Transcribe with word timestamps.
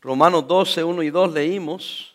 Romanos 0.00 0.48
12, 0.48 0.82
1 0.82 1.02
y 1.02 1.10
2 1.10 1.32
leímos. 1.32 2.14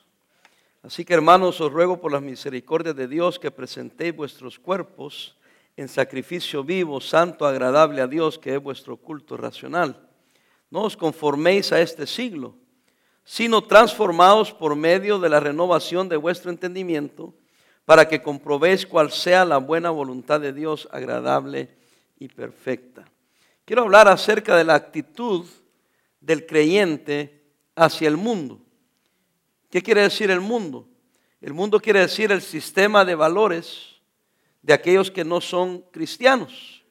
Así 0.82 1.06
que 1.06 1.14
hermanos, 1.14 1.62
os 1.62 1.72
ruego 1.72 2.02
por 2.02 2.12
las 2.12 2.22
misericordias 2.22 2.96
de 2.96 3.08
Dios 3.08 3.38
que 3.38 3.52
presentéis 3.52 4.16
vuestros 4.16 4.58
cuerpos 4.58 5.38
en 5.78 5.88
sacrificio 5.88 6.64
vivo, 6.64 7.00
santo, 7.00 7.46
agradable 7.46 8.02
a 8.02 8.08
Dios, 8.08 8.40
que 8.40 8.56
es 8.56 8.62
vuestro 8.62 8.98
culto 8.98 9.38
racional. 9.38 10.10
No 10.72 10.84
os 10.84 10.98
conforméis 10.98 11.72
a 11.72 11.80
este 11.80 12.08
siglo, 12.08 12.56
sino 13.24 13.64
transformaos 13.64 14.52
por 14.52 14.76
medio 14.76 15.20
de 15.20 15.30
la 15.30 15.40
renovación 15.40 16.10
de 16.10 16.18
vuestro 16.18 16.50
entendimiento, 16.50 17.36
para 17.86 18.08
que 18.08 18.24
comprobéis 18.24 18.88
cuál 18.88 19.12
sea 19.12 19.46
la 19.46 19.58
buena 19.58 19.92
voluntad 19.92 20.42
de 20.42 20.54
Dios, 20.54 20.88
agradable 20.92 21.70
y 22.18 22.30
perfecta. 22.30 23.06
Quiero 23.64 23.84
hablar 23.84 24.08
acerca 24.08 24.56
de 24.56 24.64
la 24.64 24.74
actitud 24.74 25.46
del 26.20 26.48
creyente 26.48 27.45
hacia 27.76 28.08
el 28.08 28.18
mundo. 28.18 28.60
¿Qué 29.70 29.82
quiere 29.82 30.02
decir 30.02 30.32
el 30.32 30.40
mundo? 30.40 30.88
El 31.42 31.54
mundo 31.54 31.80
quiere 31.80 32.00
decir 32.00 32.32
el 32.32 32.42
sistema 32.42 33.04
de 33.04 33.16
valores 33.16 33.96
de 34.62 34.74
aquellos 34.74 35.12
que 35.12 35.26
no 35.26 35.42
son 35.42 35.82
cristianos. 35.92 36.84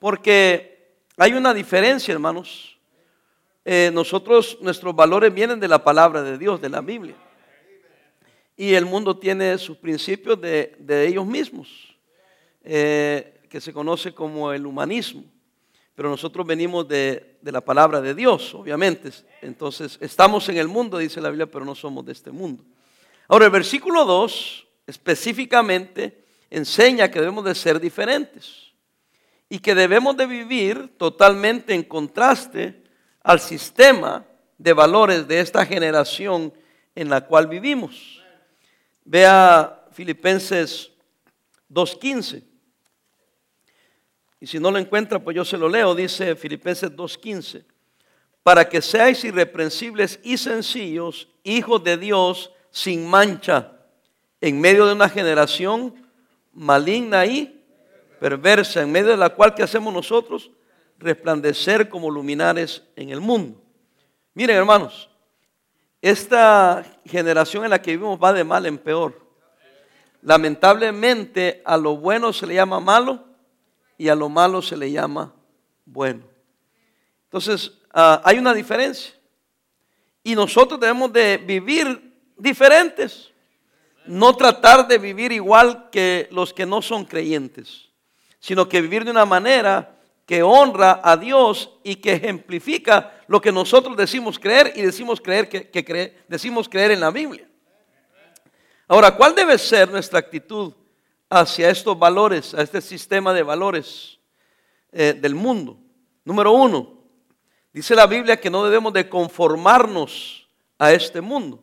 Porque 0.00 0.96
hay 1.16 1.32
una 1.32 1.54
diferencia, 1.54 2.12
hermanos. 2.12 2.78
Eh, 3.64 3.90
nosotros, 3.92 4.58
nuestros 4.60 4.94
valores 4.94 5.32
vienen 5.32 5.60
de 5.60 5.68
la 5.68 5.82
palabra 5.82 6.22
de 6.22 6.36
Dios, 6.36 6.60
de 6.60 6.68
la 6.68 6.80
Biblia. 6.80 7.14
Y 8.56 8.74
el 8.74 8.86
mundo 8.86 9.16
tiene 9.16 9.56
sus 9.58 9.76
principios 9.76 10.40
de, 10.40 11.06
ellos 11.06 11.24
mismos, 11.24 11.96
eh, 12.64 13.40
que 13.48 13.60
se 13.60 13.72
conoce 13.72 14.12
como 14.12 14.52
el 14.52 14.66
humanismo 14.66 15.24
pero 15.98 16.10
nosotros 16.10 16.46
venimos 16.46 16.86
de, 16.86 17.38
la 17.42 17.60
palabra 17.60 18.00
de 18.00 18.14
Dios, 18.14 18.54
obviamente. 18.54 19.10
Entonces, 19.42 19.98
estamos 20.00 20.48
en 20.48 20.56
el 20.56 20.68
mundo, 20.68 20.96
dice 20.96 21.20
la 21.20 21.28
Biblia, 21.28 21.50
pero 21.50 21.64
no 21.64 21.74
somos 21.74 22.06
de 22.06 22.12
este 22.12 22.30
mundo. 22.30 22.62
Ahora, 23.26 23.46
el 23.46 23.50
versículo 23.50 24.04
2 24.04 24.68
específicamente 24.86 26.24
enseña 26.50 27.10
que 27.10 27.18
debemos 27.18 27.44
de 27.44 27.56
ser 27.56 27.80
diferentes 27.80 28.72
y 29.48 29.58
que 29.58 29.74
debemos 29.74 30.16
de 30.16 30.26
vivir 30.26 30.96
totalmente 30.96 31.74
en 31.74 31.82
contraste 31.82 32.80
al 33.24 33.40
sistema 33.40 34.24
de 34.56 34.72
valores 34.74 35.26
de 35.26 35.40
esta 35.40 35.66
generación 35.66 36.54
en 36.94 37.10
la 37.10 37.22
cual 37.22 37.48
vivimos. 37.48 38.22
Vea 39.04 39.84
Filipenses 39.90 40.92
2.15. 41.68 42.47
Y 44.40 44.46
si 44.46 44.58
no 44.58 44.70
lo 44.70 44.78
encuentra, 44.78 45.18
pues 45.18 45.34
yo 45.34 45.44
se 45.44 45.58
lo 45.58 45.68
leo. 45.68 45.94
Dice 45.94 46.36
Filipenses 46.36 46.92
2.15. 46.92 47.64
Para 48.42 48.68
que 48.68 48.80
seáis 48.80 49.24
irreprensibles 49.24 50.20
y 50.22 50.38
sencillos, 50.38 51.28
hijos 51.42 51.82
de 51.82 51.96
Dios, 51.96 52.52
sin 52.70 53.06
mancha, 53.06 53.72
en 54.40 54.60
medio 54.60 54.86
de 54.86 54.92
una 54.92 55.08
generación 55.08 55.94
maligna 56.52 57.26
y 57.26 57.62
perversa, 58.20 58.82
en 58.82 58.92
medio 58.92 59.10
de 59.10 59.16
la 59.16 59.30
cual, 59.30 59.54
¿qué 59.54 59.62
hacemos 59.62 59.92
nosotros? 59.92 60.50
Resplandecer 60.98 61.88
como 61.88 62.10
luminares 62.10 62.82
en 62.96 63.10
el 63.10 63.20
mundo. 63.20 63.60
Miren, 64.34 64.56
hermanos, 64.56 65.10
esta 66.00 66.84
generación 67.04 67.64
en 67.64 67.70
la 67.70 67.82
que 67.82 67.90
vivimos 67.90 68.18
va 68.22 68.32
de 68.32 68.44
mal 68.44 68.66
en 68.66 68.78
peor. 68.78 69.20
Lamentablemente 70.22 71.60
a 71.64 71.76
lo 71.76 71.96
bueno 71.96 72.32
se 72.32 72.46
le 72.46 72.54
llama 72.54 72.80
malo 72.80 73.27
y 73.98 74.08
a 74.08 74.14
lo 74.14 74.28
malo 74.28 74.62
se 74.62 74.76
le 74.76 74.90
llama 74.90 75.34
bueno. 75.84 76.22
Entonces, 77.24 77.72
ah, 77.92 78.22
hay 78.24 78.38
una 78.38 78.54
diferencia. 78.54 79.12
Y 80.22 80.34
nosotros 80.34 80.78
debemos 80.78 81.12
de 81.12 81.36
vivir 81.38 82.14
diferentes. 82.36 83.30
No 84.06 84.34
tratar 84.36 84.86
de 84.86 84.96
vivir 84.96 85.32
igual 85.32 85.90
que 85.90 86.28
los 86.30 86.54
que 86.54 86.64
no 86.64 86.80
son 86.80 87.04
creyentes, 87.04 87.88
sino 88.38 88.68
que 88.68 88.80
vivir 88.80 89.04
de 89.04 89.10
una 89.10 89.26
manera 89.26 89.96
que 90.24 90.42
honra 90.42 91.00
a 91.02 91.16
Dios 91.16 91.70
y 91.82 91.96
que 91.96 92.12
ejemplifica 92.12 93.22
lo 93.26 93.40
que 93.40 93.52
nosotros 93.52 93.96
decimos 93.96 94.38
creer 94.38 94.72
y 94.76 94.82
decimos 94.82 95.20
creer 95.20 95.48
que, 95.48 96.16
decimos 96.28 96.68
creer 96.68 96.92
en 96.92 97.00
la 97.00 97.10
Biblia. 97.10 97.48
Ahora, 98.86 99.14
¿cuál 99.16 99.34
debe 99.34 99.58
ser 99.58 99.90
nuestra 99.90 100.18
actitud 100.18 100.72
hacia 101.30 101.70
estos 101.70 101.98
valores, 101.98 102.54
a 102.54 102.62
este 102.62 102.80
sistema 102.80 103.32
de 103.32 103.42
valores 103.42 104.18
eh, 104.92 105.12
del 105.12 105.34
mundo. 105.34 105.78
Número 106.24 106.52
uno, 106.52 106.98
dice 107.72 107.94
la 107.94 108.06
Biblia 108.06 108.40
que 108.40 108.50
no 108.50 108.64
debemos 108.64 108.92
de 108.92 109.08
conformarnos 109.08 110.48
a 110.78 110.92
este 110.92 111.20
mundo. 111.20 111.62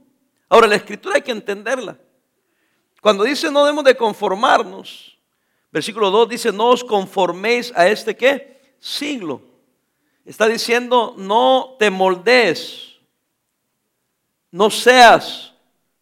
Ahora, 0.50 0.68
la 0.68 0.76
escritura 0.76 1.16
hay 1.16 1.22
que 1.22 1.32
entenderla. 1.32 1.98
Cuando 3.02 3.24
dice 3.24 3.52
no 3.52 3.64
debemos 3.64 3.84
de 3.84 3.96
conformarnos, 3.96 5.20
versículo 5.72 6.10
2 6.10 6.30
dice, 6.30 6.52
no 6.52 6.70
os 6.70 6.84
conforméis 6.84 7.72
a 7.76 7.88
este 7.88 8.16
qué? 8.16 8.62
Siglo. 8.80 9.42
Está 10.26 10.48
diciendo, 10.48 11.14
no 11.18 11.76
te 11.78 11.92
moldees, 11.92 12.96
no 14.50 14.72
seas 14.72 15.54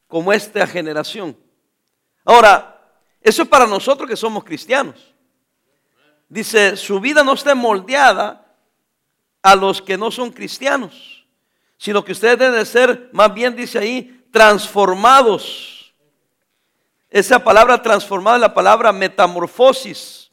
como 0.08 0.32
esta 0.32 0.66
generación. 0.66 1.36
Ahora, 2.24 2.73
eso 3.24 3.44
es 3.44 3.48
para 3.48 3.66
nosotros 3.66 4.10
que 4.10 4.18
somos 4.18 4.44
cristianos. 4.44 5.14
Dice, 6.28 6.76
su 6.76 7.00
vida 7.00 7.24
no 7.24 7.34
está 7.34 7.56
moldeada 7.56 8.46
a 9.42 9.56
los 9.56 9.82
que 9.82 9.98
no 9.98 10.12
son 10.12 10.32
cristianos, 10.32 11.26
sino 11.78 12.04
que 12.04 12.12
ustedes 12.12 12.38
deben 12.38 12.66
ser, 12.66 13.10
más 13.14 13.34
bien 13.34 13.56
dice 13.56 13.80
ahí, 13.80 14.26
transformados. 14.32 15.94
Esa 17.10 17.44
palabra 17.44 17.82
transformada 17.82 18.38
es 18.38 18.42
la 18.42 18.54
palabra 18.54 18.92
metamorfosis. 18.92 20.32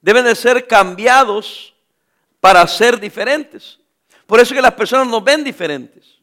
Deben 0.00 0.24
de 0.24 0.34
ser 0.34 0.66
cambiados 0.66 1.74
para 2.38 2.66
ser 2.66 2.98
diferentes. 2.98 3.78
Por 4.26 4.40
eso 4.40 4.54
que 4.54 4.62
las 4.62 4.74
personas 4.74 5.08
nos 5.08 5.22
ven 5.22 5.42
diferentes. 5.42 6.19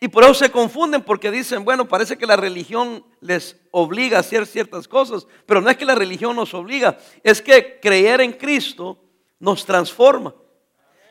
Y 0.00 0.08
por 0.08 0.22
eso 0.22 0.34
se 0.34 0.50
confunden 0.50 1.02
porque 1.02 1.30
dicen, 1.30 1.64
bueno, 1.64 1.88
parece 1.88 2.16
que 2.16 2.26
la 2.26 2.36
religión 2.36 3.04
les 3.20 3.56
obliga 3.72 4.18
a 4.18 4.20
hacer 4.20 4.46
ciertas 4.46 4.86
cosas, 4.86 5.26
pero 5.44 5.60
no 5.60 5.68
es 5.70 5.76
que 5.76 5.84
la 5.84 5.96
religión 5.96 6.36
nos 6.36 6.54
obliga, 6.54 6.96
es 7.24 7.42
que 7.42 7.80
creer 7.80 8.20
en 8.20 8.32
Cristo 8.32 8.98
nos 9.40 9.64
transforma 9.64 10.34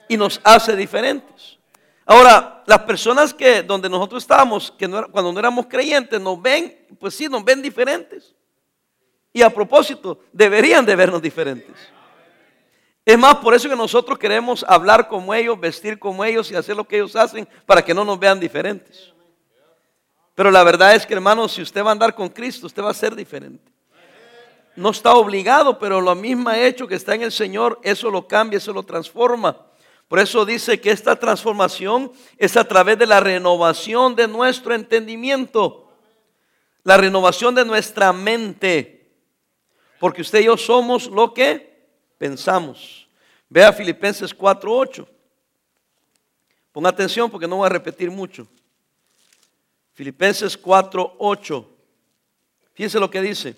y 0.07 0.15
nos 0.15 0.39
hace 0.43 0.75
diferentes. 0.75 1.57
Ahora, 2.05 2.63
las 2.65 2.79
personas 2.83 3.33
que 3.33 3.61
donde 3.61 3.89
nosotros 3.89 4.23
estábamos, 4.23 4.71
que 4.71 4.87
cuando 4.87 5.33
no 5.33 5.39
éramos 5.39 5.65
creyentes, 5.65 6.21
nos 6.21 6.41
ven, 6.41 6.87
pues 6.97 7.13
sí, 7.13 7.27
nos 7.27 7.43
ven 7.43 7.61
diferentes. 7.61 8.33
Y 9.33 9.41
a 9.41 9.49
propósito, 9.49 10.21
deberían 10.31 10.85
de 10.85 10.95
vernos 10.95 11.21
diferentes. 11.21 11.75
Es 13.07 13.18
más, 13.18 13.38
por 13.38 13.53
eso 13.53 13.69
que 13.69 13.75
nosotros 13.78 14.19
queremos 14.19 14.66
hablar 14.68 15.07
como 15.07 15.34
ellos, 15.34 15.57
vestir 15.57 15.97
como 15.97 16.25
ellos 16.25 16.51
y 16.51 16.57
hacer 16.57 16.75
lo 16.75 16.85
que 16.85 16.97
ellos 16.97 17.16
hacen 17.16 17.47
para 17.66 17.81
que 17.81 17.94
no 17.94 18.03
nos 18.03 18.19
vean 18.19 18.38
diferentes. 18.38 19.13
Pero 20.35 20.51
la 20.51 20.62
verdad 20.62 20.94
es 20.94 21.06
que, 21.06 21.13
hermano, 21.13 21.47
si 21.47 21.62
usted 21.62 21.81
va 21.85 21.88
a 21.88 21.91
andar 21.94 22.13
con 22.13 22.28
Cristo, 22.28 22.67
usted 22.67 22.84
va 22.84 22.91
a 22.91 22.94
ser 22.94 23.16
diferente. 23.16 23.72
No 24.75 24.90
está 24.90 25.13
obligado, 25.13 25.79
pero 25.79 26.01
lo 26.01 26.16
mismo 26.16 26.51
hecho 26.51 26.85
que 26.85 26.96
está 26.96 27.16
en 27.16 27.22
el 27.22 27.31
Señor, 27.31 27.79
eso 27.81 28.12
lo 28.12 28.28
cambia, 28.28 28.57
eso 28.57 28.73
lo 28.73 28.84
transforma. 28.84 29.56
Por 30.09 30.19
eso 30.19 30.44
dice 30.44 30.81
que 30.81 30.91
esta 30.91 31.16
transformación 31.16 32.12
es 32.38 32.57
a 32.57 32.66
través 32.66 33.00
de 33.00 33.06
la 33.06 33.22
renovación 33.22 34.17
de 34.17 34.28
nuestro 34.28 34.73
entendimiento, 34.75 35.90
la 36.84 36.97
renovación 36.97 37.56
de 37.56 37.63
nuestra 37.63 38.12
mente. 38.12 39.13
Porque 39.97 40.23
usted 40.23 40.41
y 40.41 40.47
yo 40.47 40.57
somos 40.57 41.07
lo 41.07 41.34
que 41.34 41.67
pensamos. 42.17 42.97
Vea 43.50 43.72
Filipenses 43.72 44.35
4.8. 44.35 45.08
Ponga 46.72 46.90
atención 46.90 47.30
porque 47.30 47.47
no 47.47 47.58
voy 47.58 47.66
a 47.66 47.69
repetir 47.69 48.12
mucho. 48.12 48.47
Filipenses 49.94 50.61
4.8. 50.61 51.66
Fíjense 52.73 52.99
lo 52.99 53.09
que 53.09 53.22
dice. 53.22 53.55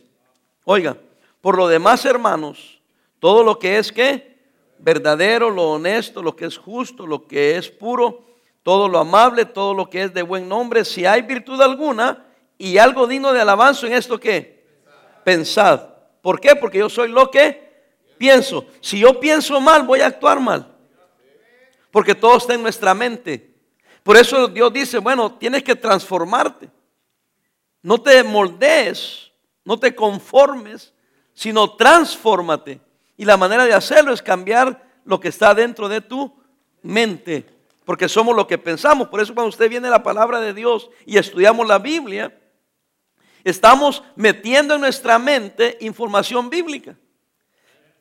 Oiga, 0.63 0.95
por 1.41 1.57
lo 1.57 1.67
demás, 1.67 2.05
hermanos, 2.05 2.79
todo 3.19 3.43
lo 3.43 3.59
que 3.59 3.77
es 3.77 3.93
verdadero, 4.77 5.49
lo 5.49 5.71
honesto, 5.71 6.21
lo 6.21 6.35
que 6.35 6.45
es 6.45 6.57
justo, 6.57 7.05
lo 7.05 7.27
que 7.27 7.57
es 7.57 7.69
puro, 7.69 8.23
todo 8.63 8.87
lo 8.87 8.99
amable, 8.99 9.45
todo 9.45 9.73
lo 9.73 9.89
que 9.89 10.03
es 10.03 10.13
de 10.13 10.21
buen 10.21 10.47
nombre, 10.47 10.85
si 10.85 11.05
hay 11.05 11.23
virtud 11.23 11.61
alguna 11.61 12.25
y 12.57 12.77
algo 12.77 13.07
digno 13.07 13.33
de 13.33 13.41
alabanza 13.41 13.87
en 13.87 13.93
esto 13.93 14.19
que 14.19 14.63
pensad. 15.23 15.81
¿Por 16.21 16.39
qué? 16.39 16.55
Porque 16.55 16.77
yo 16.77 16.89
soy 16.89 17.09
lo 17.09 17.29
que 17.31 17.68
pienso. 18.19 18.67
Si 18.81 18.99
yo 18.99 19.19
pienso 19.19 19.59
mal, 19.59 19.83
voy 19.83 20.01
a 20.01 20.07
actuar 20.07 20.39
mal. 20.39 20.75
Porque 21.89 22.13
todo 22.13 22.37
está 22.37 22.53
en 22.53 22.61
nuestra 22.61 22.93
mente. 22.93 23.55
Por 24.03 24.15
eso 24.15 24.47
Dios 24.47 24.71
dice, 24.71 24.99
bueno, 24.99 25.33
tienes 25.33 25.63
que 25.63 25.75
transformarte. 25.75 26.69
No 27.81 27.99
te 27.99 28.21
moldees, 28.23 29.31
no 29.63 29.79
te 29.79 29.95
conformes, 29.95 30.93
sino 31.33 31.75
transfórmate. 31.75 32.79
Y 33.17 33.25
la 33.25 33.37
manera 33.37 33.65
de 33.65 33.73
hacerlo 33.73 34.13
es 34.13 34.21
cambiar 34.21 34.85
lo 35.05 35.19
que 35.19 35.29
está 35.29 35.55
dentro 35.55 35.89
de 35.89 36.01
tu 36.01 36.31
mente. 36.83 37.57
porque 37.85 38.07
somos 38.07 38.35
lo 38.35 38.45
que 38.45 38.59
pensamos. 38.59 39.07
Por 39.07 39.19
eso 39.19 39.33
cuando 39.33 39.49
usted 39.49 39.67
viene 39.67 39.89
la 39.89 40.03
palabra 40.03 40.39
de 40.39 40.53
Dios 40.53 40.91
y 41.07 41.17
estudiamos 41.17 41.67
la 41.67 41.79
Biblia, 41.79 42.39
estamos 43.43 44.03
metiendo 44.15 44.75
en 44.75 44.81
nuestra 44.81 45.17
mente 45.17 45.75
información 45.81 46.51
bíblica 46.51 46.95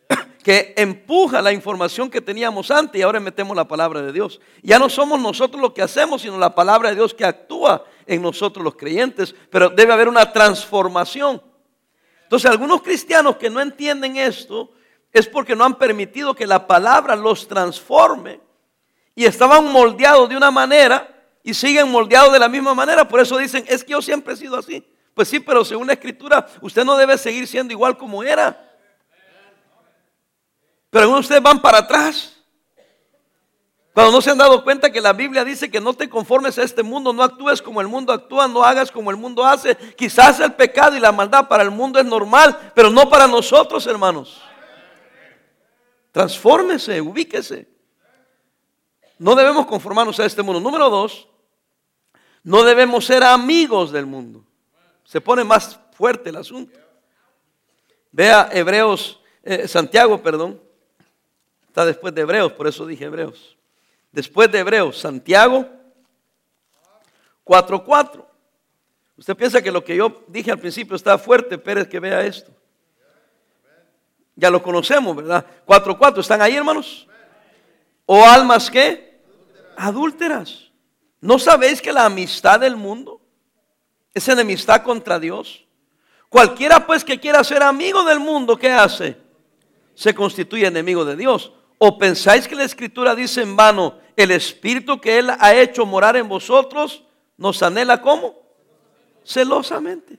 que 0.42 0.74
empuja 0.76 1.42
la 1.42 1.52
información 1.52 2.10
que 2.10 2.20
teníamos 2.20 2.70
antes 2.70 2.98
y 2.98 3.02
ahora 3.02 3.20
metemos 3.20 3.56
la 3.56 3.68
palabra 3.68 4.02
de 4.02 4.12
Dios. 4.12 4.40
Ya 4.62 4.78
no 4.78 4.88
somos 4.88 5.20
nosotros 5.20 5.60
lo 5.60 5.74
que 5.74 5.82
hacemos, 5.82 6.22
sino 6.22 6.38
la 6.38 6.54
palabra 6.54 6.90
de 6.90 6.96
Dios 6.96 7.14
que 7.14 7.24
actúa 7.24 7.84
en 8.06 8.22
nosotros 8.22 8.64
los 8.64 8.76
creyentes, 8.76 9.34
pero 9.50 9.68
debe 9.68 9.92
haber 9.92 10.08
una 10.08 10.32
transformación. 10.32 11.42
Entonces, 12.22 12.50
algunos 12.50 12.82
cristianos 12.82 13.36
que 13.36 13.50
no 13.50 13.60
entienden 13.60 14.16
esto 14.16 14.72
es 15.12 15.26
porque 15.26 15.56
no 15.56 15.64
han 15.64 15.76
permitido 15.76 16.34
que 16.34 16.46
la 16.46 16.66
palabra 16.66 17.16
los 17.16 17.48
transforme 17.48 18.40
y 19.14 19.24
estaban 19.24 19.72
moldeados 19.72 20.28
de 20.28 20.36
una 20.36 20.50
manera 20.50 21.14
y 21.42 21.54
siguen 21.54 21.90
moldeados 21.90 22.32
de 22.32 22.38
la 22.38 22.48
misma 22.48 22.74
manera. 22.74 23.08
Por 23.08 23.20
eso 23.20 23.38
dicen, 23.38 23.64
es 23.66 23.82
que 23.82 23.92
yo 23.92 24.02
siempre 24.02 24.34
he 24.34 24.36
sido 24.36 24.56
así. 24.56 24.86
Pues 25.14 25.28
sí, 25.28 25.40
pero 25.40 25.64
según 25.64 25.86
la 25.86 25.94
escritura, 25.94 26.46
usted 26.60 26.84
no 26.84 26.96
debe 26.96 27.18
seguir 27.18 27.46
siendo 27.46 27.72
igual 27.72 27.96
como 27.96 28.22
era. 28.22 28.67
Pero 30.90 31.02
algunos 31.02 31.26
ustedes 31.26 31.42
van 31.42 31.60
para 31.60 31.78
atrás. 31.78 32.34
Cuando 33.98 34.12
no 34.12 34.22
se 34.22 34.30
han 34.30 34.38
dado 34.38 34.62
cuenta 34.62 34.92
que 34.92 35.00
la 35.00 35.12
Biblia 35.12 35.44
dice 35.44 35.70
que 35.70 35.80
no 35.80 35.92
te 35.92 36.08
conformes 36.08 36.56
a 36.56 36.62
este 36.62 36.84
mundo, 36.84 37.12
no 37.12 37.22
actúes 37.22 37.60
como 37.60 37.80
el 37.80 37.88
mundo 37.88 38.12
actúa, 38.12 38.46
no 38.46 38.62
hagas 38.62 38.92
como 38.92 39.10
el 39.10 39.16
mundo 39.16 39.44
hace. 39.44 39.74
Quizás 39.96 40.38
el 40.38 40.52
pecado 40.54 40.96
y 40.96 41.00
la 41.00 41.10
maldad 41.10 41.48
para 41.48 41.64
el 41.64 41.72
mundo 41.72 41.98
es 41.98 42.06
normal, 42.06 42.72
pero 42.76 42.90
no 42.90 43.10
para 43.10 43.26
nosotros, 43.26 43.84
hermanos. 43.88 44.40
Transfórmese, 46.12 47.00
ubíquese. 47.00 47.68
No 49.18 49.34
debemos 49.34 49.66
conformarnos 49.66 50.20
a 50.20 50.26
este 50.26 50.42
mundo. 50.42 50.60
Número 50.60 50.88
dos, 50.88 51.28
no 52.44 52.62
debemos 52.62 53.04
ser 53.04 53.24
amigos 53.24 53.90
del 53.90 54.06
mundo. 54.06 54.44
Se 55.02 55.20
pone 55.20 55.42
más 55.42 55.80
fuerte 55.90 56.30
el 56.30 56.36
asunto. 56.36 56.78
Vea 58.12 58.48
Hebreos, 58.52 59.20
eh, 59.42 59.66
Santiago, 59.66 60.22
perdón, 60.22 60.67
Está 61.68 61.84
después 61.84 62.14
de 62.14 62.22
Hebreos, 62.22 62.52
por 62.52 62.66
eso 62.66 62.86
dije 62.86 63.04
Hebreos. 63.04 63.56
Después 64.10 64.50
de 64.50 64.58
Hebreos, 64.58 64.98
Santiago 64.98 65.66
4.4. 67.44 68.24
Usted 69.16 69.36
piensa 69.36 69.62
que 69.62 69.70
lo 69.70 69.84
que 69.84 69.96
yo 69.96 70.24
dije 70.28 70.50
al 70.50 70.58
principio 70.58 70.96
está 70.96 71.18
fuerte, 71.18 71.58
Pérez, 71.58 71.88
que 71.88 72.00
vea 72.00 72.24
esto. 72.24 72.52
Ya 74.36 74.50
lo 74.50 74.62
conocemos, 74.62 75.16
¿verdad? 75.16 75.44
4.4. 75.66 76.20
¿Están 76.20 76.40
ahí, 76.40 76.54
hermanos? 76.54 77.08
¿O 78.06 78.24
almas 78.24 78.70
qué? 78.70 79.20
Adúlteras. 79.76 80.70
¿No 81.20 81.38
sabéis 81.38 81.82
que 81.82 81.92
la 81.92 82.04
amistad 82.04 82.60
del 82.60 82.76
mundo 82.76 83.20
es 84.14 84.28
enemistad 84.28 84.82
contra 84.82 85.18
Dios? 85.18 85.64
Cualquiera 86.28 86.86
pues 86.86 87.04
que 87.04 87.18
quiera 87.18 87.42
ser 87.42 87.62
amigo 87.62 88.04
del 88.04 88.20
mundo, 88.20 88.56
¿qué 88.56 88.70
hace? 88.70 89.16
Se 89.98 90.14
constituye 90.14 90.64
enemigo 90.64 91.04
de 91.04 91.16
Dios. 91.16 91.52
¿O 91.76 91.98
pensáis 91.98 92.46
que 92.46 92.54
la 92.54 92.62
escritura 92.62 93.16
dice 93.16 93.42
en 93.42 93.56
vano, 93.56 93.98
el 94.14 94.30
espíritu 94.30 95.00
que 95.00 95.18
Él 95.18 95.28
ha 95.28 95.56
hecho 95.56 95.84
morar 95.84 96.16
en 96.16 96.28
vosotros 96.28 97.02
nos 97.36 97.60
anhela 97.64 98.00
como? 98.00 98.40
Celosamente. 99.24 100.16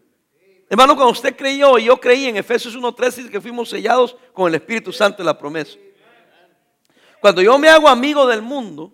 Hermano, 0.69 0.97
cuando 0.97 1.13
usted 1.13 1.33
creyó 1.33 1.77
y 1.77 1.85
yo 1.85 1.97
creí 1.97 2.25
en 2.25 2.35
Efesios 2.35 2.75
1.3 2.75 3.05
dice 3.05 3.29
que 3.29 3.39
fuimos 3.39 3.69
sellados 3.69 4.17
con 4.33 4.49
el 4.49 4.55
Espíritu 4.55 4.91
Santo 4.91 5.19
de 5.19 5.23
la 5.23 5.37
promesa. 5.37 5.77
Cuando 7.21 7.41
yo 7.41 7.57
me 7.57 7.69
hago 7.69 7.87
amigo 7.87 8.27
del 8.27 8.41
mundo, 8.41 8.93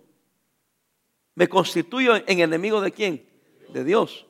me 1.34 1.48
constituyo 1.48 2.14
en 2.14 2.38
enemigo 2.38 2.80
de 2.80 2.92
quién? 2.92 3.28
De 3.70 3.82
Dios. 3.82 4.24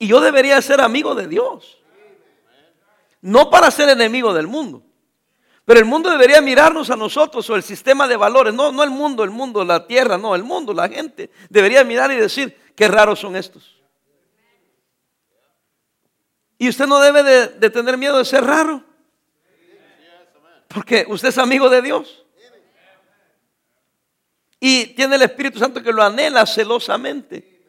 Y 0.00 0.08
yo 0.08 0.20
debería 0.20 0.60
ser 0.62 0.80
amigo 0.80 1.14
de 1.14 1.28
Dios. 1.28 1.80
No 3.20 3.50
para 3.50 3.70
ser 3.70 3.88
enemigo 3.88 4.34
del 4.34 4.48
mundo. 4.48 4.89
Pero 5.64 5.78
el 5.78 5.86
mundo 5.86 6.10
debería 6.10 6.40
mirarnos 6.40 6.90
a 6.90 6.96
nosotros 6.96 7.48
o 7.50 7.56
el 7.56 7.62
sistema 7.62 8.08
de 8.08 8.16
valores. 8.16 8.52
No, 8.52 8.72
no 8.72 8.82
el 8.82 8.90
mundo, 8.90 9.22
el 9.22 9.30
mundo, 9.30 9.64
la 9.64 9.86
tierra, 9.86 10.18
no, 10.18 10.34
el 10.34 10.42
mundo, 10.42 10.72
la 10.72 10.88
gente. 10.88 11.30
Debería 11.48 11.84
mirar 11.84 12.10
y 12.10 12.16
decir, 12.16 12.56
qué 12.74 12.88
raros 12.88 13.20
son 13.20 13.36
estos. 13.36 13.80
Y 16.58 16.68
usted 16.68 16.86
no 16.86 17.00
debe 17.00 17.22
de, 17.22 17.70
tener 17.70 17.96
miedo 17.96 18.18
de 18.18 18.24
ser 18.24 18.44
raro. 18.44 18.84
Porque 20.68 21.06
usted 21.08 21.28
es 21.28 21.38
amigo 21.38 21.70
de 21.70 21.80
Dios. 21.80 22.24
Y 24.60 24.88
tiene 24.88 25.16
el 25.16 25.22
Espíritu 25.22 25.58
Santo 25.58 25.82
que 25.82 25.92
lo 25.92 26.02
anhela 26.02 26.44
celosamente. 26.44 27.59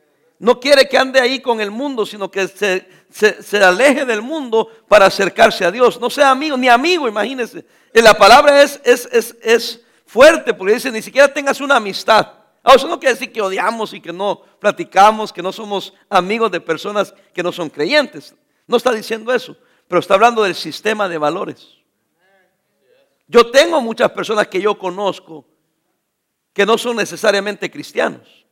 No 0.42 0.60
quiere 0.60 0.90
que 0.90 0.98
ande 0.98 1.20
ahí 1.20 1.40
con 1.40 1.62
el 1.62 1.70
mundo, 1.70 2.04
sino 2.04 2.32
que 2.32 2.48
se, 2.48 2.88
se, 3.12 3.64
aleje 3.64 4.06
del 4.06 4.24
mundo 4.24 4.70
para 4.88 5.06
acercarse 5.06 5.64
a 5.64 5.70
Dios. 5.70 6.02
No 6.02 6.10
sea 6.10 6.32
amigo, 6.32 6.58
ni 6.58 6.68
amigo, 6.68 7.08
imagínese. 7.08 7.64
la 7.94 8.16
palabra 8.16 8.64
es, 8.64 8.82
es, 8.84 9.08
es, 9.44 9.82
fuerte 10.08 10.56
porque 10.56 10.74
dice, 10.74 10.92
ni 10.92 11.04
siquiera 11.04 11.32
tengas 11.32 11.62
una 11.62 11.76
amistad. 11.76 12.28
Ah, 12.64 12.74
eso 12.76 12.88
no 12.88 13.00
quiere 13.00 13.14
decir 13.14 13.32
que 13.32 13.40
odiamos 13.40 13.94
y 13.94 14.02
que 14.02 14.12
no 14.12 14.42
platicamos, 14.60 15.32
que 15.32 15.44
no 15.44 15.52
somos 15.52 15.94
amigos 16.10 16.50
de 16.50 16.60
personas 16.60 17.14
que 17.36 17.44
no 17.44 17.52
son 17.52 17.70
creyentes. 17.70 18.34
No 18.66 18.78
está 18.78 18.92
diciendo 18.92 19.32
eso, 19.32 19.56
pero 19.88 20.00
está 20.00 20.16
hablando 20.16 20.42
del 20.42 20.56
sistema 20.56 21.08
de 21.08 21.20
valores. 21.20 21.68
Yo 23.28 23.52
tengo 23.52 23.80
muchas 23.80 24.10
personas 24.10 24.48
que 24.48 24.60
yo 24.60 24.76
conozco 24.80 25.46
que 26.52 26.66
no 26.66 26.80
son 26.80 26.96
necesariamente 26.96 27.70
cristianos, 27.70 28.44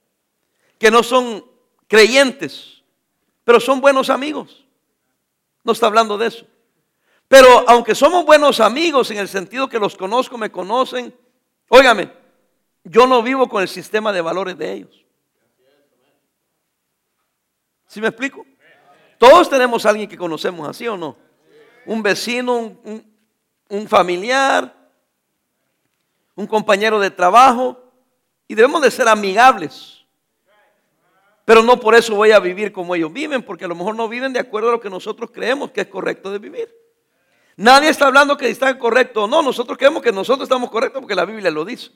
que 0.78 0.92
no 0.92 1.02
son 1.02 1.49
creyentes, 1.90 2.82
pero 3.44 3.60
son 3.60 3.82
buenos 3.82 4.10
amigos. 4.10 4.64
No 5.64 5.74
está 5.74 5.88
hablando 5.88 6.18
de 6.18 6.28
eso. 6.28 6.46
Pero 7.28 7.68
aunque 7.68 7.94
somos 7.94 8.26
buenos 8.26 8.60
amigos 8.60 9.12
en 9.12 9.18
el 9.18 9.28
sentido 9.28 9.68
que 9.68 9.80
los 9.80 9.98
conozco, 9.98 10.38
me 10.38 10.52
conocen, 10.52 11.14
óigame, 11.68 12.12
yo 12.84 13.06
no 13.06 13.22
vivo 13.22 13.50
con 13.50 13.62
el 13.62 13.68
sistema 13.68 14.14
de 14.14 14.22
valores 14.22 14.58
de 14.58 14.72
ellos. 14.72 15.06
¿Sí 17.88 18.00
me 18.00 18.08
explico? 18.08 18.46
Todos 19.18 19.50
tenemos 19.50 19.86
a 19.86 19.90
alguien 19.90 20.08
que 20.08 20.18
conocemos 20.18 20.68
así 20.70 20.88
o 20.88 20.96
no. 20.96 21.18
Un 21.86 22.02
vecino, 22.04 22.56
un, 22.56 23.14
un 23.68 23.88
familiar, 23.88 24.74
un 26.36 26.46
compañero 26.46 27.00
de 27.00 27.10
trabajo. 27.10 27.78
Y 28.48 28.56
debemos 28.56 28.82
de 28.82 28.92
ser 28.92 29.08
amigables. 29.08 29.99
Pero 31.50 31.64
no 31.64 31.80
por 31.80 31.96
eso 31.96 32.14
voy 32.14 32.30
a 32.30 32.40
vivir 32.40 32.72
como 32.72 32.94
ellos 32.94 33.12
viven, 33.12 33.42
porque 33.42 33.66
a 33.66 33.68
lo 33.68 33.74
mejor 33.74 33.96
no 33.96 34.08
viven 34.08 34.32
de 34.32 34.40
acuerdo 34.40 34.70
a 34.70 34.74
lo 34.74 34.80
que 34.80 34.88
nosotros 34.88 35.32
creemos 35.34 35.72
que 35.72 35.82
es 35.82 35.88
correcto 35.88 36.30
de 36.30 36.38
vivir. 36.38 36.72
Nadie 37.56 37.90
está 37.90 38.06
hablando 38.06 38.38
que 38.38 38.48
está 38.52 38.78
correcto 38.78 39.24
o 39.24 39.28
no, 39.28 39.42
nosotros 39.42 39.76
creemos 39.76 40.04
que 40.04 40.12
nosotros 40.12 40.44
estamos 40.44 40.70
correctos 40.70 41.02
porque 41.02 41.16
la 41.16 41.26
Biblia 41.26 41.50
lo 41.50 41.66
dice. 41.66 41.90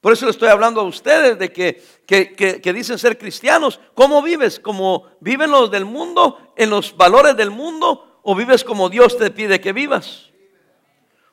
Por 0.00 0.14
eso 0.14 0.24
le 0.24 0.30
estoy 0.30 0.48
hablando 0.48 0.80
a 0.80 0.84
ustedes 0.84 1.38
de 1.38 1.52
que, 1.52 1.82
que, 2.06 2.72
dicen 2.72 2.98
ser 2.98 3.18
cristianos. 3.18 3.78
¿Cómo 3.92 4.22
vives? 4.22 4.58
¿Como 4.58 5.10
viven 5.20 5.50
los 5.50 5.70
del 5.70 5.84
mundo, 5.84 6.54
en 6.56 6.70
los 6.70 6.96
valores 6.96 7.36
del 7.36 7.50
mundo, 7.50 8.22
o 8.22 8.34
vives 8.34 8.64
como 8.64 8.88
Dios 8.88 9.18
te 9.18 9.30
pide 9.30 9.60
que 9.60 9.74
vivas? 9.74 10.30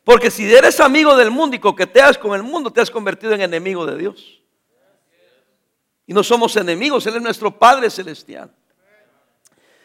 Porque 0.04 0.30
si 0.30 0.54
eres 0.54 0.82
amigo 0.82 1.16
del 1.16 1.32
mundo 1.32 1.56
y 1.56 1.60
coqueteas 1.60 2.18
con 2.18 2.36
el 2.36 2.44
mundo, 2.44 2.70
te 2.70 2.82
has 2.82 2.92
convertido 2.92 3.32
en 3.32 3.40
enemigo 3.40 3.86
de 3.86 3.98
Dios. 3.98 4.43
Y 6.06 6.14
no 6.14 6.24
somos 6.24 6.56
enemigos, 6.56 7.06
Él 7.08 7.16
es 7.16 7.22
nuestro 7.22 7.58
Padre 7.58 7.90
Celestial. 7.90 8.52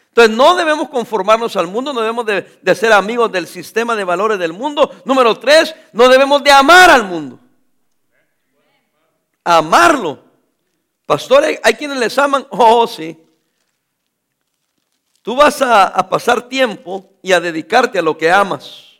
Entonces 0.09 0.35
no 0.35 0.55
debemos 0.55 0.89
conformarnos 0.89 1.55
al 1.55 1.67
mundo, 1.67 1.93
no 1.93 2.01
debemos 2.01 2.25
de, 2.25 2.75
ser 2.75 2.91
amigos 2.91 3.31
del 3.31 3.47
sistema 3.47 3.95
de 3.95 4.03
valores 4.03 4.39
del 4.39 4.53
mundo. 4.53 4.91
Número 5.05 5.37
tres, 5.39 5.73
no 5.93 6.09
debemos 6.09 6.43
de 6.43 6.51
amar 6.51 6.89
al 6.89 7.05
mundo. 7.05 7.39
Amarlo. 9.43 10.23
Pastor, 11.05 11.43
hay 11.63 11.73
quienes 11.75 11.97
les 11.97 12.17
aman. 12.17 12.45
Oh, 12.49 12.85
sí. 12.87 13.17
Tú 15.21 15.35
vas 15.35 15.61
a, 15.61 15.85
a, 15.85 16.09
pasar 16.09 16.49
tiempo 16.49 17.11
y 17.21 17.31
a 17.31 17.39
dedicarte 17.39 17.99
a 17.99 18.01
lo 18.01 18.17
que 18.17 18.31
amas. 18.31 18.99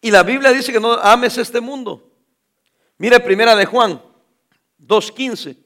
Y 0.00 0.10
la 0.10 0.22
Biblia 0.22 0.50
dice 0.52 0.72
que 0.72 0.80
no 0.80 0.94
ames 0.94 1.36
este 1.38 1.60
mundo. 1.60 2.10
Mire 2.98 3.20
primera 3.20 3.54
de 3.54 3.66
Juan 3.66 4.00
2.15. 4.80 5.63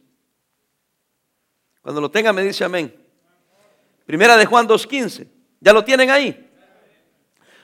Cuando 1.83 2.01
lo 2.01 2.11
tenga 2.11 2.33
me 2.33 2.43
dice 2.43 2.65
amén. 2.65 2.95
Primera 4.07 4.37
de 4.37 4.47
Juan 4.47 4.67
2.15. 4.67 5.29
¿Ya 5.61 5.73
lo 5.73 5.85
tienen 5.85 6.11
ahí? 6.11 6.51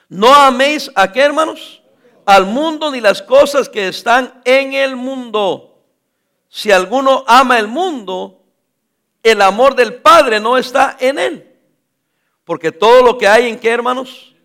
No 0.09 0.33
améis 0.33 0.91
a 0.95 1.11
qué 1.11 1.21
hermanos? 1.21 1.81
Al 2.25 2.45
mundo 2.45 2.91
ni 2.91 3.01
las 3.01 3.21
cosas 3.21 3.69
que 3.69 3.87
están 3.87 4.41
en 4.45 4.73
el 4.73 4.95
mundo. 4.95 5.83
Si 6.49 6.71
alguno 6.71 7.23
ama 7.27 7.59
el 7.59 7.67
mundo, 7.67 8.43
el 9.23 9.41
amor 9.41 9.75
del 9.75 9.95
Padre 9.95 10.39
no 10.39 10.57
está 10.57 10.97
en 10.99 11.19
él. 11.19 11.55
Porque 12.43 12.71
todo 12.71 13.01
lo 13.01 13.17
que 13.17 13.27
hay 13.27 13.49
en 13.49 13.59
qué 13.59 13.71
hermanos? 13.71 14.35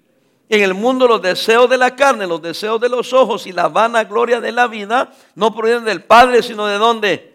En 0.49 0.63
el 0.63 0.75
mundo 0.75 1.07
los 1.07 1.23
deseos 1.23 1.71
de 1.71 1.77
la 1.77 1.95
carne, 1.95 2.27
los 2.27 2.43
deseos 2.43 2.81
de 2.81 2.89
los 2.89 3.13
ojos 3.13 3.47
y 3.47 3.53
la 3.53 3.69
vana 3.69 4.05
gloria 4.05 4.41
de 4.41 4.51
la 4.51 4.67
vida 4.67 5.13
no 5.35 5.55
provienen 5.55 5.85
del 5.85 6.03
Padre, 6.03 6.43
sino 6.43 6.67
de 6.67 6.79
dónde. 6.79 7.30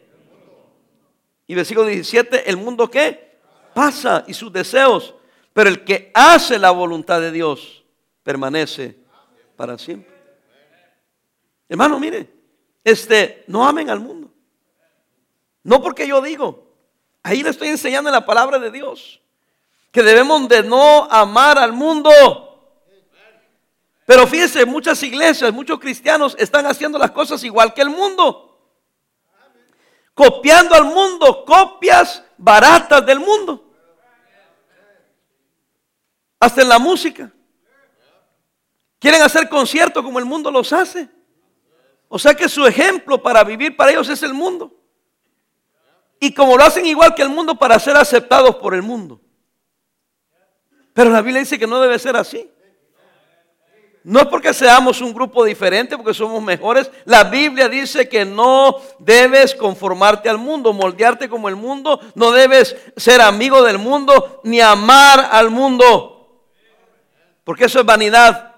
Y 1.48 1.56
versículo 1.56 1.88
17, 1.88 2.50
el 2.50 2.58
mundo 2.58 2.90
qué? 2.90 3.40
Pasa 3.74 4.24
y 4.28 4.34
sus 4.34 4.52
deseos, 4.52 5.14
pero 5.54 5.70
el 5.70 5.84
que 5.84 6.12
hace 6.14 6.58
la 6.58 6.72
voluntad 6.72 7.22
de 7.22 7.32
Dios 7.32 7.84
permanece 8.24 8.98
para 9.56 9.78
siempre. 9.78 10.14
Hermano, 11.70 12.00
mire, 12.00 12.30
este, 12.84 13.44
no 13.48 13.68
amen 13.68 13.90
al 13.90 14.00
mundo. 14.00 14.32
No 15.64 15.82
porque 15.82 16.08
yo 16.08 16.22
digo, 16.22 16.72
ahí 17.24 17.42
le 17.42 17.50
estoy 17.50 17.70
enseñando 17.70 18.10
en 18.10 18.14
la 18.14 18.26
palabra 18.26 18.60
de 18.60 18.72
Dios 18.72 19.22
que 19.96 20.04
debemos 20.04 20.50
de 20.50 20.62
no 20.62 21.06
amar 21.10 21.58
al 21.58 21.72
mundo. 21.72 22.12
Pero 24.06 24.28
fíjense, 24.28 24.66
muchas 24.66 25.02
iglesias, 25.02 25.54
muchos 25.54 25.80
cristianos 25.80 26.36
están 26.38 26.66
haciendo 26.66 27.00
las 27.00 27.12
cosas 27.12 27.42
igual 27.46 27.74
que 27.74 27.82
el 27.82 27.90
mundo. 27.90 28.45
Copiando 30.16 30.74
al 30.74 30.86
mundo, 30.86 31.44
copias 31.46 32.24
baratas 32.38 33.06
del 33.06 33.20
mundo. 33.20 33.64
Hasta 36.40 36.62
en 36.62 36.70
la 36.70 36.80
música. 36.80 37.32
Quieren 38.98 39.22
hacer 39.22 39.50
conciertos 39.50 40.02
como 40.04 40.18
el 40.18 40.26
mundo 40.26 40.50
los 40.50 40.72
hace. 40.72 41.10
O 42.08 42.18
sea 42.18 42.34
que 42.34 42.48
su 42.48 42.66
ejemplo 42.66 43.22
para 43.22 43.44
vivir 43.44 43.76
para 43.76 43.92
ellos 43.92 44.08
es 44.08 44.24
el 44.24 44.34
mundo. 44.34 44.74
Y 46.18 46.34
como 46.34 46.58
lo 46.58 46.64
hacen 46.64 46.86
igual 46.86 47.14
que 47.14 47.22
el 47.22 47.30
mundo 47.30 47.56
para 47.56 47.78
ser 47.78 47.98
aceptados 47.98 48.56
por 48.56 48.74
el 48.74 48.82
mundo. 48.82 49.20
Pero 50.94 51.10
la 51.10 51.22
Biblia 51.22 51.42
dice 51.42 51.60
que 51.60 51.68
no 51.68 51.82
debe 51.82 52.00
ser 52.00 52.16
así. 52.16 52.50
No 54.06 54.20
es 54.20 54.28
porque 54.28 54.54
seamos 54.54 55.02
un 55.02 55.16
grupo 55.16 55.44
diferente, 55.44 55.98
porque 55.98 56.14
somos 56.14 56.40
mejores. 56.44 56.92
La 57.06 57.24
Biblia 57.24 57.68
dice 57.68 58.08
que 58.08 58.24
no 58.24 58.80
debes 59.00 59.56
conformarte 59.56 60.30
al 60.30 60.38
mundo, 60.38 60.74
moldearte 60.74 61.28
como 61.28 61.50
el 61.50 61.56
mundo. 61.56 62.00
No 62.14 62.32
debes 62.32 62.78
ser 62.96 63.20
amigo 63.20 63.64
del 63.64 63.80
mundo 63.80 64.42
ni 64.44 64.62
amar 64.62 65.28
al 65.32 65.50
mundo. 65.50 66.46
Porque 67.44 67.66
eso 67.66 67.80
es 67.80 67.86
vanidad. 67.86 68.54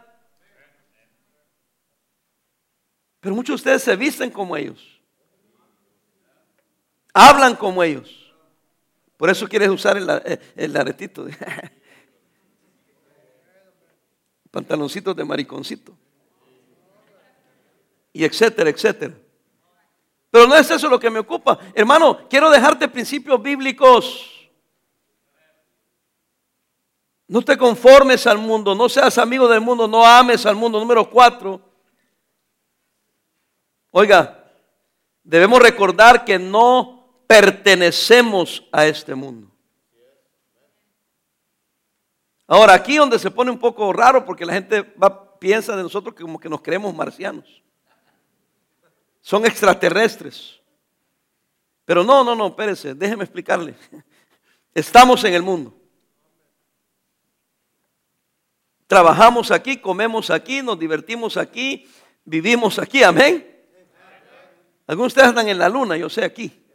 Pero 3.21 3.33
muchos 3.33 3.53
de 3.53 3.55
ustedes 3.55 3.83
se 3.83 3.95
visten 3.95 4.29
como 4.29 4.57
ellos. 4.57 4.99
Hablan 7.13 7.55
como 7.55 7.81
ellos. 7.83 8.33
Por 9.15 9.29
eso 9.29 9.47
quieres 9.47 9.69
usar 9.69 9.95
el, 9.95 10.41
el 10.57 10.75
aretito. 10.75 11.25
pantaloncitos 14.57 15.15
de 15.15 15.23
mariconcito. 15.23 15.95
Y 18.11 18.25
etcétera, 18.25 18.71
etcétera. 18.71 19.13
Pero 20.31 20.47
no 20.47 20.55
es 20.55 20.71
eso 20.71 20.89
lo 20.89 20.99
que 20.99 21.11
me 21.11 21.19
ocupa. 21.19 21.59
Hermano, 21.75 22.27
quiero 22.27 22.49
dejarte 22.49 22.87
principios 22.87 23.39
bíblicos. 23.39 24.49
No 27.27 27.43
te 27.43 27.55
conformes 27.55 28.25
al 28.25 28.39
mundo, 28.39 28.73
no 28.73 28.89
seas 28.89 29.19
amigo 29.19 29.47
del 29.47 29.61
mundo, 29.61 29.87
no 29.87 30.03
ames 30.03 30.43
al 30.47 30.55
mundo. 30.55 30.79
Número 30.79 31.07
cuatro. 31.07 31.61
Oiga, 33.91 34.43
debemos 35.21 35.61
recordar 35.61 36.25
que 36.25 36.39
no 36.39 37.21
pertenecemos 37.27 38.63
a 38.71 38.87
este 38.87 39.13
mundo. 39.13 39.51
Ahora, 42.47 42.73
aquí 42.73 42.95
donde 42.95 43.19
se 43.19 43.29
pone 43.29 43.51
un 43.51 43.59
poco 43.59 43.91
raro 43.91 44.23
porque 44.23 44.45
la 44.45 44.53
gente 44.53 44.81
piensa 45.37 45.75
de 45.75 45.83
nosotros 45.83 46.15
como 46.15 46.39
que 46.39 46.47
nos 46.47 46.61
creemos 46.61 46.95
marcianos. 46.95 47.61
Son 49.19 49.45
extraterrestres. 49.45 50.61
Pero 51.83 52.05
no, 52.05 52.23
no, 52.23 52.35
no, 52.35 52.47
espérese, 52.47 52.95
déjeme 52.95 53.25
explicarle. 53.25 53.75
Estamos 54.73 55.23
en 55.25 55.33
el 55.33 55.43
mundo. 55.43 55.77
Trabajamos 58.87 59.51
aquí, 59.51 59.77
comemos 59.77 60.29
aquí, 60.29 60.61
nos 60.61 60.79
divertimos 60.79 61.35
aquí, 61.35 61.85
vivimos 62.23 62.79
aquí, 62.79 63.03
amén. 63.03 63.45
Algunos 64.85 65.13
de 65.13 65.19
ustedes 65.19 65.29
andan 65.29 65.49
en 65.49 65.59
la 65.59 65.67
luna, 65.67 65.97
yo 65.97 66.09
sé 66.09 66.23
aquí. 66.23 66.65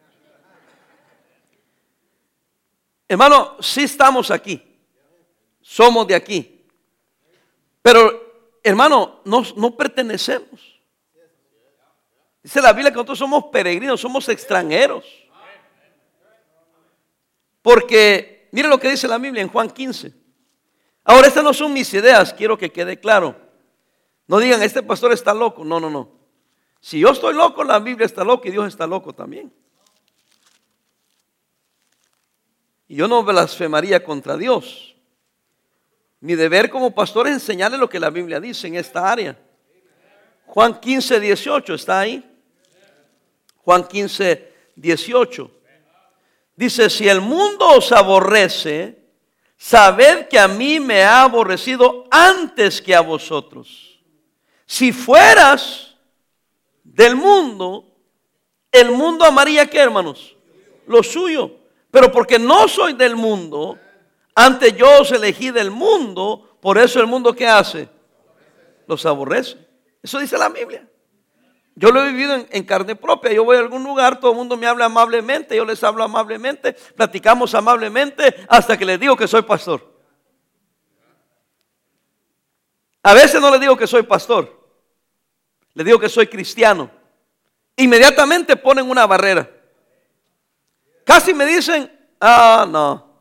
Hermano, 3.09 3.57
sí 3.61 3.85
estamos 3.85 4.31
aquí 4.31 4.72
somos 5.63 6.07
de 6.07 6.15
aquí. 6.15 6.67
Pero, 7.81 8.59
hermano, 8.63 9.21
no, 9.25 9.43
no 9.57 9.77
pertenecemos. 9.77 10.81
Dice 12.43 12.61
la 12.61 12.73
Biblia 12.73 12.91
que 12.91 12.97
nosotros 12.97 13.19
somos 13.19 13.45
peregrinos, 13.53 14.01
somos 14.01 14.29
extranjeros. 14.29 15.05
Porque, 17.63 18.49
mire 18.51 18.69
lo 18.69 18.79
que 18.79 18.91
dice 18.91 19.07
la 19.07 19.19
Biblia 19.19 19.43
en 19.43 19.49
Juan 19.49 19.71
15. 19.71 20.13
Ahora, 21.05 21.29
estas 21.29 21.45
no 21.45 21.55
son 21.55 21.73
mis 21.73 21.93
ideas, 21.95 22.35
quiero 22.35 22.59
que 22.59 22.71
quede 22.71 22.99
claro. 22.99 23.37
No 24.27 24.39
digan, 24.39 24.63
este 24.63 24.83
pastor 24.83 25.13
está 25.13 25.33
loco. 25.33 25.65
No, 25.65 25.79
no, 25.79 25.89
no. 25.89 26.11
Si 26.81 26.99
yo 26.99 27.11
estoy 27.11 27.35
loco, 27.35 27.63
la 27.63 27.79
Biblia 27.79 28.07
está 28.07 28.25
loca 28.25 28.49
y 28.49 28.53
Dios 28.53 28.67
está 28.67 28.87
loco 28.87 29.13
también. 29.13 29.53
Y 32.89 32.97
yo 32.97 33.07
no 33.07 33.23
blasfemaría 33.23 34.03
contra 34.03 34.37
Dios. 34.37 34.92
Mi 36.23 36.37
deber 36.37 36.71
como 36.71 36.95
pastor 36.95 37.27
es 37.27 37.35
enseñarle 37.35 37.77
lo 37.77 37.89
que 37.89 37.99
la 37.99 38.09
Biblia 38.09 38.39
dice 38.39 38.69
en 38.69 38.77
esta 38.77 39.11
área. 39.11 39.37
Juan 40.47 40.79
15, 40.79 41.19
18, 41.19 41.75
¿está 41.75 41.99
ahí? 41.99 42.25
Juan 43.65 43.89
15, 43.89 44.53
18. 44.77 45.51
Dice, 46.55 46.89
si 46.91 47.09
el 47.09 47.21
mundo 47.21 47.71
os 47.71 47.91
aborrece, 47.91 49.03
sabed 49.57 50.29
que 50.29 50.39
a 50.39 50.47
mí 50.47 50.79
me 50.79 51.03
ha 51.03 51.23
aborrecido 51.23 52.05
antes 52.09 52.81
que 52.81 52.95
a 52.95 53.01
vosotros. 53.01 54.01
Si 54.65 54.93
fueras 54.93 55.97
del 56.85 57.17
mundo, 57.17 57.97
el 58.71 58.93
mundo 58.93 59.25
amaría 59.25 59.69
que 59.69 59.81
hermanos, 59.81 60.37
lo 60.87 61.03
suyo. 61.03 61.51
Pero 61.91 62.13
porque 62.13 62.39
no 62.39 62.69
soy 62.69 62.93
del 62.93 63.17
mundo, 63.17 63.77
antes 64.35 64.77
yo 64.77 65.01
os 65.01 65.13
elegí 65.13 65.51
del 65.51 65.71
mundo, 65.71 66.57
por 66.61 66.79
eso 66.79 67.01
el 67.01 67.07
mundo 67.07 67.35
que 67.35 67.47
hace? 67.47 67.89
Los 68.87 69.05
aborrece. 69.07 69.57
Eso 70.03 70.19
dice 70.19 70.39
la 70.39 70.49
Biblia. 70.49 70.89
Yo 71.75 71.91
lo 71.91 72.03
he 72.03 72.09
vivido 72.09 72.47
en, 72.51 72.65
carne 72.65 72.97
propia. 72.97 73.33
Yo 73.33 73.45
voy 73.45 73.57
a 73.57 73.61
algún 73.61 73.83
lugar, 73.83 74.21
todo 74.21 74.33
el 74.33 74.37
mundo 74.37 74.57
me 74.57 74.67
habla 74.67 74.87
amablemente, 74.87 75.57
yo 75.57 75.65
les 75.65 75.83
hablo 75.83 76.05
amablemente, 76.05 76.73
platicamos 76.73 77.55
amablemente 77.55 78.47
hasta 78.49 78.77
que 78.77 78.85
les 78.85 79.01
digo 79.01 79.17
que 79.17 79.27
soy 79.27 79.43
pastor. 79.43 79.91
A 83.03 83.15
veces 83.15 83.41
no 83.41 83.51
les 83.51 83.61
digo 83.61 83.77
que 83.77 83.87
soy 83.87 84.03
pastor, 84.03 84.61
les 85.75 85.85
digo 85.85 85.99
que 85.99 86.09
soy 86.09 86.27
cristiano. 86.27 86.91
Inmediatamente 87.77 88.57
ponen 88.57 88.89
una 88.89 89.07
barrera. 89.07 89.51
Casi 91.05 91.35
me 91.35 91.47
dicen, 91.47 91.91
ah, 92.21 92.67
no, 92.69 93.12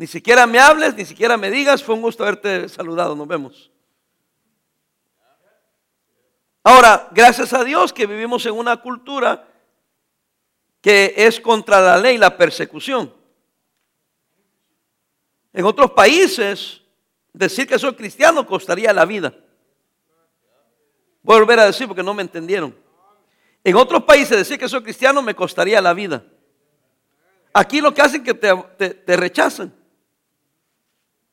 ni 0.00 0.06
siquiera 0.06 0.46
me 0.46 0.58
hables, 0.58 0.94
ni 0.94 1.04
siquiera 1.04 1.36
me 1.36 1.50
digas, 1.50 1.84
fue 1.84 1.94
un 1.94 2.00
gusto 2.00 2.22
haberte 2.22 2.70
saludado, 2.70 3.14
nos 3.14 3.28
vemos. 3.28 3.70
Ahora, 6.62 7.10
gracias 7.10 7.52
a 7.52 7.62
Dios 7.62 7.92
que 7.92 8.06
vivimos 8.06 8.46
en 8.46 8.54
una 8.54 8.78
cultura 8.78 9.46
que 10.80 11.12
es 11.18 11.38
contra 11.38 11.82
la 11.82 11.98
ley, 11.98 12.16
la 12.16 12.34
persecución. 12.34 13.12
En 15.52 15.66
otros 15.66 15.90
países, 15.90 16.80
decir 17.34 17.66
que 17.66 17.78
soy 17.78 17.94
cristiano 17.94 18.46
costaría 18.46 18.94
la 18.94 19.04
vida. 19.04 19.34
Voy 21.20 21.36
a 21.36 21.40
volver 21.40 21.60
a 21.60 21.66
decir 21.66 21.86
porque 21.86 22.02
no 22.02 22.14
me 22.14 22.22
entendieron. 22.22 22.74
En 23.62 23.76
otros 23.76 24.04
países 24.04 24.38
decir 24.38 24.58
que 24.58 24.66
soy 24.66 24.82
cristiano 24.82 25.20
me 25.20 25.34
costaría 25.34 25.78
la 25.82 25.92
vida. 25.92 26.24
Aquí 27.52 27.82
lo 27.82 27.92
que 27.92 28.00
hacen 28.00 28.22
es 28.22 28.24
que 28.24 28.32
te, 28.32 28.94
te 28.94 29.16
rechazan 29.18 29.78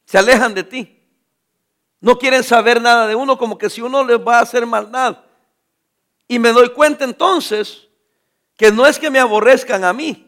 se 0.07 0.17
alejan 0.17 0.53
de 0.53 0.63
ti. 0.63 1.03
No 1.99 2.17
quieren 2.17 2.43
saber 2.43 2.81
nada 2.81 3.07
de 3.07 3.15
uno, 3.15 3.37
como 3.37 3.57
que 3.57 3.69
si 3.69 3.81
uno 3.81 4.05
les 4.05 4.17
va 4.17 4.39
a 4.39 4.41
hacer 4.41 4.65
maldad. 4.65 5.19
Y 6.27 6.39
me 6.39 6.49
doy 6.49 6.69
cuenta 6.69 7.03
entonces 7.03 7.87
que 8.55 8.71
no 8.71 8.87
es 8.87 8.97
que 8.97 9.11
me 9.11 9.19
aborrezcan 9.19 9.83
a 9.83 9.91
mí, 9.91 10.25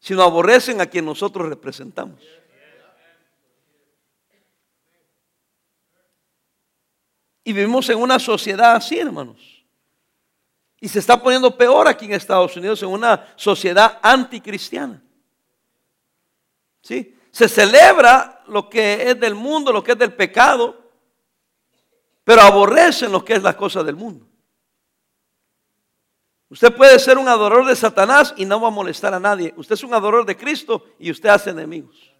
sino 0.00 0.22
aborrecen 0.22 0.80
a 0.80 0.86
quien 0.86 1.04
nosotros 1.04 1.48
representamos. 1.48 2.20
Y 7.44 7.52
vivimos 7.52 7.88
en 7.88 7.98
una 7.98 8.18
sociedad 8.18 8.74
así, 8.74 8.98
hermanos. 8.98 9.64
Y 10.80 10.88
se 10.88 10.98
está 10.98 11.22
poniendo 11.22 11.56
peor 11.56 11.86
aquí 11.86 12.06
en 12.06 12.14
Estados 12.14 12.56
Unidos, 12.56 12.82
en 12.82 12.88
una 12.88 13.32
sociedad 13.36 14.00
anticristiana. 14.02 15.00
¿Sí? 16.82 17.15
Se 17.36 17.50
celebra 17.50 18.42
lo 18.46 18.66
que 18.66 19.10
es 19.10 19.20
del 19.20 19.34
mundo, 19.34 19.70
lo 19.70 19.84
que 19.84 19.92
es 19.92 19.98
del 19.98 20.14
pecado, 20.14 20.74
pero 22.24 22.40
aborrecen 22.40 23.12
lo 23.12 23.22
que 23.22 23.34
es 23.34 23.42
la 23.42 23.54
cosa 23.54 23.84
del 23.84 23.94
mundo. 23.94 24.26
Usted 26.48 26.74
puede 26.74 26.98
ser 26.98 27.18
un 27.18 27.28
adorador 27.28 27.66
de 27.66 27.76
Satanás 27.76 28.32
y 28.38 28.46
no 28.46 28.58
va 28.58 28.68
a 28.68 28.70
molestar 28.70 29.12
a 29.12 29.20
nadie. 29.20 29.52
Usted 29.58 29.74
es 29.74 29.84
un 29.84 29.92
adorador 29.92 30.24
de 30.24 30.34
Cristo 30.34 30.86
y 30.98 31.10
usted 31.10 31.28
hace 31.28 31.50
enemigos. 31.50 32.10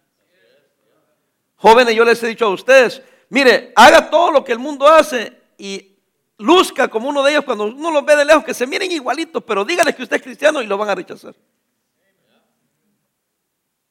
Jóvenes, 1.55 1.95
yo 1.95 2.05
les 2.05 2.21
he 2.21 2.27
dicho 2.27 2.45
a 2.45 2.49
ustedes, 2.49 3.01
mire, 3.29 3.73
haga 3.75 4.11
todo 4.11 4.29
lo 4.29 4.43
que 4.43 4.51
el 4.51 4.59
mundo 4.59 4.85
hace 4.85 5.35
y 5.57 5.97
luzca 6.37 6.89
como 6.89 7.09
uno 7.09 7.23
de 7.23 7.31
ellos 7.31 7.43
cuando 7.43 7.63
uno 7.63 7.89
los 7.89 8.05
ve 8.05 8.15
de 8.17 8.25
lejos, 8.25 8.43
que 8.43 8.53
se 8.53 8.67
miren 8.67 8.91
igualitos, 8.91 9.43
pero 9.43 9.65
díganle 9.65 9.95
que 9.95 10.03
usted 10.03 10.17
es 10.17 10.21
cristiano 10.21 10.61
y 10.61 10.67
lo 10.67 10.77
van 10.77 10.89
a 10.89 10.93
rechazar. 10.93 11.33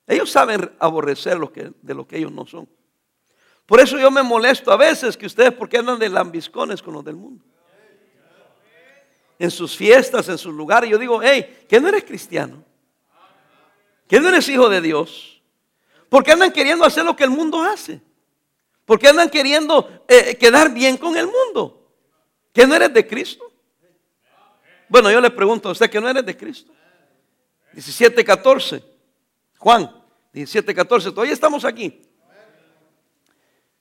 Ellos 0.06 0.30
saben 0.30 0.70
aborrecer 0.78 1.36
lo 1.36 1.52
que, 1.52 1.72
de 1.82 1.94
lo 1.94 2.06
que 2.06 2.18
ellos 2.18 2.30
no 2.30 2.46
son. 2.46 2.68
Por 3.66 3.80
eso 3.80 3.98
yo 3.98 4.10
me 4.10 4.22
molesto 4.22 4.70
a 4.70 4.76
veces 4.76 5.16
que 5.16 5.26
ustedes, 5.26 5.52
porque 5.52 5.78
andan 5.78 5.98
de 5.98 6.08
lambiscones 6.08 6.80
con 6.80 6.94
los 6.94 7.04
del 7.04 7.16
mundo. 7.16 7.44
En 9.38 9.50
sus 9.50 9.76
fiestas, 9.76 10.28
en 10.28 10.38
sus 10.38 10.54
lugares, 10.54 10.88
yo 10.88 10.96
digo, 10.96 11.20
hey, 11.22 11.64
que 11.68 11.80
no 11.80 11.88
eres 11.88 12.04
cristiano, 12.04 12.64
que 14.06 14.20
no 14.20 14.28
eres 14.28 14.48
hijo 14.48 14.68
de 14.68 14.80
Dios, 14.80 15.42
porque 16.08 16.30
andan 16.32 16.52
queriendo 16.52 16.84
hacer 16.84 17.04
lo 17.04 17.16
que 17.16 17.24
el 17.24 17.30
mundo 17.30 17.60
hace, 17.60 18.00
porque 18.84 19.08
andan 19.08 19.28
queriendo 19.28 20.04
eh, 20.06 20.36
quedar 20.36 20.72
bien 20.72 20.96
con 20.96 21.16
el 21.16 21.26
mundo. 21.26 21.90
¿Que 22.52 22.66
no 22.66 22.74
eres 22.74 22.94
de 22.94 23.06
Cristo? 23.06 23.52
Bueno, 24.88 25.10
yo 25.10 25.20
le 25.20 25.30
pregunto 25.30 25.68
a 25.68 25.72
usted 25.72 25.90
que 25.90 26.00
no 26.00 26.08
eres 26.08 26.24
de 26.24 26.36
Cristo. 26.36 26.72
17, 27.72 28.24
14. 28.24 28.95
Juan, 29.58 29.90
17, 30.32 30.74
14. 30.74 31.10
Todavía 31.10 31.32
estamos 31.32 31.64
aquí. 31.64 32.02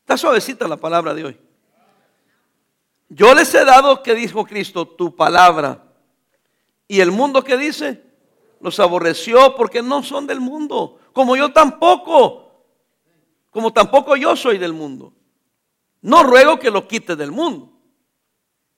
Está 0.01 0.17
suavecita 0.17 0.67
la 0.67 0.77
palabra 0.77 1.13
de 1.13 1.25
hoy. 1.25 1.39
Yo 3.09 3.33
les 3.33 3.53
he 3.53 3.65
dado, 3.65 4.01
que 4.01 4.15
dijo 4.15 4.45
Cristo, 4.45 4.87
tu 4.87 5.15
palabra. 5.15 5.83
Y 6.87 6.99
el 6.99 7.11
mundo 7.11 7.43
que 7.43 7.57
dice, 7.57 8.03
los 8.59 8.79
aborreció 8.79 9.55
porque 9.55 9.81
no 9.81 10.03
son 10.03 10.27
del 10.27 10.39
mundo. 10.39 10.99
Como 11.13 11.35
yo 11.35 11.51
tampoco. 11.51 12.63
Como 13.51 13.71
tampoco 13.71 14.15
yo 14.15 14.35
soy 14.35 14.57
del 14.57 14.73
mundo. 14.73 15.13
No 16.01 16.23
ruego 16.23 16.59
que 16.59 16.69
lo 16.69 16.87
quite 16.87 17.15
del 17.15 17.31
mundo 17.31 17.75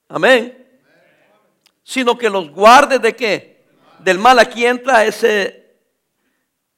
Amén. 0.08 0.66
Sino 1.82 2.16
que 2.16 2.30
los 2.30 2.50
guarde 2.50 2.98
de 2.98 3.14
qué? 3.14 3.66
Del 3.98 4.18
mal. 4.18 4.38
Aquí 4.38 4.64
entra 4.64 5.04
ese 5.04 5.57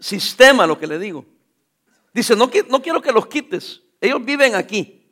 sistema, 0.00 0.66
lo 0.66 0.78
que 0.78 0.86
le 0.86 0.98
digo. 0.98 1.24
Dice, 2.12 2.34
no, 2.34 2.50
no 2.68 2.82
quiero 2.82 3.00
que 3.00 3.12
los 3.12 3.26
quites. 3.26 3.82
Ellos 4.00 4.24
viven 4.24 4.54
aquí 4.54 5.08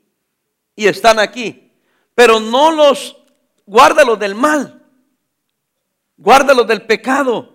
y 0.74 0.86
están 0.88 1.18
aquí. 1.18 1.72
Pero 2.14 2.40
no 2.40 2.72
los, 2.72 3.16
guárdalos 3.66 4.18
del 4.18 4.34
mal. 4.34 4.84
Guárdalos 6.16 6.66
del 6.66 6.82
pecado. 6.82 7.54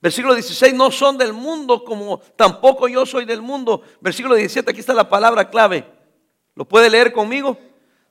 Versículo 0.00 0.34
16, 0.34 0.74
no 0.74 0.90
son 0.90 1.16
del 1.16 1.32
mundo 1.32 1.82
como 1.84 2.18
tampoco 2.36 2.88
yo 2.88 3.06
soy 3.06 3.24
del 3.24 3.40
mundo. 3.40 3.82
Versículo 4.00 4.34
17, 4.34 4.70
aquí 4.70 4.80
está 4.80 4.92
la 4.92 5.08
palabra 5.08 5.48
clave. 5.48 5.86
¿Lo 6.54 6.66
puede 6.66 6.90
leer 6.90 7.12
conmigo? 7.12 7.56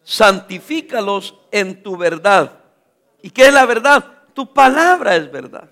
santifícalos 0.07 1.35
en 1.51 1.83
tu 1.83 1.97
verdad. 1.97 2.59
¿Y 3.21 3.29
qué 3.29 3.47
es 3.47 3.53
la 3.53 3.65
verdad? 3.65 4.05
Tu 4.33 4.53
palabra 4.53 5.17
es 5.17 5.29
verdad. 5.29 5.69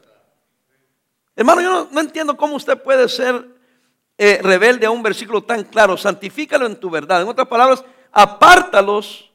Hermano, 1.35 1.61
yo 1.61 1.89
no, 1.91 2.01
entiendo 2.01 2.37
cómo 2.37 2.55
usted 2.55 2.81
puede 2.81 3.09
ser 3.09 3.47
eh, 4.17 4.39
rebelde 4.41 4.85
a 4.85 4.91
un 4.91 5.03
versículo 5.03 5.43
tan 5.43 5.63
claro. 5.65 5.97
Santifícalo 5.97 6.65
en 6.65 6.79
tu 6.79 6.89
verdad. 6.89 7.21
En 7.21 7.27
otras 7.27 7.47
palabras, 7.47 7.83
apártalos 8.11 9.31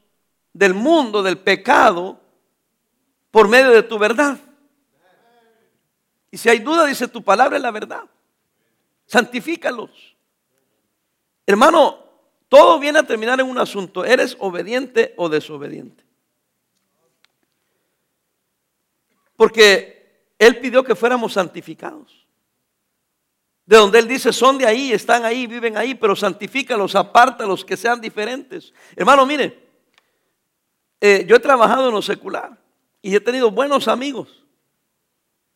del 0.52 0.72
mundo, 0.72 1.22
del 1.22 1.38
pecado, 1.38 2.18
por 3.30 3.48
medio 3.48 3.70
de 3.70 3.82
tu 3.82 3.98
verdad. 3.98 4.38
Y 6.30 6.38
si 6.38 6.48
hay 6.48 6.60
duda, 6.60 6.86
dice 6.86 7.08
tu 7.08 7.22
palabra 7.22 7.56
es 7.56 7.62
la 7.62 7.70
verdad. 7.70 8.04
Santifícalos. 9.06 10.16
Hermano, 11.46 11.98
todo 12.48 12.78
viene 12.78 13.00
a 13.00 13.02
terminar 13.02 13.38
en 13.40 13.46
un 13.46 13.58
asunto. 13.58 14.04
¿Eres 14.04 14.36
obediente 14.38 15.14
o 15.16 15.28
desobediente? 15.28 16.04
Porque 19.36 19.99
Él 20.40 20.58
pidió 20.58 20.82
que 20.82 20.94
fuéramos 20.94 21.34
santificados. 21.34 22.26
De 23.66 23.76
donde 23.76 23.98
Él 23.98 24.08
dice, 24.08 24.32
son 24.32 24.56
de 24.56 24.66
ahí, 24.66 24.90
están 24.90 25.26
ahí, 25.26 25.46
viven 25.46 25.76
ahí, 25.76 25.94
pero 25.94 26.16
santifícalos, 26.16 26.94
apártalos, 26.94 27.62
que 27.62 27.76
sean 27.76 28.00
diferentes. 28.00 28.72
Hermano, 28.96 29.26
mire, 29.26 29.68
eh, 30.98 31.26
yo 31.28 31.36
he 31.36 31.40
trabajado 31.40 31.88
en 31.88 31.94
lo 31.94 32.00
secular 32.00 32.58
y 33.02 33.14
he 33.14 33.20
tenido 33.20 33.50
buenos 33.50 33.86
amigos 33.86 34.40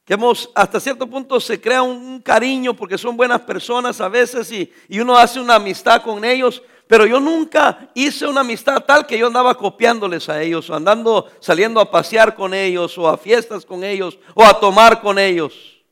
que 0.04 0.12
hemos, 0.12 0.50
hasta 0.54 0.78
cierto 0.78 1.06
punto 1.06 1.40
se 1.40 1.58
crea 1.58 1.82
un 1.82 2.20
cariño 2.20 2.74
porque 2.74 2.98
son 2.98 3.16
buenas 3.16 3.40
personas 3.40 4.02
a 4.02 4.08
veces 4.10 4.52
y, 4.52 4.70
y 4.86 5.00
uno 5.00 5.16
hace 5.16 5.40
una 5.40 5.54
amistad 5.54 6.02
con 6.02 6.22
ellos, 6.26 6.62
pero 6.86 7.06
yo 7.06 7.18
nunca 7.18 7.88
hice 7.94 8.26
una 8.26 8.42
amistad 8.42 8.84
tal 8.84 9.06
que 9.06 9.18
yo 9.18 9.26
andaba 9.26 9.54
copiándoles 9.56 10.28
a 10.28 10.42
ellos, 10.42 10.68
o 10.68 10.74
andando, 10.74 11.30
saliendo 11.40 11.80
a 11.80 11.90
pasear 11.90 12.34
con 12.34 12.52
ellos, 12.52 12.96
o 12.98 13.08
a 13.08 13.16
fiestas 13.16 13.64
con 13.64 13.82
ellos, 13.82 14.18
o 14.34 14.44
a 14.44 14.60
tomar 14.60 15.00
con 15.00 15.18
ellos. 15.18 15.82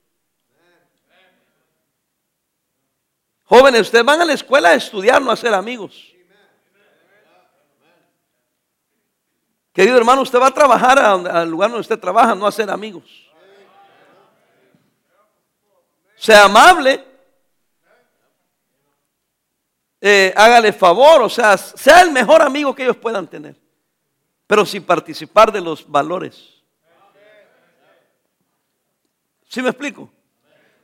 Jóvenes, 3.44 3.83
ustedes 3.83 4.05
van 4.05 4.20
a 4.20 4.24
la 4.24 4.33
escuela 4.33 4.70
a 4.70 4.74
estudiar, 4.74 5.20
no 5.20 5.31
a 5.31 5.37
ser 5.37 5.55
amigos. 5.55 6.12
Querido 9.72 9.96
hermano, 9.96 10.20
usted 10.20 10.38
va 10.38 10.48
a 10.48 10.55
trabajar 10.55 10.98
al 10.98 11.48
lugar 11.48 11.70
donde 11.70 11.81
usted 11.81 11.98
trabaja, 11.98 12.35
no 12.35 12.46
a 12.46 12.52
ser 12.52 12.70
amigos. 12.70 13.05
Sea 16.16 16.44
amable, 16.44 17.12
eh, 20.04 20.34
hágale 20.36 20.72
favor, 20.72 21.22
o 21.22 21.28
sea, 21.28 21.56
sea 21.56 22.02
el 22.02 22.10
mejor 22.10 22.42
amigo 22.42 22.74
que 22.74 22.82
ellos 22.82 22.96
puedan 22.96 23.28
tener, 23.28 23.54
pero 24.48 24.66
sin 24.66 24.82
participar 24.82 25.52
de 25.52 25.60
los 25.60 25.88
valores. 25.88 26.60
¿Sí 29.48 29.62
me 29.62 29.68
explico? 29.68 30.12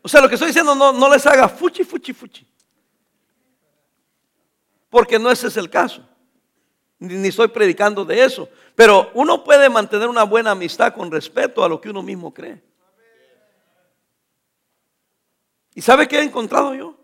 O 0.02 0.08
sea, 0.08 0.20
lo 0.20 0.28
que 0.28 0.36
estoy 0.36 0.48
diciendo 0.48 0.72
no, 0.72 0.92
no 0.92 1.10
les 1.10 1.26
haga 1.26 1.48
fuchi, 1.48 1.82
fuchi, 1.82 2.12
fuchi. 2.12 2.46
Porque 4.88 5.18
no 5.18 5.32
ese 5.32 5.48
es 5.48 5.56
el 5.56 5.68
caso. 5.68 6.08
Ni, 7.00 7.14
ni 7.14 7.28
estoy 7.28 7.48
predicando 7.48 8.04
de 8.04 8.22
eso. 8.22 8.48
Pero 8.76 9.10
uno 9.14 9.42
puede 9.42 9.68
mantener 9.68 10.06
una 10.06 10.22
buena 10.22 10.52
amistad 10.52 10.94
con 10.94 11.10
respeto 11.10 11.64
a 11.64 11.68
lo 11.68 11.80
que 11.80 11.90
uno 11.90 12.04
mismo 12.04 12.32
cree. 12.32 12.62
¿Y 15.74 15.82
sabe 15.82 16.06
qué 16.06 16.20
he 16.20 16.22
encontrado 16.22 16.72
yo? 16.74 16.97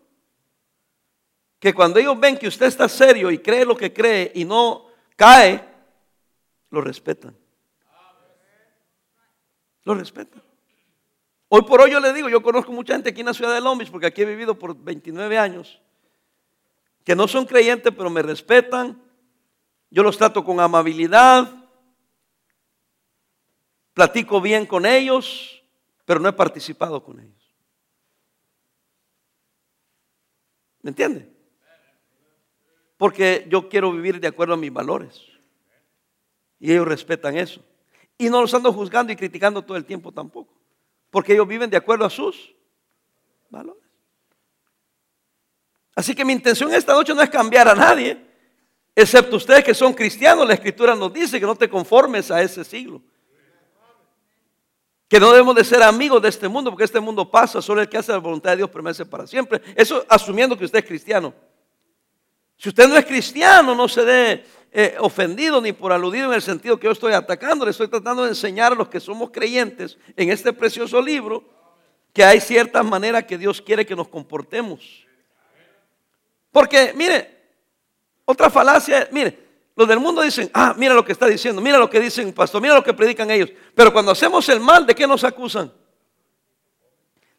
Que 1.64 1.72
cuando 1.72 1.98
ellos 1.98 2.20
ven 2.20 2.36
que 2.36 2.46
usted 2.46 2.66
está 2.66 2.86
serio 2.90 3.30
y 3.30 3.38
cree 3.38 3.64
lo 3.64 3.74
que 3.74 3.90
cree 3.90 4.30
y 4.34 4.44
no 4.44 4.88
cae, 5.16 5.66
lo 6.68 6.82
respetan. 6.82 7.34
Lo 9.84 9.94
respetan. 9.94 10.42
Hoy 11.48 11.62
por 11.62 11.80
hoy 11.80 11.92
yo 11.92 12.00
le 12.00 12.12
digo, 12.12 12.28
yo 12.28 12.42
conozco 12.42 12.70
mucha 12.70 12.92
gente 12.92 13.08
aquí 13.08 13.20
en 13.20 13.28
la 13.28 13.32
ciudad 13.32 13.54
de 13.54 13.62
Lombis, 13.62 13.88
porque 13.88 14.08
aquí 14.08 14.20
he 14.20 14.26
vivido 14.26 14.58
por 14.58 14.76
29 14.76 15.38
años, 15.38 15.80
que 17.02 17.16
no 17.16 17.26
son 17.26 17.46
creyentes, 17.46 17.94
pero 17.96 18.10
me 18.10 18.20
respetan. 18.20 19.02
Yo 19.88 20.02
los 20.02 20.18
trato 20.18 20.44
con 20.44 20.60
amabilidad, 20.60 21.50
platico 23.94 24.38
bien 24.38 24.66
con 24.66 24.84
ellos, 24.84 25.64
pero 26.04 26.20
no 26.20 26.28
he 26.28 26.34
participado 26.34 27.02
con 27.02 27.20
ellos. 27.20 27.54
¿Me 30.82 30.90
entiende? 30.90 31.33
Porque 33.04 33.44
yo 33.50 33.68
quiero 33.68 33.92
vivir 33.92 34.18
de 34.18 34.28
acuerdo 34.28 34.54
a 34.54 34.56
mis 34.56 34.72
valores. 34.72 35.20
Y 36.58 36.72
ellos 36.72 36.88
respetan 36.88 37.36
eso. 37.36 37.60
Y 38.16 38.30
no 38.30 38.40
los 38.40 38.54
ando 38.54 38.72
juzgando 38.72 39.12
y 39.12 39.16
criticando 39.16 39.60
todo 39.60 39.76
el 39.76 39.84
tiempo 39.84 40.10
tampoco, 40.10 40.50
porque 41.10 41.34
ellos 41.34 41.46
viven 41.46 41.68
de 41.68 41.76
acuerdo 41.76 42.06
a 42.06 42.08
sus 42.08 42.54
valores. 43.50 43.84
Así 45.94 46.14
que 46.14 46.24
mi 46.24 46.32
intención 46.32 46.72
esta 46.72 46.94
noche 46.94 47.14
no 47.14 47.20
es 47.20 47.28
cambiar 47.28 47.68
a 47.68 47.74
nadie, 47.74 48.18
excepto 48.96 49.36
ustedes 49.36 49.62
que 49.62 49.74
son 49.74 49.92
cristianos. 49.92 50.48
La 50.48 50.54
escritura 50.54 50.96
nos 50.96 51.12
dice 51.12 51.38
que 51.38 51.44
no 51.44 51.56
te 51.56 51.68
conformes 51.68 52.30
a 52.30 52.40
ese 52.40 52.64
siglo. 52.64 53.02
Que 55.10 55.20
no 55.20 55.30
debemos 55.30 55.54
de 55.54 55.64
ser 55.64 55.82
amigos 55.82 56.22
de 56.22 56.30
este 56.30 56.48
mundo, 56.48 56.70
porque 56.70 56.84
este 56.84 57.00
mundo 57.00 57.30
pasa, 57.30 57.60
solo 57.60 57.82
el 57.82 57.88
que 57.90 57.98
hace 57.98 58.12
la 58.12 58.18
voluntad 58.18 58.52
de 58.52 58.56
Dios 58.56 58.70
permanece 58.70 59.04
para 59.04 59.26
siempre. 59.26 59.60
Eso 59.76 60.06
asumiendo 60.08 60.56
que 60.56 60.64
usted 60.64 60.78
es 60.78 60.86
cristiano. 60.86 61.34
Si 62.56 62.68
usted 62.68 62.88
no 62.88 62.96
es 62.96 63.04
cristiano, 63.04 63.74
no 63.74 63.88
se 63.88 64.04
dé 64.04 64.44
eh, 64.72 64.96
ofendido 64.98 65.60
ni 65.60 65.72
por 65.72 65.92
aludido 65.92 66.26
en 66.26 66.34
el 66.34 66.42
sentido 66.42 66.78
que 66.78 66.86
yo 66.86 66.92
estoy 66.92 67.12
atacando. 67.12 67.64
Le 67.64 67.70
estoy 67.70 67.88
tratando 67.88 68.24
de 68.24 68.30
enseñar 68.30 68.72
a 68.72 68.74
los 68.74 68.88
que 68.88 69.00
somos 69.00 69.30
creyentes 69.30 69.98
en 70.16 70.30
este 70.30 70.52
precioso 70.52 71.00
libro 71.00 71.44
que 72.12 72.24
hay 72.24 72.40
ciertas 72.40 72.84
maneras 72.84 73.24
que 73.24 73.36
Dios 73.36 73.60
quiere 73.60 73.84
que 73.84 73.96
nos 73.96 74.08
comportemos. 74.08 75.04
Porque, 76.52 76.92
mire, 76.94 77.42
otra 78.24 78.48
falacia, 78.48 79.08
mire, 79.10 79.38
los 79.76 79.88
del 79.88 79.98
mundo 79.98 80.22
dicen, 80.22 80.50
ah, 80.54 80.74
mira 80.76 80.94
lo 80.94 81.04
que 81.04 81.12
está 81.12 81.26
diciendo, 81.26 81.60
mira 81.60 81.78
lo 81.78 81.90
que 81.90 81.98
dicen, 81.98 82.32
pastor, 82.32 82.62
mira 82.62 82.74
lo 82.74 82.84
que 82.84 82.94
predican 82.94 83.30
ellos. 83.30 83.50
Pero 83.74 83.92
cuando 83.92 84.12
hacemos 84.12 84.48
el 84.48 84.60
mal, 84.60 84.86
¿de 84.86 84.94
qué 84.94 85.06
nos 85.06 85.24
acusan? 85.24 85.72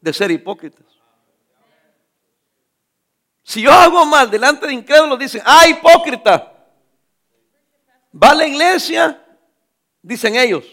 De 0.01 0.11
ser 0.11 0.31
hipócritas. 0.31 0.85
Si 3.47 3.61
yo 3.61 3.71
hago 3.71 4.03
mal 4.07 4.29
delante 4.31 4.65
de 4.65 4.73
incrédulos, 4.73 5.19
dicen, 5.19 5.39
ah, 5.45 5.67
hipócrita. 5.67 6.51
Va 8.11 8.31
a 8.31 8.33
la 8.35 8.47
iglesia, 8.47 9.23
dicen 10.01 10.35
ellos. 10.35 10.65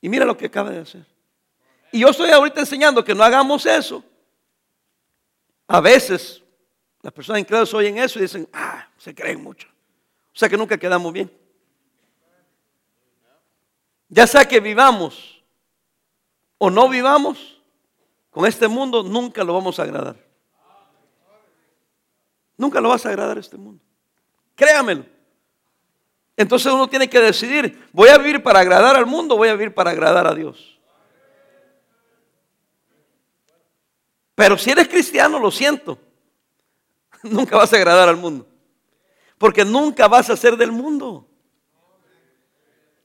Y 0.00 0.08
mira 0.08 0.24
lo 0.24 0.36
que 0.36 0.46
acaba 0.46 0.70
de 0.70 0.80
hacer. 0.80 1.06
Y 1.92 2.00
yo 2.00 2.08
estoy 2.08 2.30
ahorita 2.30 2.58
enseñando 2.58 3.04
que 3.04 3.14
no 3.14 3.22
hagamos 3.22 3.64
eso. 3.64 4.02
A 5.68 5.80
veces 5.80 6.42
las 7.00 7.12
personas 7.12 7.42
incrédulas 7.42 7.72
oyen 7.72 7.98
eso 7.98 8.18
y 8.18 8.22
dicen, 8.22 8.48
ah, 8.52 8.88
se 8.98 9.14
creen 9.14 9.40
mucho. 9.40 9.68
O 10.34 10.36
sea 10.36 10.48
que 10.48 10.56
nunca 10.56 10.76
quedamos 10.76 11.12
bien. 11.12 11.30
Ya 14.08 14.26
sea 14.26 14.44
que 14.48 14.58
vivamos 14.58 15.44
o 16.58 16.70
no 16.70 16.88
vivamos, 16.88 17.62
con 18.30 18.46
este 18.46 18.66
mundo 18.66 19.04
nunca 19.04 19.44
lo 19.44 19.54
vamos 19.54 19.78
a 19.78 19.84
agradar. 19.84 20.29
Nunca 22.60 22.78
lo 22.78 22.90
vas 22.90 23.06
a 23.06 23.08
agradar 23.08 23.38
a 23.38 23.40
este 23.40 23.56
mundo. 23.56 23.82
Créamelo. 24.54 25.06
Entonces 26.36 26.70
uno 26.70 26.86
tiene 26.90 27.08
que 27.08 27.18
decidir, 27.18 27.88
voy 27.90 28.10
a 28.10 28.18
vivir 28.18 28.42
para 28.42 28.60
agradar 28.60 28.96
al 28.96 29.06
mundo, 29.06 29.34
voy 29.34 29.48
a 29.48 29.54
vivir 29.54 29.72
para 29.72 29.92
agradar 29.92 30.26
a 30.26 30.34
Dios. 30.34 30.78
Pero 34.34 34.58
si 34.58 34.72
eres 34.72 34.88
cristiano, 34.88 35.38
lo 35.38 35.50
siento, 35.50 35.98
nunca 37.22 37.56
vas 37.56 37.72
a 37.72 37.76
agradar 37.76 38.10
al 38.10 38.18
mundo. 38.18 38.46
Porque 39.38 39.64
nunca 39.64 40.06
vas 40.06 40.28
a 40.28 40.36
ser 40.36 40.54
del 40.58 40.70
mundo. 40.70 41.26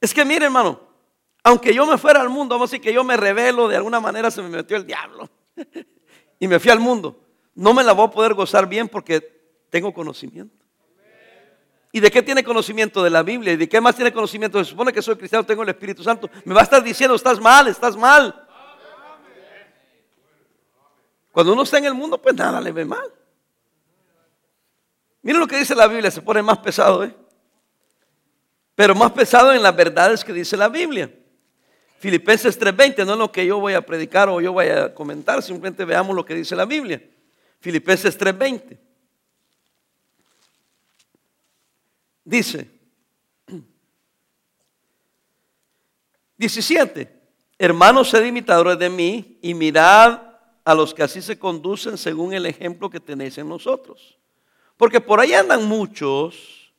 Es 0.02 0.14
que 0.14 0.26
mire, 0.26 0.48
hermano, 0.48 0.82
aunque 1.46 1.74
yo 1.74 1.86
me 1.86 1.98
fuera 1.98 2.20
al 2.20 2.28
mundo, 2.28 2.56
vamos 2.56 2.70
a 2.70 2.72
decir 2.72 2.82
que 2.82 2.92
yo 2.92 3.06
me 3.06 3.16
revelo, 3.16 3.70
de 3.70 3.78
alguna 3.78 4.02
manera 4.02 4.30
se 4.30 4.42
me 4.42 4.50
metió 4.50 4.76
el 4.76 4.86
diablo. 4.86 5.30
y 6.40 6.46
me 6.50 6.60
fui 6.60 6.72
al 6.72 6.82
mundo. 6.82 7.22
No 7.54 7.74
me 7.74 7.86
la 7.86 7.94
voy 7.94 8.08
a 8.08 8.12
poder 8.12 8.34
gozar 8.34 8.68
bien 8.68 8.90
porque 8.90 9.35
tengo 9.76 9.94
conocimiento. 9.94 10.56
¿Y 11.92 12.00
de 12.00 12.10
qué 12.10 12.24
tiene 12.24 12.46
conocimiento? 12.46 13.04
De 13.04 13.10
la 13.10 13.24
Biblia. 13.24 13.52
¿Y 13.52 13.58
de 13.58 13.68
qué 13.68 13.82
más 13.82 13.94
tiene 13.94 14.14
conocimiento? 14.14 14.58
Se 14.64 14.70
supone 14.70 14.94
que 14.94 15.02
soy 15.02 15.18
cristiano, 15.18 15.46
tengo 15.46 15.64
el 15.64 15.68
Espíritu 15.68 16.02
Santo. 16.02 16.30
Me 16.46 16.54
va 16.54 16.62
a 16.62 16.64
estar 16.64 16.82
diciendo, 16.82 17.14
estás 17.14 17.42
mal, 17.42 17.68
estás 17.68 17.98
mal. 17.98 18.48
Cuando 21.30 21.52
uno 21.52 21.64
está 21.64 21.78
en 21.78 21.84
el 21.84 21.94
mundo, 21.94 22.22
pues 22.22 22.34
nada 22.34 22.62
le 22.62 22.72
ve 22.72 22.86
mal. 22.86 23.12
Miren 25.22 25.42
lo 25.42 25.48
que 25.48 25.58
dice 25.58 25.76
la 25.76 25.88
Biblia, 25.88 26.10
se 26.10 26.22
pone 26.22 26.42
más 26.42 26.60
pesado, 26.60 27.04
¿eh? 27.04 27.14
Pero 28.76 28.96
más 28.96 29.12
pesado 29.12 29.52
en 29.52 29.62
las 29.62 29.76
verdades 29.76 30.24
que 30.24 30.32
dice 30.32 30.56
la 30.56 30.70
Biblia. 30.70 31.14
Filipenses 32.00 32.58
3:20 32.58 33.06
no 33.06 33.12
es 33.12 33.20
lo 33.20 33.30
que 33.30 33.46
yo 33.46 33.60
voy 33.60 33.74
a 33.74 33.86
predicar 33.86 34.30
o 34.30 34.40
yo 34.40 34.54
voy 34.54 34.68
a 34.68 34.94
comentar, 34.94 35.44
simplemente 35.44 35.84
veamos 35.84 36.16
lo 36.16 36.24
que 36.24 36.34
dice 36.34 36.56
la 36.56 36.64
Biblia. 36.64 37.02
Filipenses 37.60 38.18
3:20. 38.18 38.85
Dice 42.26 42.76
17. 46.38 47.14
Hermanos, 47.58 48.10
sed 48.10 48.26
imitadores 48.26 48.78
de 48.78 48.90
mí 48.90 49.38
y 49.42 49.54
mirad 49.54 50.20
a 50.66 50.74
los 50.74 50.94
que 50.94 51.04
así 51.04 51.22
se 51.22 51.40
conducen 51.40 51.98
según 51.98 52.34
el 52.34 52.46
ejemplo 52.46 52.90
que 52.90 53.00
tenéis 53.00 53.38
en 53.38 53.48
nosotros. 53.48 54.18
Porque 54.76 55.00
por 55.00 55.20
ahí 55.20 55.34
andan 55.34 55.66
muchos 55.66 56.74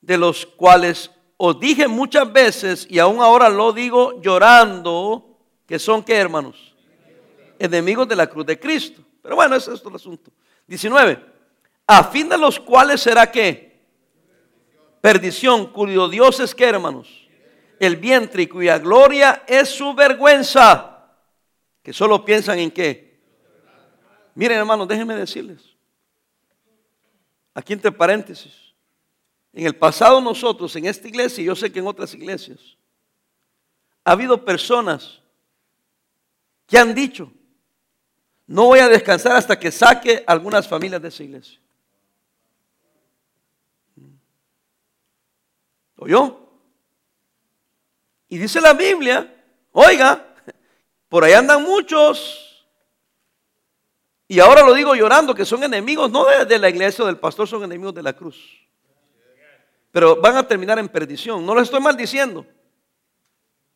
de 0.00 0.18
los 0.18 0.44
cuales 0.44 1.10
os 1.36 1.60
dije 1.60 1.86
muchas 1.86 2.32
veces 2.32 2.86
y 2.90 2.98
aún 2.98 3.20
ahora 3.20 3.48
lo 3.48 3.72
digo 3.72 4.20
llorando, 4.20 5.38
que 5.66 5.78
son 5.78 6.02
qué 6.02 6.16
hermanos? 6.16 6.74
Enemigos 7.58 8.08
de 8.08 8.16
la 8.16 8.26
cruz 8.26 8.46
de 8.46 8.58
Cristo. 8.58 9.02
Pero 9.22 9.36
bueno, 9.36 9.54
ese 9.54 9.72
es 9.72 9.82
el 9.84 9.94
asunto. 9.94 10.32
19. 10.66 11.24
A 11.86 12.04
fin 12.04 12.28
de 12.28 12.38
los 12.38 12.58
cuales 12.58 13.00
será 13.00 13.30
qué? 13.30 13.73
Perdición, 15.04 15.66
cuyo 15.66 16.08
Dios 16.08 16.40
es 16.40 16.54
qué 16.54 16.64
hermanos? 16.64 17.28
El 17.78 17.96
vientre 17.96 18.44
y 18.44 18.46
cuya 18.46 18.78
gloria 18.78 19.44
es 19.46 19.68
su 19.68 19.92
vergüenza. 19.92 21.10
Que 21.82 21.92
solo 21.92 22.24
piensan 22.24 22.58
en 22.58 22.70
qué. 22.70 23.20
Miren 24.34 24.60
hermanos, 24.60 24.88
déjenme 24.88 25.14
decirles 25.14 25.60
Aquí 27.52 27.74
entre 27.74 27.92
paréntesis. 27.92 28.72
En 29.52 29.66
el 29.66 29.76
pasado 29.76 30.22
nosotros, 30.22 30.74
en 30.74 30.86
esta 30.86 31.06
iglesia, 31.06 31.42
y 31.42 31.48
yo 31.48 31.54
sé 31.54 31.70
que 31.70 31.80
en 31.80 31.86
otras 31.86 32.14
iglesias, 32.14 32.78
ha 34.04 34.12
habido 34.12 34.42
personas 34.42 35.20
que 36.66 36.78
han 36.78 36.94
dicho, 36.94 37.30
no 38.46 38.68
voy 38.68 38.78
a 38.78 38.88
descansar 38.88 39.36
hasta 39.36 39.60
que 39.60 39.70
saque 39.70 40.24
algunas 40.26 40.66
familias 40.66 41.02
de 41.02 41.08
esa 41.08 41.22
iglesia. 41.22 41.60
¿Oyó? 45.96 46.40
Y 48.28 48.38
dice 48.38 48.60
la 48.60 48.72
Biblia, 48.72 49.32
oiga, 49.72 50.26
por 51.08 51.24
ahí 51.24 51.32
andan 51.32 51.62
muchos 51.62 52.44
y 54.26 54.40
ahora 54.40 54.62
lo 54.62 54.74
digo 54.74 54.94
llorando, 54.94 55.34
que 55.34 55.44
son 55.44 55.62
enemigos 55.62 56.10
no 56.10 56.24
de, 56.24 56.58
la 56.58 56.68
iglesia 56.68 57.04
o 57.04 57.06
del 57.06 57.18
pastor, 57.18 57.46
son 57.46 57.62
enemigos 57.62 57.94
de 57.94 58.02
la 58.02 58.14
cruz. 58.14 58.66
Pero 59.90 60.20
van 60.20 60.36
a 60.36 60.48
terminar 60.48 60.78
en 60.78 60.88
perdición. 60.88 61.44
No 61.44 61.54
lo 61.54 61.60
estoy 61.60 61.80
maldiciendo. 61.80 62.46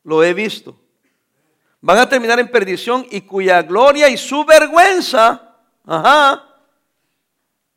Lo 0.02 0.24
he 0.24 0.32
visto. 0.34 0.76
Van 1.80 1.98
a 1.98 2.08
terminar 2.08 2.40
en 2.40 2.50
perdición 2.50 3.06
y 3.10 3.20
cuya 3.20 3.62
gloria 3.62 4.08
y 4.08 4.16
su 4.16 4.44
vergüenza, 4.44 5.56
ajá, 5.84 6.44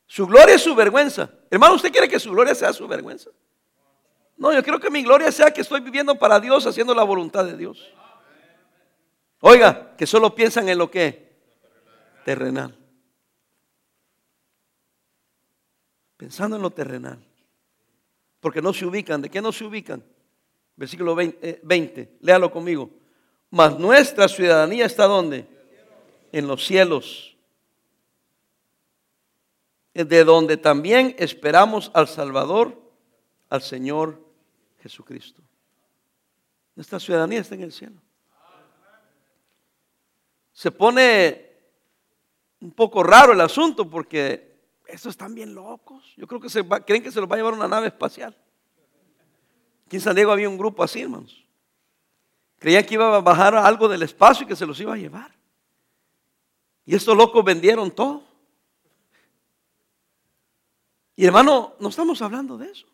su 0.06 0.26
gloria 0.26 0.56
y 0.56 0.58
su 0.58 0.74
vergüenza. 0.74 1.30
Hermano, 1.48 1.74
¿usted 1.74 1.92
quiere 1.92 2.08
que 2.08 2.18
su 2.18 2.32
gloria 2.32 2.54
sea 2.54 2.72
su 2.72 2.88
vergüenza? 2.88 3.30
No, 4.42 4.52
yo 4.52 4.60
quiero 4.64 4.80
que 4.80 4.90
mi 4.90 5.04
gloria 5.04 5.30
sea 5.30 5.52
que 5.52 5.60
estoy 5.60 5.78
viviendo 5.78 6.16
para 6.16 6.40
Dios, 6.40 6.66
haciendo 6.66 6.96
la 6.96 7.04
voluntad 7.04 7.44
de 7.44 7.56
Dios. 7.56 7.92
Oiga, 9.38 9.94
que 9.96 10.04
solo 10.04 10.34
piensan 10.34 10.68
en 10.68 10.78
lo 10.78 10.90
que 10.90 11.32
terrenal. 12.24 12.76
Pensando 16.16 16.56
en 16.56 16.62
lo 16.62 16.70
terrenal. 16.70 17.24
Porque 18.40 18.60
no 18.60 18.72
se 18.72 18.84
ubican. 18.84 19.22
¿De 19.22 19.30
qué 19.30 19.40
no 19.40 19.52
se 19.52 19.64
ubican? 19.64 20.02
Versículo 20.74 21.14
20, 21.14 21.60
20 21.62 22.00
eh, 22.00 22.16
léalo 22.20 22.50
conmigo. 22.50 22.90
Mas 23.48 23.78
nuestra 23.78 24.26
ciudadanía 24.26 24.86
está 24.86 25.04
donde? 25.04 25.46
En 26.32 26.48
los 26.48 26.66
cielos. 26.66 27.36
De 29.94 30.24
donde 30.24 30.56
también 30.56 31.14
esperamos 31.20 31.92
al 31.94 32.08
Salvador, 32.08 32.76
al 33.48 33.62
Señor 33.62 34.31
Jesucristo. 34.82 35.42
Nuestra 36.74 36.98
ciudadanía 36.98 37.40
está 37.40 37.54
en 37.54 37.62
el 37.62 37.72
cielo. 37.72 38.00
Se 40.52 40.70
pone 40.70 41.50
un 42.60 42.72
poco 42.72 43.02
raro 43.02 43.32
el 43.32 43.40
asunto 43.40 43.88
porque 43.88 44.52
estos 44.86 45.10
están 45.10 45.34
bien 45.34 45.54
locos. 45.54 46.12
Yo 46.16 46.26
creo 46.26 46.40
que 46.40 46.48
se 46.48 46.66
creen 46.84 47.02
que 47.02 47.10
se 47.10 47.20
los 47.20 47.30
va 47.30 47.34
a 47.34 47.38
llevar 47.38 47.54
una 47.54 47.68
nave 47.68 47.88
espacial. 47.88 48.36
Aquí 49.86 49.96
en 49.96 50.02
San 50.02 50.14
Diego 50.14 50.32
había 50.32 50.48
un 50.48 50.58
grupo 50.58 50.82
así, 50.82 51.02
hermanos. 51.02 51.44
Creían 52.58 52.84
que 52.84 52.94
iba 52.94 53.16
a 53.16 53.20
bajar 53.20 53.54
algo 53.54 53.88
del 53.88 54.02
espacio 54.02 54.44
y 54.44 54.48
que 54.48 54.56
se 54.56 54.66
los 54.66 54.78
iba 54.80 54.94
a 54.94 54.98
llevar. 54.98 55.34
Y 56.84 56.94
estos 56.94 57.16
locos 57.16 57.44
vendieron 57.44 57.90
todo. 57.90 58.24
Y 61.16 61.26
hermano, 61.26 61.74
no 61.78 61.88
estamos 61.88 62.20
hablando 62.22 62.56
de 62.56 62.70
eso. 62.70 62.86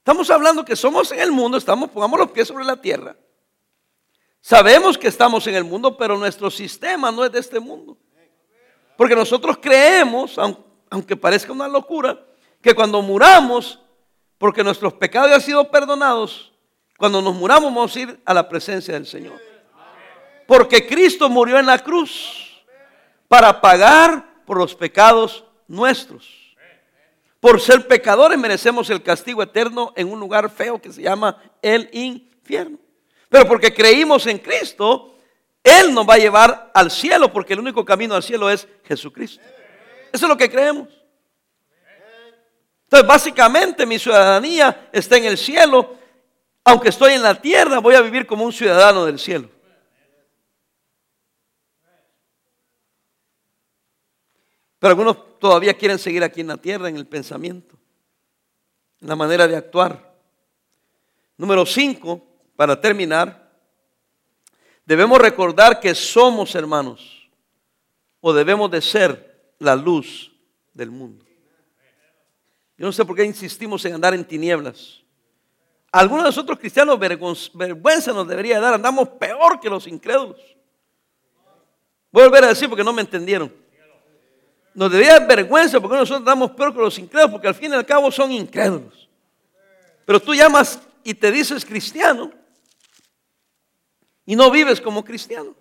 Estamos 0.00 0.30
hablando 0.30 0.64
que 0.64 0.74
somos 0.76 1.12
en 1.12 1.20
el 1.20 1.30
mundo, 1.30 1.58
estamos, 1.58 1.90
pongamos 1.90 2.18
los 2.18 2.30
pies 2.30 2.48
sobre 2.48 2.64
la 2.64 2.80
tierra. 2.80 3.14
Sabemos 4.40 4.96
que 4.96 5.08
estamos 5.08 5.46
en 5.46 5.54
el 5.54 5.64
mundo, 5.64 5.94
pero 5.94 6.16
nuestro 6.16 6.50
sistema 6.50 7.12
no 7.12 7.22
es 7.22 7.30
de 7.30 7.38
este 7.38 7.60
mundo. 7.60 7.98
Porque 8.96 9.14
nosotros 9.14 9.58
creemos, 9.60 10.38
aunque 10.88 11.16
parezca 11.16 11.52
una 11.52 11.68
locura, 11.68 12.18
que 12.62 12.74
cuando 12.74 13.02
muramos, 13.02 13.78
porque 14.38 14.64
nuestros 14.64 14.94
pecados 14.94 15.32
han 15.32 15.40
sido 15.42 15.70
perdonados, 15.70 16.50
cuando 16.96 17.20
nos 17.20 17.34
muramos 17.34 17.74
vamos 17.74 17.94
a 17.94 18.00
ir 18.00 18.20
a 18.24 18.32
la 18.32 18.48
presencia 18.48 18.94
del 18.94 19.06
Señor. 19.06 19.38
Porque 20.46 20.86
Cristo 20.86 21.28
murió 21.28 21.58
en 21.58 21.66
la 21.66 21.78
cruz 21.78 22.64
para 23.28 23.60
pagar 23.60 24.42
por 24.46 24.56
los 24.56 24.74
pecados 24.74 25.44
nuestros. 25.68 26.49
Por 27.40 27.58
ser 27.58 27.88
pecadores 27.88 28.38
merecemos 28.38 28.90
el 28.90 29.02
castigo 29.02 29.42
eterno 29.42 29.94
en 29.96 30.12
un 30.12 30.20
lugar 30.20 30.50
feo 30.50 30.80
que 30.80 30.92
se 30.92 31.00
llama 31.00 31.42
el 31.62 31.88
infierno. 31.92 32.78
Pero 33.30 33.48
porque 33.48 33.72
creímos 33.72 34.26
en 34.26 34.38
Cristo, 34.38 35.16
él 35.64 35.94
nos 35.94 36.06
va 36.06 36.14
a 36.14 36.18
llevar 36.18 36.70
al 36.74 36.90
cielo 36.90 37.32
porque 37.32 37.54
el 37.54 37.60
único 37.60 37.82
camino 37.84 38.14
al 38.14 38.22
cielo 38.22 38.50
es 38.50 38.68
Jesucristo. 38.84 39.42
Eso 40.12 40.26
es 40.26 40.28
lo 40.28 40.36
que 40.36 40.50
creemos. 40.50 40.88
Entonces, 42.84 43.08
básicamente 43.08 43.86
mi 43.86 43.98
ciudadanía 43.98 44.88
está 44.92 45.16
en 45.16 45.24
el 45.24 45.38
cielo. 45.38 45.96
Aunque 46.64 46.90
estoy 46.90 47.14
en 47.14 47.22
la 47.22 47.40
tierra, 47.40 47.78
voy 47.78 47.94
a 47.94 48.00
vivir 48.02 48.26
como 48.26 48.44
un 48.44 48.52
ciudadano 48.52 49.06
del 49.06 49.18
cielo. 49.18 49.48
Pero 54.78 54.90
algunos 54.90 55.29
todavía 55.40 55.74
quieren 55.74 55.98
seguir 55.98 56.22
aquí 56.22 56.42
en 56.42 56.48
la 56.48 56.56
tierra, 56.56 56.88
en 56.88 56.96
el 56.96 57.06
pensamiento, 57.06 57.76
en 59.00 59.08
la 59.08 59.16
manera 59.16 59.48
de 59.48 59.56
actuar. 59.56 60.14
Número 61.36 61.66
cinco, 61.66 62.22
para 62.54 62.80
terminar, 62.80 63.50
debemos 64.84 65.18
recordar 65.18 65.80
que 65.80 65.94
somos 65.94 66.54
hermanos 66.54 67.28
o 68.20 68.32
debemos 68.32 68.70
de 68.70 68.82
ser 68.82 69.52
la 69.58 69.74
luz 69.74 70.30
del 70.74 70.90
mundo. 70.90 71.24
Yo 72.76 72.86
no 72.86 72.92
sé 72.92 73.04
por 73.04 73.16
qué 73.16 73.24
insistimos 73.24 73.84
en 73.84 73.94
andar 73.94 74.14
en 74.14 74.24
tinieblas. 74.24 75.02
algunos 75.92 76.24
de 76.24 76.28
nosotros 76.28 76.58
cristianos 76.58 76.98
vergüenza 76.98 78.12
nos 78.12 78.28
debería 78.28 78.60
dar, 78.60 78.74
andamos 78.74 79.08
peor 79.08 79.58
que 79.60 79.68
los 79.68 79.86
incrédulos. 79.86 80.40
Voy 82.12 82.22
a 82.22 82.26
volver 82.26 82.44
a 82.44 82.48
decir 82.48 82.68
porque 82.68 82.84
no 82.84 82.92
me 82.92 83.02
entendieron. 83.02 83.59
Nos 84.74 84.90
debería 84.90 85.18
dar 85.18 85.28
vergüenza 85.28 85.80
porque 85.80 85.96
nosotros 85.96 86.20
andamos 86.20 86.52
peor 86.52 86.72
que 86.72 86.80
los 86.80 86.98
incrédulos, 86.98 87.32
porque 87.32 87.48
al 87.48 87.54
fin 87.54 87.72
y 87.72 87.74
al 87.74 87.86
cabo 87.86 88.10
son 88.10 88.30
incrédulos. 88.32 89.08
Pero 90.04 90.20
tú 90.20 90.34
llamas 90.34 90.80
y 91.02 91.14
te 91.14 91.30
dices 91.30 91.64
cristiano 91.64 92.32
y 94.24 94.36
no 94.36 94.50
vives 94.50 94.80
como 94.80 95.04
cristiano. 95.04 95.54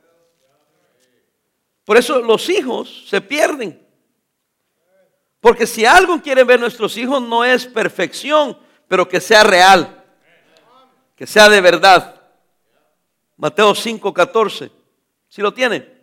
Por 1.85 1.97
eso 1.97 2.19
los 2.21 2.47
hijos 2.49 3.05
se 3.07 3.19
pierden. 3.19 3.83
Porque 5.39 5.65
si 5.65 5.85
algo 5.85 6.21
quieren 6.21 6.45
ver 6.45 6.59
nuestros 6.59 6.95
hijos 6.97 7.21
no 7.21 7.43
es 7.43 7.65
perfección, 7.65 8.57
pero 8.87 9.07
que 9.07 9.21
sea 9.21 9.43
real, 9.43 10.03
que 11.15 11.25
sea 11.25 11.49
de 11.49 11.61
verdad. 11.61 12.21
Mateo 13.37 13.73
5:14. 13.73 14.71
Si 15.29 15.41
lo 15.41 15.53
tiene? 15.53 15.98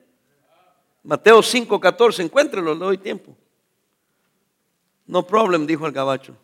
Mateo 1.07 1.40
5:14, 1.40 2.25
encuéntrelo, 2.25 2.75
le 2.75 2.81
doy 2.81 2.99
tiempo. 2.99 3.37
No 5.07 5.25
problem, 5.25 5.64
dijo 5.64 5.87
el 5.87 5.92
gabacho. 5.92 6.37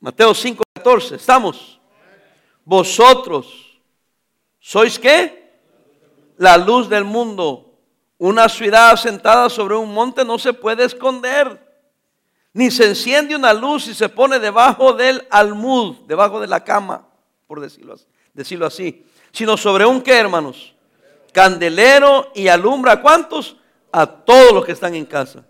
Mateo 0.00 0.34
5:14, 0.34 1.16
¿estamos? 1.16 1.78
Vosotros 2.64 3.78
sois 4.58 4.98
qué? 4.98 5.52
La 6.38 6.56
luz 6.56 6.88
del 6.88 7.04
mundo. 7.04 7.78
Una 8.16 8.48
ciudad 8.48 8.92
asentada 8.92 9.50
sobre 9.50 9.74
un 9.74 9.92
monte 9.92 10.24
no 10.24 10.38
se 10.38 10.54
puede 10.54 10.84
esconder. 10.84 11.60
Ni 12.54 12.70
se 12.70 12.86
enciende 12.86 13.36
una 13.36 13.52
luz 13.52 13.86
y 13.88 13.94
se 13.94 14.08
pone 14.08 14.38
debajo 14.38 14.94
del 14.94 15.26
almud, 15.30 15.96
debajo 16.06 16.40
de 16.40 16.46
la 16.46 16.64
cama, 16.64 17.06
por 17.46 17.60
decirlo 17.60 17.96
decirlo 18.32 18.64
así. 18.64 19.04
Sino 19.30 19.58
sobre 19.58 19.84
un 19.84 20.00
qué, 20.00 20.16
hermanos? 20.16 20.71
Candelero 21.32 22.30
y 22.34 22.48
alumbra 22.48 22.92
a 22.92 23.02
cuántos? 23.02 23.56
A 23.90 24.06
todos 24.06 24.52
los 24.52 24.64
que 24.64 24.72
están 24.72 24.94
en 24.94 25.06
casa. 25.06 25.44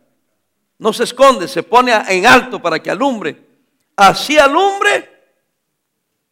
No 0.79 0.93
se 0.93 1.05
esconde, 1.05 1.47
se 1.49 1.63
pone 1.63 1.93
en 2.09 2.27
alto 2.27 2.61
para 2.61 2.81
que 2.81 2.91
alumbre. 2.91 3.47
Así 3.97 4.39
alumbre 4.39 5.11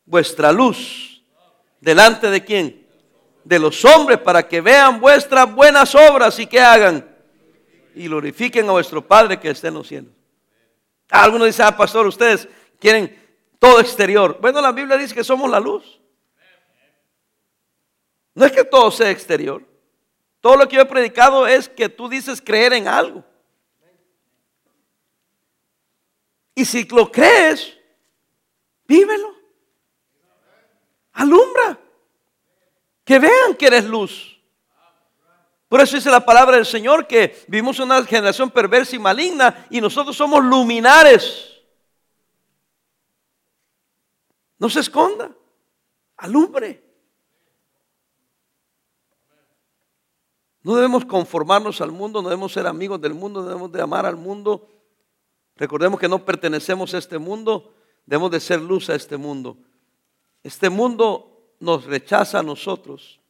vuestra 0.05 0.53
luz. 0.53 1.23
¿Delante 1.81 2.31
de 2.31 2.45
quién? 2.45 2.81
de 3.45 3.59
los 3.59 3.85
hombres 3.85 4.19
para 4.19 4.47
que 4.47 4.61
vean 4.61 5.01
vuestras 5.01 5.53
buenas 5.53 5.95
obras 5.95 6.39
y 6.39 6.47
que 6.47 6.61
hagan 6.61 7.07
y 7.95 8.07
glorifiquen 8.07 8.69
a 8.69 8.73
vuestro 8.73 9.07
Padre 9.07 9.41
que 9.41 9.51
está 9.51 9.69
en 9.69 9.75
los 9.75 9.89
cielos. 9.89 10.13
Algunos 11.09 11.49
dicen, 11.49 11.67
ah, 11.67 11.77
pastor, 11.77 12.07
ustedes 12.07 12.49
quieren 12.79 13.19
todo 13.59 13.81
exterior. 13.81 14.39
Bueno, 14.41 14.61
la 14.61 14.73
Biblia 14.73 14.97
dice 14.97 15.15
que 15.15 15.25
somos 15.25 15.51
la 15.51 15.59
luz. 15.59 16.00
No 18.35 18.45
es 18.45 18.53
que 18.53 18.65
todo 18.65 18.91
sea 18.91 19.11
exterior. 19.11 19.65
Todo 20.41 20.57
lo 20.57 20.69
que 20.69 20.77
yo 20.77 20.83
he 20.83 20.87
predicado 20.87 21.47
es 21.47 21.69
que 21.69 21.89
tú 21.89 22.09
dices 22.09 22.41
creer 22.41 22.73
en 22.73 22.89
algo. 22.89 23.25
Y 26.55 26.65
si 26.65 26.85
lo 26.85 27.11
crees, 27.11 27.77
vívelo. 28.87 29.35
Alumbra. 31.13 31.79
Que 33.05 33.19
vean 33.19 33.55
que 33.55 33.67
eres 33.67 33.85
luz. 33.85 34.41
Por 35.69 35.81
eso 35.81 35.97
dice 35.97 36.11
la 36.11 36.25
palabra 36.25 36.57
del 36.57 36.67
Señor 36.67 37.07
que 37.07 37.45
vivimos 37.47 37.79
una 37.79 38.05
generación 38.05 38.51
perversa 38.51 38.97
y 38.97 38.99
maligna 38.99 39.67
y 39.71 39.81
nosotros 39.81 40.17
somos 40.17 40.43
luminares. 40.45 41.63
No 44.59 44.69
se 44.69 44.81
esconda, 44.81 45.31
alumbre. 46.17 46.90
No 50.63 50.75
debemos 50.77 51.05
conformarnos 51.05 51.81
al 51.81 51.91
mundo, 51.91 52.21
no 52.21 52.29
debemos 52.29 52.53
ser 52.53 52.67
amigos 52.67 53.01
del 53.01 53.15
mundo, 53.15 53.43
debemos 53.43 53.73
de 53.73 53.81
amar 53.81 54.05
al 54.05 54.17
mundo. 54.17 54.69
Recordemos 55.57 55.99
que 55.99 56.09
no 56.09 56.25
pertenecemos 56.25 56.93
a 56.95 56.99
este 56.99 57.19
mundo, 57.19 57.75
debemos 58.05 58.31
de 58.31 58.41
ser 58.41 58.61
luz 58.61 58.91
a 58.91 58.95
este 58.95 59.17
mundo. 59.17 59.57
Este 60.43 60.69
mundo 60.69 61.55
nos 61.61 61.85
rechaza 61.85 62.39
a 62.39 62.43
nosotros. 62.43 63.21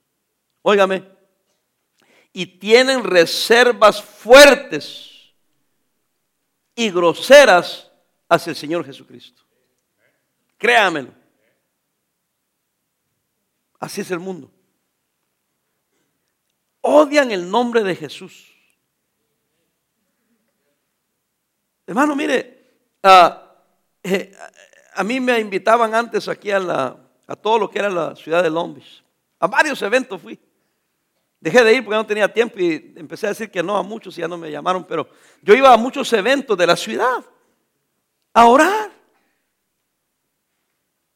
Óigame, 0.62 1.04
y 2.32 2.46
tienen 2.46 3.02
reservas 3.02 4.02
fuertes 4.02 5.32
y 6.74 6.90
groseras 6.90 7.90
hacia 8.28 8.50
el 8.50 8.56
Señor 8.56 8.84
Jesucristo. 8.84 9.42
Créamelo. 10.56 11.12
Así 13.78 14.02
es 14.02 14.10
el 14.10 14.20
mundo. 14.20 14.50
Odian 16.82 17.30
el 17.30 17.50
nombre 17.50 17.82
de 17.82 17.94
Jesús. 17.94 18.46
Hermano, 21.86 22.14
mire, 22.14 22.86
ah, 23.02 23.54
eh, 24.02 24.32
a 24.94 25.04
mí 25.04 25.20
me 25.20 25.38
invitaban 25.38 25.94
antes 25.94 26.28
aquí 26.28 26.50
a 26.50 26.96
todo 27.40 27.58
lo 27.58 27.70
que 27.70 27.78
era 27.78 27.90
la 27.90 28.14
ciudad 28.16 28.42
de 28.42 28.50
Long 28.50 28.78
A 29.38 29.46
varios 29.46 29.80
eventos 29.82 30.20
fui. 30.20 30.38
Dejé 31.40 31.64
de 31.64 31.72
ir 31.72 31.84
porque 31.84 31.96
no 31.96 32.06
tenía 32.06 32.32
tiempo 32.32 32.58
y 32.58 32.92
empecé 32.96 33.26
a 33.26 33.30
decir 33.30 33.50
que 33.50 33.62
no 33.62 33.76
a 33.76 33.82
muchos 33.82 34.16
y 34.18 34.20
ya 34.20 34.28
no 34.28 34.36
me 34.36 34.50
llamaron, 34.50 34.84
pero 34.84 35.08
yo 35.42 35.54
iba 35.54 35.72
a 35.72 35.76
muchos 35.78 36.12
eventos 36.12 36.56
de 36.56 36.66
la 36.66 36.76
ciudad 36.76 37.24
a 38.34 38.46
orar. 38.46 38.90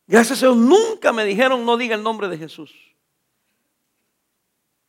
Gracias 0.07 0.43
a 0.43 0.47
Dios 0.47 0.57
nunca 0.57 1.13
me 1.13 1.25
dijeron 1.25 1.65
no 1.65 1.77
diga 1.77 1.95
el 1.95 2.03
nombre 2.03 2.29
de 2.29 2.39
Jesús. 2.39 2.94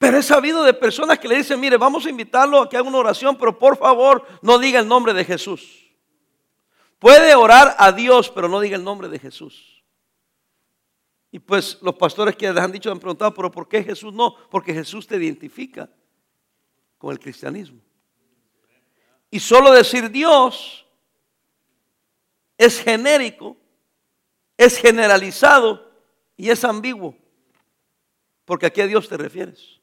Pero 0.06 0.20
he 0.20 0.22
sabido 0.22 0.64
de 0.64 0.76
personas 0.76 1.18
que 1.18 1.28
le 1.28 1.38
dicen, 1.38 1.60
mire, 1.60 1.78
vamos 1.78 2.06
a 2.06 2.12
invitarlo 2.12 2.62
a 2.62 2.70
que 2.70 2.78
haga 2.78 2.88
una 2.88 3.00
oración, 3.00 3.36
pero 3.38 3.58
por 3.58 3.76
favor 3.76 4.24
no 4.44 4.60
diga 4.60 4.80
el 4.80 4.88
nombre 4.88 5.16
de 5.16 5.26
Jesús. 5.26 5.92
Puede 7.00 7.34
orar 7.34 7.76
a 7.80 7.92
Dios, 7.92 8.30
pero 8.30 8.48
no 8.48 8.60
diga 8.60 8.76
el 8.76 8.84
nombre 8.84 9.10
de 9.10 9.18
Jesús. 9.18 9.84
Y 11.32 11.40
pues 11.40 11.80
los 11.82 11.96
pastores 11.96 12.36
que 12.36 12.54
les 12.54 12.64
han 12.64 12.72
dicho 12.72 12.92
han 12.92 13.00
preguntado, 13.00 13.34
pero 13.34 13.50
¿por 13.50 13.68
qué 13.68 13.84
Jesús 13.84 14.14
no? 14.14 14.36
Porque 14.52 14.76
Jesús 14.76 15.08
te 15.08 15.16
identifica 15.16 15.90
con 17.00 17.12
el 17.12 17.18
cristianismo. 17.18 17.82
Y 19.32 19.40
solo 19.40 19.72
decir 19.72 20.12
Dios 20.12 20.86
es 22.60 22.80
genérico, 22.80 23.58
es 24.56 24.78
generalizado 24.78 25.92
y 26.38 26.52
es 26.52 26.64
ambiguo. 26.64 27.18
Porque 28.46 28.68
aquí 28.68 28.82
a 28.82 28.86
Dios 28.86 29.10
te 29.10 29.18
refieres. 29.18 29.82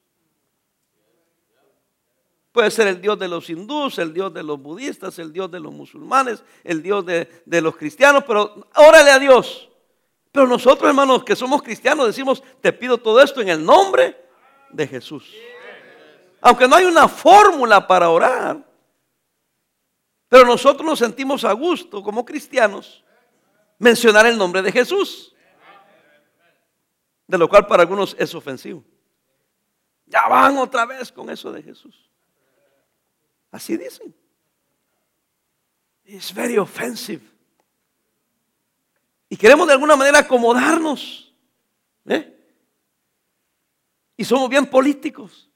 Puede 2.52 2.70
ser 2.70 2.86
el 2.86 3.00
Dios 3.00 3.18
de 3.18 3.28
los 3.28 3.48
hindúes, 3.48 3.98
el 3.98 4.12
Dios 4.12 4.32
de 4.32 4.42
los 4.42 4.60
budistas, 4.60 5.18
el 5.18 5.32
Dios 5.32 5.50
de 5.50 5.58
los 5.58 5.72
musulmanes, 5.72 6.44
el 6.62 6.82
Dios 6.82 7.04
de, 7.06 7.42
de 7.46 7.60
los 7.62 7.76
cristianos, 7.76 8.24
pero 8.26 8.68
órale 8.76 9.10
a 9.10 9.18
Dios. 9.18 9.70
Pero 10.30 10.46
nosotros, 10.46 10.88
hermanos, 10.88 11.24
que 11.24 11.34
somos 11.34 11.62
cristianos, 11.62 12.06
decimos, 12.06 12.42
te 12.60 12.72
pido 12.72 12.98
todo 12.98 13.22
esto 13.22 13.40
en 13.40 13.48
el 13.48 13.64
nombre 13.64 14.16
de 14.70 14.86
Jesús. 14.86 15.34
Aunque 16.42 16.68
no 16.68 16.76
hay 16.76 16.84
una 16.84 17.08
fórmula 17.08 17.86
para 17.86 18.10
orar, 18.10 18.62
pero 20.28 20.46
nosotros 20.46 20.84
nos 20.84 20.98
sentimos 20.98 21.44
a 21.44 21.52
gusto 21.52 22.02
como 22.02 22.24
cristianos 22.24 23.04
mencionar 23.78 24.26
el 24.26 24.36
nombre 24.36 24.62
de 24.62 24.72
Jesús. 24.72 25.34
De 27.26 27.38
lo 27.38 27.48
cual 27.48 27.66
para 27.66 27.82
algunos 27.82 28.16
es 28.18 28.34
ofensivo. 28.34 28.84
Ya 30.06 30.26
van 30.28 30.58
otra 30.58 30.84
vez 30.84 31.12
con 31.12 31.30
eso 31.30 31.52
de 31.52 31.62
Jesús. 31.62 32.11
Así 33.52 33.76
dicen. 33.76 34.12
It's 36.04 36.34
very 36.34 36.58
offensive. 36.58 37.22
Y 39.28 39.36
queremos 39.36 39.66
de 39.66 39.74
alguna 39.74 39.94
manera 39.94 40.18
acomodarnos. 40.18 41.32
¿eh? 42.06 42.36
Y 44.16 44.24
somos 44.24 44.48
bien 44.48 44.66
políticos. 44.66 45.48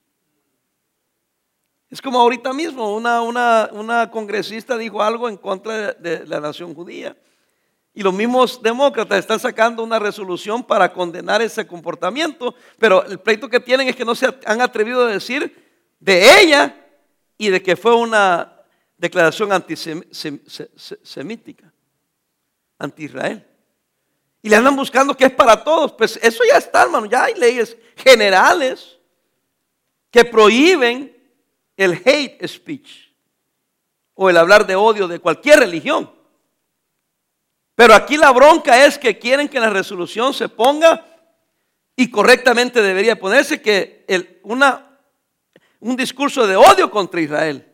Es 1.89 2.01
como 2.01 2.19
ahorita 2.19 2.53
mismo, 2.53 2.95
una, 2.95 3.21
una, 3.21 3.69
una 3.71 4.11
congresista 4.11 4.77
dijo 4.77 5.01
algo 5.01 5.29
en 5.29 5.37
contra 5.37 5.93
de, 5.93 6.25
la 6.25 6.39
nación 6.39 6.73
judía. 6.73 7.17
Y 7.93 8.03
los 8.03 8.13
mismos 8.13 8.61
demócratas 8.61 9.19
están 9.19 9.39
sacando 9.39 9.83
una 9.83 9.97
resolución 9.97 10.63
para 10.63 10.93
condenar 10.93 11.41
ese 11.41 11.65
comportamiento, 11.65 12.53
pero 12.77 13.03
el 13.05 13.19
pleito 13.19 13.49
que 13.49 13.59
tienen 13.59 13.87
es 13.87 13.95
que 13.95 14.05
no 14.05 14.13
se 14.13 14.27
han 14.45 14.61
atrevido 14.61 15.05
a 15.05 15.11
decir 15.11 15.55
de 15.99 16.41
ella 16.41 16.86
y 17.37 17.49
de 17.49 17.61
que 17.61 17.75
fue 17.75 17.95
una 17.95 18.53
declaración 18.97 19.51
antisemítica, 19.51 21.71
anti-Israel. 22.79 23.45
Y 24.41 24.49
le 24.49 24.55
andan 24.55 24.75
buscando 24.75 25.15
que 25.15 25.25
es 25.25 25.33
para 25.33 25.63
todos. 25.63 25.93
Pues 25.93 26.19
eso 26.21 26.43
ya 26.49 26.57
está, 26.57 26.83
hermano. 26.83 27.05
Ya 27.05 27.25
hay 27.25 27.35
leyes 27.35 27.77
generales 27.95 28.97
que 30.09 30.25
prohíben 30.25 31.15
el 31.75 32.01
hate 32.05 32.47
speech 32.47 33.11
o 34.13 34.29
el 34.29 34.37
hablar 34.37 34.65
de 34.65 34.75
odio 34.75 35.07
de 35.07 35.19
cualquier 35.19 35.59
religión. 35.59 36.11
Pero 37.75 37.93
aquí 37.93 38.17
la 38.17 38.31
bronca 38.31 38.85
es 38.85 38.97
que 38.97 39.19
quieren 39.19 39.47
que 39.47 39.59
la 39.59 39.69
resolución 39.69 40.33
se 40.33 40.49
ponga 40.49 41.05
y 41.95 42.09
correctamente 42.09 42.81
debería 42.81 43.19
ponerse 43.19 43.61
que 43.61 44.39
una, 44.43 44.86
un 45.79 45.95
discurso 45.95 46.47
de 46.47 46.55
odio 46.55 46.89
contra 46.89 47.21
Israel. 47.21 47.65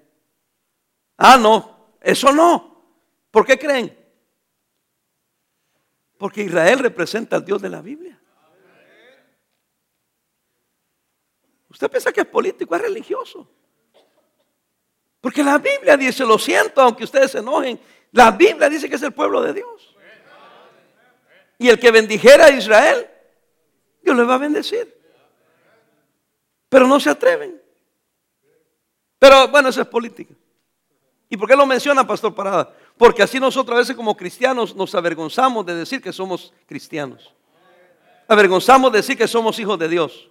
Ah, 1.17 1.37
no, 1.37 1.95
eso 2.01 2.31
no. 2.31 2.73
¿Por 3.31 3.45
qué 3.45 3.57
creen? 3.57 3.97
Porque 6.17 6.43
Israel 6.43 6.79
representa 6.79 7.35
al 7.35 7.45
Dios 7.45 7.61
de 7.61 7.69
la 7.69 7.81
Biblia. 7.81 8.19
Usted 11.69 11.89
piensa 11.89 12.11
que 12.11 12.21
es 12.21 12.27
político, 12.27 12.75
es 12.75 12.81
religioso. 12.81 13.49
Porque 15.19 15.43
la 15.43 15.57
Biblia 15.57 15.97
dice, 15.97 16.25
lo 16.25 16.37
siento, 16.37 16.81
aunque 16.81 17.05
ustedes 17.05 17.31
se 17.31 17.39
enojen, 17.39 17.79
la 18.11 18.31
Biblia 18.31 18.69
dice 18.69 18.89
que 18.89 18.95
es 18.95 19.01
el 19.01 19.13
pueblo 19.13 19.41
de 19.41 19.53
Dios. 19.53 19.95
Y 21.57 21.69
el 21.69 21.79
que 21.79 21.91
bendijera 21.91 22.45
a 22.45 22.51
Israel, 22.51 23.09
Dios 24.01 24.15
le 24.15 24.23
va 24.23 24.35
a 24.35 24.37
bendecir. 24.37 24.93
Pero 26.69 26.87
no 26.87 26.99
se 26.99 27.09
atreven. 27.09 27.62
Pero 29.23 29.47
bueno, 29.47 29.69
eso 29.69 29.79
es 29.79 29.87
política. 29.87 30.33
¿Y 31.29 31.37
por 31.37 31.47
qué 31.47 31.55
lo 31.55 31.65
menciona 31.65 32.05
Pastor 32.05 32.35
Parada? 32.35 32.75
Porque 32.97 33.23
así 33.23 33.39
nosotros 33.39 33.73
a 33.73 33.79
veces 33.79 33.95
como 33.95 34.17
cristianos 34.17 34.75
nos 34.75 34.93
avergonzamos 34.95 35.65
de 35.65 35.75
decir 35.75 36.01
que 36.01 36.11
somos 36.11 36.53
cristianos. 36.65 37.33
Avergonzamos 38.27 38.91
de 38.91 38.97
decir 38.97 39.17
que 39.17 39.25
somos 39.25 39.57
hijos 39.59 39.79
de 39.79 39.87
Dios. 39.87 40.29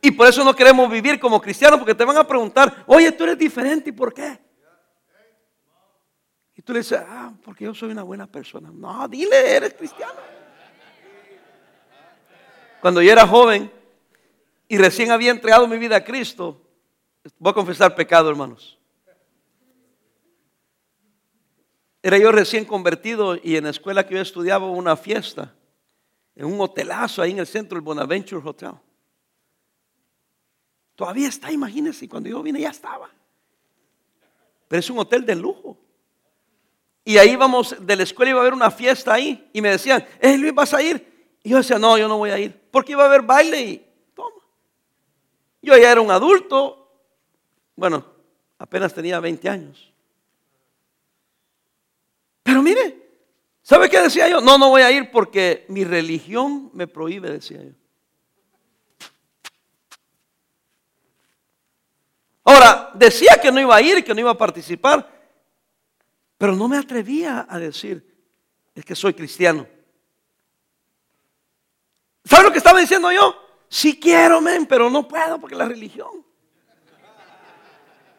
Y 0.00 0.10
por 0.10 0.26
eso 0.26 0.42
no 0.42 0.56
queremos 0.56 0.90
vivir 0.90 1.20
como 1.20 1.40
cristianos, 1.40 1.78
porque 1.78 1.94
te 1.94 2.04
van 2.04 2.16
a 2.16 2.26
preguntar, 2.26 2.82
oye, 2.88 3.12
tú 3.12 3.22
eres 3.22 3.38
diferente, 3.38 3.90
¿y 3.90 3.92
por 3.92 4.12
qué? 4.12 4.40
Y 6.56 6.62
tú 6.62 6.72
le 6.72 6.80
dices, 6.80 7.00
ah, 7.00 7.32
porque 7.44 7.62
yo 7.66 7.74
soy 7.76 7.92
una 7.92 8.02
buena 8.02 8.26
persona. 8.26 8.72
No, 8.74 9.06
dile, 9.06 9.54
eres 9.54 9.74
cristiano. 9.74 10.18
Cuando 12.80 13.00
yo 13.02 13.12
era 13.12 13.24
joven 13.24 13.70
y 14.66 14.78
recién 14.78 15.12
había 15.12 15.30
entregado 15.30 15.68
mi 15.68 15.78
vida 15.78 15.94
a 15.94 16.02
Cristo, 16.02 16.60
voy 17.38 17.50
a 17.50 17.54
confesar 17.54 17.94
pecado, 17.94 18.30
hermanos. 18.30 18.78
Era 22.02 22.18
yo 22.18 22.32
recién 22.32 22.64
convertido 22.64 23.36
y 23.36 23.56
en 23.56 23.64
la 23.64 23.70
escuela 23.70 24.06
que 24.06 24.14
yo 24.14 24.20
estudiaba 24.20 24.66
una 24.66 24.96
fiesta, 24.96 25.54
en 26.34 26.46
un 26.46 26.58
hotelazo 26.58 27.22
ahí 27.22 27.30
en 27.30 27.38
el 27.38 27.46
centro 27.46 27.76
del 27.76 27.82
Bonaventure 27.82 28.42
Hotel. 28.44 28.72
Todavía 30.96 31.28
está, 31.28 31.52
imagínense, 31.52 32.08
cuando 32.08 32.28
yo 32.28 32.42
vine 32.42 32.60
ya 32.60 32.70
estaba. 32.70 33.10
Pero 34.68 34.80
es 34.80 34.90
un 34.90 34.98
hotel 34.98 35.24
de 35.24 35.36
lujo. 35.36 35.78
Y 37.04 37.18
ahí 37.18 37.36
vamos, 37.36 37.76
de 37.78 37.96
la 37.96 38.02
escuela 38.04 38.30
iba 38.30 38.40
a 38.40 38.42
haber 38.42 38.54
una 38.54 38.70
fiesta 38.70 39.14
ahí. 39.14 39.48
Y 39.52 39.60
me 39.60 39.70
decían, 39.70 40.04
eh, 40.20 40.38
Luis, 40.38 40.54
¿vas 40.54 40.72
a 40.74 40.82
ir? 40.82 41.36
Y 41.42 41.50
yo 41.50 41.58
decía, 41.58 41.78
no, 41.78 41.98
yo 41.98 42.08
no 42.08 42.18
voy 42.18 42.30
a 42.30 42.38
ir. 42.38 42.58
Porque 42.70 42.92
iba 42.92 43.02
a 43.02 43.06
haber 43.06 43.22
baile 43.22 43.60
y 43.60 43.86
toma. 44.14 44.40
Yo 45.60 45.76
ya 45.76 45.92
era 45.92 46.00
un 46.00 46.10
adulto. 46.10 46.81
Bueno, 47.76 48.04
apenas 48.58 48.94
tenía 48.94 49.18
20 49.20 49.48
años. 49.48 49.92
Pero 52.42 52.62
mire, 52.62 53.10
¿sabe 53.62 53.88
qué 53.88 54.00
decía 54.00 54.28
yo? 54.28 54.40
No, 54.40 54.58
no 54.58 54.68
voy 54.68 54.82
a 54.82 54.90
ir 54.90 55.10
porque 55.10 55.64
mi 55.68 55.84
religión 55.84 56.70
me 56.74 56.86
prohíbe, 56.86 57.30
decía 57.30 57.62
yo. 57.62 57.72
Ahora, 62.44 62.90
decía 62.94 63.38
que 63.40 63.52
no 63.52 63.60
iba 63.60 63.74
a 63.74 63.80
ir, 63.80 64.04
que 64.04 64.14
no 64.14 64.20
iba 64.20 64.32
a 64.32 64.38
participar, 64.38 65.08
pero 66.36 66.56
no 66.56 66.66
me 66.68 66.76
atrevía 66.76 67.46
a 67.48 67.58
decir, 67.58 68.04
es 68.74 68.84
que 68.84 68.96
soy 68.96 69.14
cristiano. 69.14 69.66
¿Sabe 72.24 72.44
lo 72.44 72.52
que 72.52 72.58
estaba 72.58 72.80
diciendo 72.80 73.12
yo? 73.12 73.36
Sí 73.68 73.98
quiero, 73.98 74.40
men, 74.40 74.66
pero 74.66 74.90
no 74.90 75.06
puedo 75.06 75.40
porque 75.40 75.54
la 75.54 75.66
religión. 75.66 76.21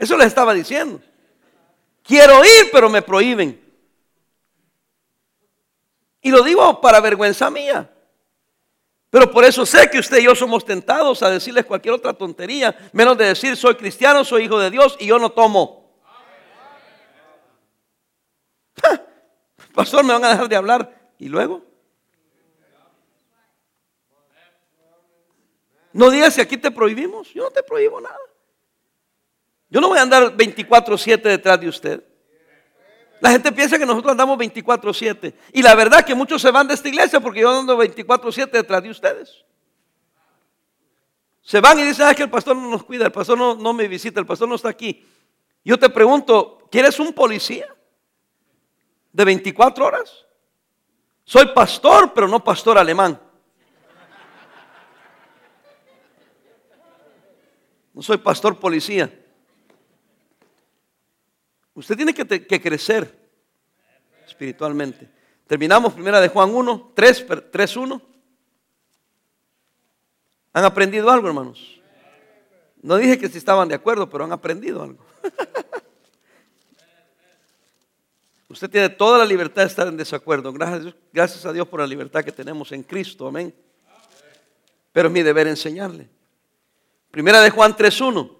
Eso 0.03 0.17
les 0.17 0.27
estaba 0.27 0.53
diciendo. 0.53 0.99
Quiero 2.03 2.43
ir, 2.43 2.69
pero 2.73 2.89
me 2.89 3.01
prohíben. 3.01 3.57
Y 6.21 6.29
lo 6.29 6.43
digo 6.43 6.81
para 6.81 6.99
vergüenza 6.99 7.49
mía. 7.49 7.89
Pero 9.09 9.31
por 9.31 9.45
eso 9.45 9.65
sé 9.65 9.89
que 9.89 9.99
usted 9.99 10.17
y 10.17 10.25
yo 10.25 10.35
somos 10.35 10.65
tentados 10.65 11.23
a 11.23 11.29
decirles 11.29 11.65
cualquier 11.65 11.93
otra 11.93 12.13
tontería, 12.13 12.75
menos 12.91 13.17
de 13.17 13.27
decir 13.27 13.55
soy 13.55 13.75
cristiano, 13.75 14.25
soy 14.25 14.43
hijo 14.43 14.59
de 14.59 14.71
Dios 14.71 14.97
y 14.99 15.05
yo 15.05 15.17
no 15.19 15.29
tomo. 15.29 15.89
Pastor, 19.73 20.03
me 20.03 20.11
van 20.11 20.25
a 20.25 20.31
dejar 20.31 20.49
de 20.49 20.55
hablar. 20.57 21.13
¿Y 21.17 21.29
luego? 21.29 21.61
No 25.93 26.09
digas 26.09 26.33
si 26.33 26.41
aquí 26.41 26.57
te 26.57 26.71
prohibimos. 26.71 27.33
Yo 27.33 27.43
no 27.43 27.51
te 27.51 27.63
prohíbo 27.63 28.01
nada. 28.01 28.32
Yo 29.73 29.81
no 29.81 29.87
voy 29.87 29.97
a 29.97 30.03
andar 30.03 30.37
24-7 30.37 31.23
detrás 31.23 31.59
de 31.59 31.67
usted. 31.67 32.03
La 33.19 33.31
gente 33.31 33.51
piensa 33.51 33.79
que 33.79 33.87
nosotros 33.87 34.11
andamos 34.11 34.37
24/7. 34.37 35.33
Y 35.51 35.63
la 35.63 35.73
verdad 35.73 36.05
que 36.05 36.13
muchos 36.13 36.39
se 36.43 36.51
van 36.51 36.67
de 36.67 36.75
esta 36.75 36.89
iglesia 36.89 37.19
porque 37.19 37.39
yo 37.39 37.49
ando 37.49 37.75
24/7 37.75 38.51
detrás 38.51 38.83
de 38.83 38.91
ustedes. 38.91 39.43
Se 41.41 41.59
van 41.59 41.79
y 41.79 41.83
dicen, 41.85 42.05
ah, 42.07 42.13
que 42.13 42.21
el 42.21 42.29
pastor 42.29 42.55
no 42.55 42.69
nos 42.69 42.83
cuida, 42.83 43.05
el 43.05 43.11
pastor 43.11 43.35
no, 43.35 43.55
no 43.55 43.73
me 43.73 43.87
visita, 43.87 44.19
el 44.19 44.27
pastor 44.27 44.47
no 44.47 44.53
está 44.53 44.69
aquí. 44.69 45.07
Yo 45.65 45.79
te 45.79 45.89
pregunto, 45.89 46.59
¿quieres 46.69 46.99
un 46.99 47.11
policía 47.11 47.65
de 49.11 49.25
24 49.25 49.87
horas? 49.87 50.23
Soy 51.23 51.47
pastor, 51.47 52.13
pero 52.13 52.27
no 52.27 52.43
pastor 52.43 52.77
alemán. 52.77 53.19
No 57.91 58.03
soy 58.03 58.17
pastor 58.17 58.59
policía. 58.59 59.21
Usted 61.83 61.97
tiene 61.97 62.13
que, 62.13 62.61
crecer 62.61 63.13
espiritualmente. 64.25 65.09
Terminamos 65.45 65.91
primera 65.91 66.21
de 66.21 66.29
Juan 66.29 66.55
1, 66.55 66.93
3, 66.95 67.25
3, 67.51 67.75
1. 67.75 68.01
¿Han 70.53 70.63
aprendido 70.63 71.11
algo, 71.11 71.27
hermanos? 71.27 71.81
No 72.81 72.95
dije 72.95 73.19
que 73.19 73.27
si 73.27 73.37
estaban 73.37 73.67
de 73.67 73.75
acuerdo, 73.75 74.09
pero 74.09 74.23
han 74.23 74.31
aprendido 74.31 74.81
algo. 74.81 75.05
Usted 78.47 78.69
tiene 78.69 78.87
toda 78.87 79.17
la 79.17 79.25
libertad 79.25 79.63
de 79.63 79.67
estar 79.67 79.85
en 79.85 79.97
desacuerdo. 79.97 80.53
Gracias, 80.53 80.95
gracias 81.11 81.45
a 81.45 81.51
Dios 81.51 81.67
por 81.67 81.81
la 81.81 81.87
libertad 81.87 82.23
que 82.23 82.31
tenemos 82.31 82.71
en 82.71 82.83
Cristo. 82.83 83.27
Amén. 83.27 83.53
Pero 84.93 85.09
es 85.09 85.13
mi 85.13 85.21
deber 85.21 85.47
enseñarle. 85.47 86.07
Primera 87.11 87.41
de 87.41 87.49
Juan 87.49 87.75
3.1. 87.75 88.37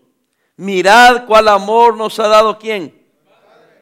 Mirad 0.56 1.25
cuál 1.25 1.49
amor 1.49 1.97
nos 1.97 2.17
ha 2.19 2.29
dado 2.29 2.58
quién 2.58 3.03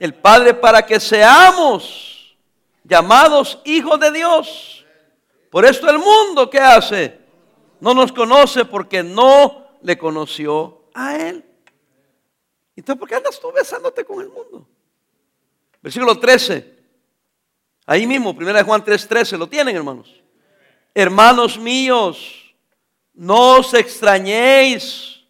el 0.02 0.16
Padre 0.16 0.56
para 0.56 0.84
que 0.84 1.00
seamos 1.00 2.36
llamados 2.84 3.60
hijos 3.66 4.00
de 4.00 4.12
Dios. 4.12 4.84
Por 5.52 5.64
esto 5.64 5.88
el 5.92 6.00
mundo, 6.00 6.50
¿qué 6.50 6.58
hace? 6.58 7.20
No 7.80 7.94
nos 7.94 8.12
conoce 8.12 8.66
porque 8.66 9.04
no 9.04 9.68
le 9.84 10.00
conoció 10.00 10.86
a 10.96 11.18
Él. 11.18 11.46
Entonces, 12.76 13.00
¿por 13.00 13.08
qué 13.08 13.14
andas 13.14 13.40
tú 13.40 13.52
besándote 13.52 14.04
con 14.04 14.22
el 14.22 14.30
mundo? 14.30 14.68
Versículo 15.84 16.18
13. 16.18 16.80
Ahí 17.86 18.08
mismo, 18.08 18.32
1 18.32 18.64
Juan 18.66 18.84
3:13, 18.84 19.38
lo 19.38 19.46
tienen, 19.46 19.76
hermanos. 19.76 20.20
Hermanos 20.96 21.60
míos, 21.60 22.56
no 23.14 23.58
os 23.58 23.76
extrañéis 23.76 25.22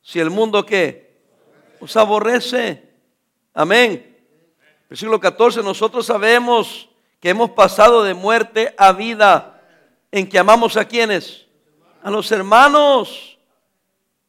si 0.00 0.18
el 0.18 0.30
mundo 0.30 0.64
qué 0.64 1.20
os 1.78 1.94
aborrece. 1.94 2.87
Amén. 3.58 4.16
Versículo 4.88 5.18
14, 5.18 5.64
nosotros 5.64 6.06
sabemos 6.06 6.88
que 7.18 7.30
hemos 7.30 7.50
pasado 7.50 8.04
de 8.04 8.14
muerte 8.14 8.72
a 8.78 8.92
vida 8.92 9.60
en 10.12 10.28
que 10.28 10.38
amamos 10.38 10.76
a 10.76 10.84
quienes? 10.84 11.44
A 12.00 12.08
los 12.08 12.30
hermanos. 12.30 13.36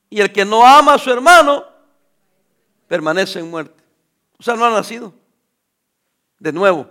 Y 0.10 0.20
el 0.20 0.32
que 0.32 0.44
no 0.44 0.66
ama 0.66 0.96
a 0.96 0.98
su 0.98 1.12
hermano 1.12 1.64
permanece 2.88 3.38
en 3.38 3.52
muerte. 3.52 3.84
O 4.40 4.42
sea, 4.42 4.56
no 4.56 4.66
ha 4.66 4.72
nacido. 4.72 5.14
De 6.40 6.52
nuevo, 6.52 6.90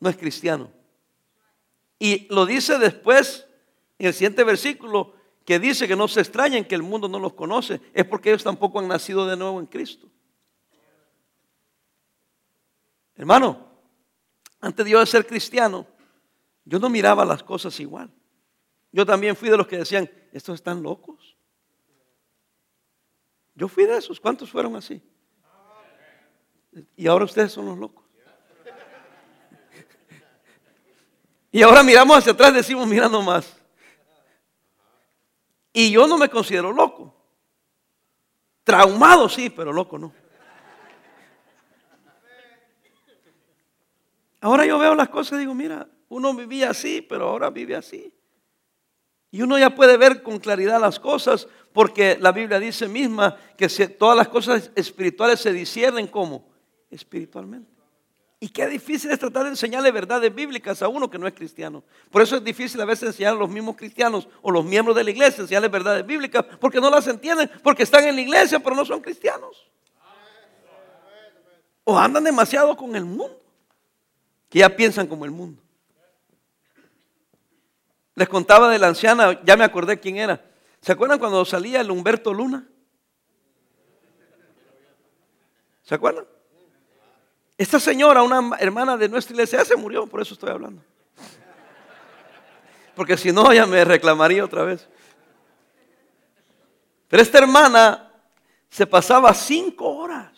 no 0.00 0.08
es 0.08 0.16
cristiano. 0.16 0.70
Y 1.98 2.26
lo 2.32 2.46
dice 2.46 2.78
después, 2.78 3.46
en 3.98 4.06
el 4.06 4.14
siguiente 4.14 4.44
versículo, 4.44 5.12
que 5.44 5.58
dice 5.58 5.86
que 5.86 5.94
no 5.94 6.08
se 6.08 6.20
extrañen 6.20 6.64
que 6.64 6.74
el 6.74 6.82
mundo 6.82 7.06
no 7.06 7.18
los 7.18 7.34
conoce. 7.34 7.82
Es 7.92 8.06
porque 8.06 8.30
ellos 8.30 8.44
tampoco 8.44 8.78
han 8.78 8.88
nacido 8.88 9.26
de 9.26 9.36
nuevo 9.36 9.60
en 9.60 9.66
Cristo. 9.66 10.08
Hermano, 13.22 13.56
antes 14.60 14.84
de 14.84 14.90
yo 14.90 15.06
ser 15.06 15.24
cristiano, 15.24 15.86
yo 16.64 16.80
no 16.80 16.88
miraba 16.88 17.24
las 17.24 17.40
cosas 17.40 17.78
igual. 17.78 18.10
Yo 18.90 19.06
también 19.06 19.36
fui 19.36 19.48
de 19.48 19.56
los 19.56 19.68
que 19.68 19.78
decían, 19.78 20.10
estos 20.32 20.56
están 20.56 20.82
locos. 20.82 21.36
Yo 23.54 23.68
fui 23.68 23.84
de 23.84 23.96
esos. 23.96 24.18
¿Cuántos 24.18 24.50
fueron 24.50 24.74
así? 24.74 25.00
Y 26.96 27.06
ahora 27.06 27.24
ustedes 27.24 27.52
son 27.52 27.66
los 27.66 27.78
locos. 27.78 28.04
Y 31.52 31.62
ahora 31.62 31.84
miramos 31.84 32.18
hacia 32.18 32.32
atrás 32.32 32.50
y 32.50 32.54
decimos, 32.54 32.88
mira 32.88 33.08
nomás. 33.08 33.56
Y 35.72 35.92
yo 35.92 36.08
no 36.08 36.18
me 36.18 36.28
considero 36.28 36.72
loco. 36.72 37.14
Traumado 38.64 39.28
sí, 39.28 39.48
pero 39.48 39.72
loco 39.72 39.96
no. 39.96 40.21
Ahora 44.42 44.66
yo 44.66 44.76
veo 44.76 44.96
las 44.96 45.08
cosas 45.08 45.36
y 45.36 45.40
digo, 45.40 45.54
mira, 45.54 45.88
uno 46.08 46.34
vivía 46.34 46.70
así, 46.70 47.00
pero 47.00 47.28
ahora 47.28 47.48
vive 47.48 47.76
así. 47.76 48.12
Y 49.30 49.40
uno 49.40 49.56
ya 49.56 49.74
puede 49.74 49.96
ver 49.96 50.22
con 50.22 50.40
claridad 50.40 50.80
las 50.80 50.98
cosas 50.98 51.46
porque 51.72 52.18
la 52.20 52.32
Biblia 52.32 52.58
dice 52.58 52.88
misma 52.88 53.36
que 53.56 53.68
todas 53.68 54.16
las 54.16 54.28
cosas 54.28 54.72
espirituales 54.74 55.40
se 55.40 55.52
disciernen 55.52 56.08
como 56.08 56.44
espiritualmente. 56.90 57.70
Y 58.40 58.48
qué 58.48 58.66
difícil 58.66 59.12
es 59.12 59.20
tratar 59.20 59.44
de 59.44 59.50
enseñarle 59.50 59.92
verdades 59.92 60.34
bíblicas 60.34 60.82
a 60.82 60.88
uno 60.88 61.08
que 61.08 61.20
no 61.20 61.28
es 61.28 61.34
cristiano. 61.34 61.84
Por 62.10 62.20
eso 62.20 62.34
es 62.34 62.42
difícil 62.42 62.80
a 62.80 62.84
veces 62.84 63.10
enseñar 63.10 63.34
a 63.34 63.36
los 63.36 63.48
mismos 63.48 63.76
cristianos 63.76 64.26
o 64.42 64.50
los 64.50 64.64
miembros 64.64 64.96
de 64.96 65.04
la 65.04 65.12
iglesia 65.12 65.42
enseñarles 65.42 65.70
verdades 65.70 66.04
bíblicas 66.04 66.44
porque 66.60 66.80
no 66.80 66.90
las 66.90 67.06
entienden, 67.06 67.48
porque 67.62 67.84
están 67.84 68.02
en 68.02 68.16
la 68.16 68.20
iglesia 68.20 68.58
pero 68.58 68.74
no 68.74 68.84
son 68.84 69.00
cristianos. 69.00 69.70
O 71.84 71.96
andan 71.96 72.24
demasiado 72.24 72.76
con 72.76 72.96
el 72.96 73.04
mundo, 73.04 73.41
que 74.52 74.58
ya 74.58 74.76
piensan 74.76 75.06
como 75.06 75.24
el 75.24 75.30
mundo. 75.30 75.62
Les 78.14 78.28
contaba 78.28 78.68
de 78.68 78.78
la 78.78 78.88
anciana, 78.88 79.42
ya 79.44 79.56
me 79.56 79.64
acordé 79.64 79.98
quién 79.98 80.18
era. 80.18 80.44
¿Se 80.82 80.92
acuerdan 80.92 81.18
cuando 81.18 81.42
salía 81.46 81.80
el 81.80 81.90
Humberto 81.90 82.34
Luna? 82.34 82.68
¿Se 85.84 85.94
acuerdan? 85.94 86.26
Esta 87.56 87.80
señora, 87.80 88.22
una 88.22 88.54
hermana 88.58 88.98
de 88.98 89.08
nuestra 89.08 89.32
iglesia, 89.32 89.64
se 89.64 89.74
murió, 89.74 90.06
por 90.06 90.20
eso 90.20 90.34
estoy 90.34 90.50
hablando. 90.50 90.82
Porque 92.94 93.16
si 93.16 93.32
no, 93.32 93.50
ella 93.50 93.64
me 93.64 93.86
reclamaría 93.86 94.44
otra 94.44 94.64
vez. 94.64 94.86
Pero 97.08 97.22
esta 97.22 97.38
hermana 97.38 98.12
se 98.68 98.86
pasaba 98.86 99.32
cinco 99.32 99.96
horas. 99.96 100.31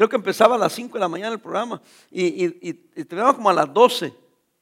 Creo 0.00 0.08
que 0.08 0.16
empezaba 0.16 0.54
a 0.54 0.58
las 0.58 0.72
cinco 0.72 0.94
de 0.94 1.00
la 1.00 1.08
mañana 1.08 1.34
el 1.34 1.40
programa 1.40 1.78
y, 2.10 2.46
y, 2.66 2.72
terminaba 3.04 3.34
como 3.34 3.50
a 3.50 3.52
las 3.52 3.70
doce, 3.70 4.14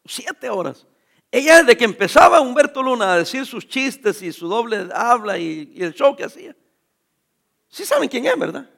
siete 0.04 0.50
horas. 0.50 0.84
Ella 1.30 1.58
desde 1.58 1.76
que 1.76 1.84
empezaba 1.84 2.40
Humberto 2.40 2.82
Luna 2.82 3.12
a 3.12 3.18
decir 3.18 3.46
sus 3.46 3.68
chistes 3.68 4.20
y 4.20 4.32
su 4.32 4.48
doble 4.48 4.88
habla 4.92 5.38
y, 5.38 5.76
el 5.76 5.94
show 5.94 6.16
que 6.16 6.24
hacía. 6.24 6.56
Sí 7.68 7.84
saben 7.84 8.08
quién 8.08 8.26
es, 8.26 8.36
¿verdad? 8.36 8.68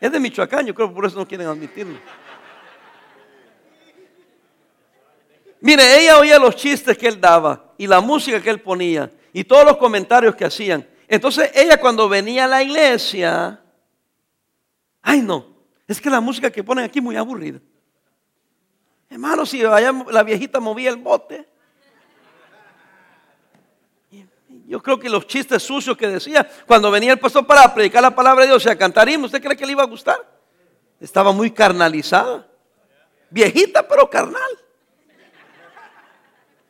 Es 0.00 0.10
de 0.10 0.18
Michoacán, 0.18 0.64
yo 0.64 0.74
creo 0.74 0.88
que 0.88 0.94
por 0.94 1.04
eso 1.04 1.18
no 1.18 1.28
quieren 1.28 1.46
admitirlo. 1.46 1.98
Mire, 5.60 6.00
ella 6.00 6.18
oía 6.18 6.38
los 6.38 6.56
chistes 6.56 6.96
que 6.96 7.06
él 7.06 7.20
daba 7.20 7.74
y 7.76 7.86
la 7.86 8.00
música 8.00 8.40
que 8.40 8.48
él 8.48 8.62
ponía 8.62 9.12
y 9.30 9.44
todos 9.44 9.66
los 9.66 9.76
comentarios 9.76 10.34
que 10.34 10.46
hacían. 10.46 10.88
Entonces 11.06 11.50
ella 11.54 11.78
cuando 11.78 12.08
venía 12.08 12.46
a 12.46 12.48
la 12.48 12.62
iglesia, 12.62 13.60
ay 15.02 15.20
no, 15.20 15.55
es 15.86 16.00
que 16.00 16.10
la 16.10 16.20
música 16.20 16.50
que 16.50 16.64
ponen 16.64 16.84
aquí 16.84 16.98
es 16.98 17.04
muy 17.04 17.16
aburrida. 17.16 17.60
Hermano, 19.08 19.46
si 19.46 19.62
la 19.62 20.22
viejita 20.22 20.60
movía 20.60 20.90
el 20.90 20.96
bote, 20.96 21.46
Yo 24.68 24.82
creo 24.82 24.98
que 24.98 25.08
los 25.08 25.26
chistes 25.26 25.62
sucios 25.62 25.96
que 25.96 26.08
decía 26.08 26.48
cuando 26.66 26.90
venía 26.90 27.12
el 27.12 27.20
pastor 27.20 27.46
para 27.46 27.72
predicar 27.72 28.02
la 28.02 28.14
palabra 28.14 28.42
de 28.42 28.48
Dios 28.48 28.64
y 28.66 28.68
a 28.68 28.76
cantar 28.76 29.08
¿usted 29.08 29.40
cree 29.40 29.56
que 29.56 29.64
le 29.64 29.72
iba 29.72 29.82
a 29.82 29.86
gustar? 29.86 30.16
Estaba 31.00 31.30
muy 31.30 31.52
carnalizada. 31.52 32.48
Viejita, 33.30 33.86
pero 33.86 34.08
carnal. 34.10 34.58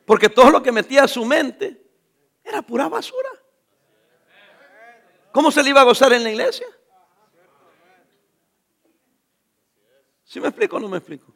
Porque 0.05 0.29
todo 0.29 0.51
lo 0.51 0.63
que 0.63 0.73
metía 0.73 1.05
a 1.05 1.09
su 1.09 1.25
mente 1.25 1.83
era 2.45 2.61
pura 2.61 2.89
basura. 2.89 3.31
¿Cómo 5.33 5.51
se 5.51 5.63
le 5.63 5.71
iba 5.71 5.81
a 5.81 5.85
gozar 5.85 6.13
en 6.13 6.23
la 6.23 6.31
iglesia? 6.31 6.67
¿Sí 10.27 10.41
me 10.41 10.49
explico 10.49 10.77
o 10.77 10.81
no 10.81 10.89
me 10.89 10.99
explico? 10.99 11.33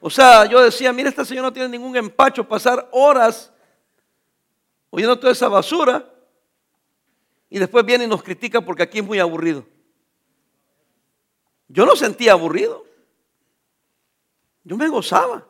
O 0.00 0.08
sea, 0.08 0.46
yo 0.46 0.60
decía, 0.62 0.92
mira, 0.92 1.10
esta 1.10 1.24
señora 1.24 1.48
no 1.48 1.52
tiene 1.52 1.68
ningún 1.68 1.94
empacho 1.96 2.48
pasar 2.48 2.88
horas 2.92 3.52
oyendo 4.88 5.18
toda 5.18 5.32
esa 5.32 5.48
basura 5.48 6.10
y 7.50 7.58
después 7.58 7.84
viene 7.84 8.04
y 8.04 8.08
nos 8.08 8.22
critica 8.22 8.60
porque 8.62 8.82
aquí 8.82 8.98
es 8.98 9.04
muy 9.04 9.18
aburrido. 9.18 9.66
Yo 11.68 11.84
no 11.84 11.94
sentía 11.94 12.32
aburrido. 12.32 12.84
Yo 14.64 14.76
me 14.76 14.88
gozaba 14.88 15.46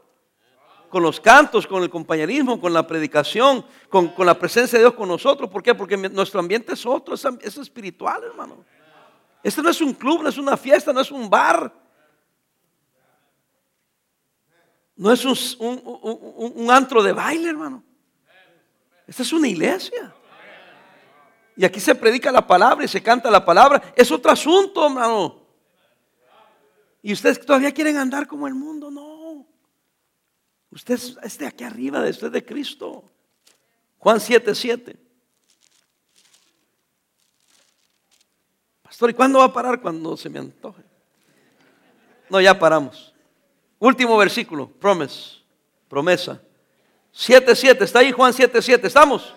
con 0.88 1.02
los 1.02 1.20
cantos, 1.20 1.66
con 1.66 1.82
el 1.82 1.90
compañerismo, 1.90 2.60
con 2.60 2.72
la 2.72 2.86
predicación, 2.86 3.64
con, 3.88 4.12
la 4.18 4.38
presencia 4.38 4.78
de 4.78 4.84
Dios 4.84 4.94
con 4.94 5.08
nosotros. 5.08 5.48
¿Por 5.50 5.62
qué? 5.62 5.74
Porque 5.74 5.96
nuestro 5.96 6.40
ambiente 6.40 6.72
es 6.72 6.84
otro, 6.84 7.14
es, 7.14 7.56
espiritual, 7.56 8.24
hermano. 8.24 8.64
Este 9.42 9.62
no 9.62 9.68
es 9.68 9.80
un 9.80 9.92
club, 9.92 10.22
no 10.22 10.28
es 10.28 10.38
una 10.38 10.56
fiesta, 10.56 10.92
no 10.92 11.00
es 11.00 11.10
un 11.10 11.30
bar. 11.30 11.85
No 14.96 15.12
es 15.12 15.24
un 15.58 16.68
antro 16.70 17.02
de 17.02 17.12
baile, 17.12 17.50
hermano. 17.50 17.84
Esta 19.06 19.22
es 19.22 19.32
una 19.32 19.46
iglesia. 19.46 20.14
Y 21.56 21.64
aquí 21.64 21.80
se 21.80 21.94
predica 21.94 22.32
la 22.32 22.46
palabra 22.46 22.84
y 22.84 22.88
se 22.88 23.02
canta 23.02 23.30
la 23.30 23.44
palabra. 23.44 23.92
Es 23.94 24.10
otro 24.10 24.30
asunto, 24.30 24.86
hermano. 24.86 25.42
Y 27.02 27.12
ustedes 27.12 27.40
todavía 27.44 27.72
quieren 27.72 27.96
andar 27.96 28.26
como 28.26 28.46
el 28.46 28.54
mundo. 28.54 28.90
No. 28.90 29.46
Usted 30.70 30.98
es 31.22 31.38
de 31.38 31.46
aquí 31.46 31.64
arriba, 31.64 32.00
de 32.00 32.10
usted 32.10 32.30
de 32.30 32.44
Cristo. 32.44 33.10
Juan 33.98 34.20
7, 34.20 34.54
7. 34.54 34.96
Pastor, 38.82 39.10
¿y 39.10 39.14
cuándo 39.14 39.38
va 39.38 39.44
a 39.44 39.52
parar? 39.52 39.80
Cuando 39.80 40.16
se 40.16 40.28
me 40.28 40.38
antoje. 40.38 40.82
No, 42.28 42.40
ya 42.40 42.58
paramos. 42.58 43.14
Último 43.78 44.16
versículo, 44.16 44.68
promise, 44.68 45.36
promesa. 45.88 46.40
7.7, 47.14 47.82
está 47.82 48.00
ahí 48.00 48.12
Juan 48.12 48.32
7.7, 48.32 48.84
¿estamos? 48.84 49.34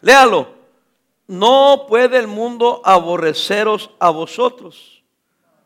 Léalo. 0.00 0.54
No 1.26 1.86
puede 1.88 2.18
el 2.18 2.26
mundo 2.26 2.82
aborreceros 2.84 3.90
a 3.98 4.10
vosotros, 4.10 5.02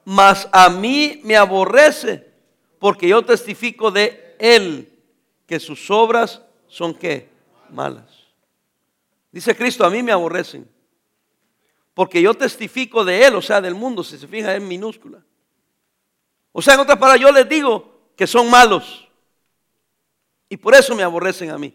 mas 0.04 0.48
a 0.52 0.68
mí 0.68 1.20
me 1.24 1.36
aborrece, 1.36 2.30
porque 2.78 3.08
yo 3.08 3.24
testifico 3.24 3.90
de 3.90 4.36
él 4.38 4.88
que 5.46 5.58
sus 5.58 5.90
obras 5.90 6.42
son 6.68 6.94
qué? 6.94 7.28
Malas. 7.70 8.06
Dice 9.32 9.56
Cristo, 9.56 9.84
a 9.84 9.90
mí 9.90 10.00
me 10.00 10.12
aborrecen, 10.12 10.68
porque 11.92 12.22
yo 12.22 12.32
testifico 12.34 13.04
de 13.04 13.26
él, 13.26 13.34
o 13.34 13.42
sea, 13.42 13.60
del 13.60 13.74
mundo, 13.74 14.04
si 14.04 14.16
se 14.16 14.28
fija 14.28 14.54
en 14.54 14.68
minúscula. 14.68 15.24
O 16.52 16.62
sea, 16.62 16.74
en 16.74 16.80
otras 16.80 16.98
palabras, 16.98 17.20
yo 17.20 17.32
les 17.32 17.48
digo 17.48 17.97
que 18.18 18.26
son 18.26 18.50
malos. 18.50 19.08
Y 20.48 20.56
por 20.56 20.74
eso 20.74 20.92
me 20.96 21.04
aborrecen 21.04 21.50
a 21.50 21.56
mí. 21.56 21.72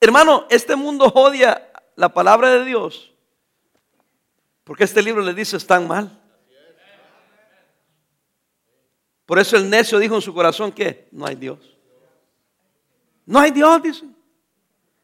Hermano, 0.00 0.46
este 0.48 0.74
mundo 0.74 1.04
odia 1.04 1.70
la 1.96 2.08
palabra 2.14 2.50
de 2.50 2.64
Dios. 2.64 3.12
Porque 4.64 4.84
este 4.84 5.02
libro 5.02 5.20
le 5.20 5.34
dice 5.34 5.58
están 5.58 5.86
mal. 5.86 6.18
Por 9.26 9.38
eso 9.38 9.56
el 9.58 9.68
necio 9.68 9.98
dijo 9.98 10.14
en 10.14 10.22
su 10.22 10.32
corazón 10.32 10.72
que 10.72 11.08
no 11.12 11.26
hay 11.26 11.34
Dios. 11.36 11.58
No 13.26 13.38
hay 13.38 13.50
Dios, 13.50 13.82
dice. 13.82 14.06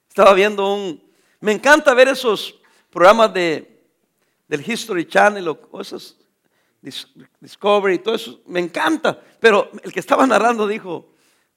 Estaba 0.09 0.33
viendo 0.33 0.75
un... 0.75 1.13
Me 1.39 1.53
encanta 1.53 1.93
ver 1.93 2.09
esos 2.09 2.59
programas 2.89 3.33
de, 3.35 3.85
del 4.49 4.69
History 4.69 5.07
Channel 5.07 5.49
o 5.49 5.81
esos 5.83 6.18
Discovery 6.81 7.97
y 7.97 7.99
todo 7.99 8.15
eso. 8.15 8.41
Me 8.47 8.61
encanta. 8.61 9.21
Pero 9.41 9.71
el 9.83 9.93
que 9.93 10.01
estaba 10.01 10.27
narrando 10.27 10.67
dijo, 10.67 11.11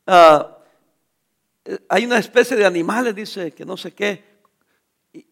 ah, 0.08 0.58
eh, 1.66 1.80
hay 1.90 2.06
una 2.06 2.18
especie 2.18 2.58
de 2.58 2.66
animales, 2.66 3.16
dice, 3.16 3.52
que 3.52 3.66
no 3.66 3.78
sé 3.78 3.94
qué. 3.94 4.24
Eh, 5.14 5.26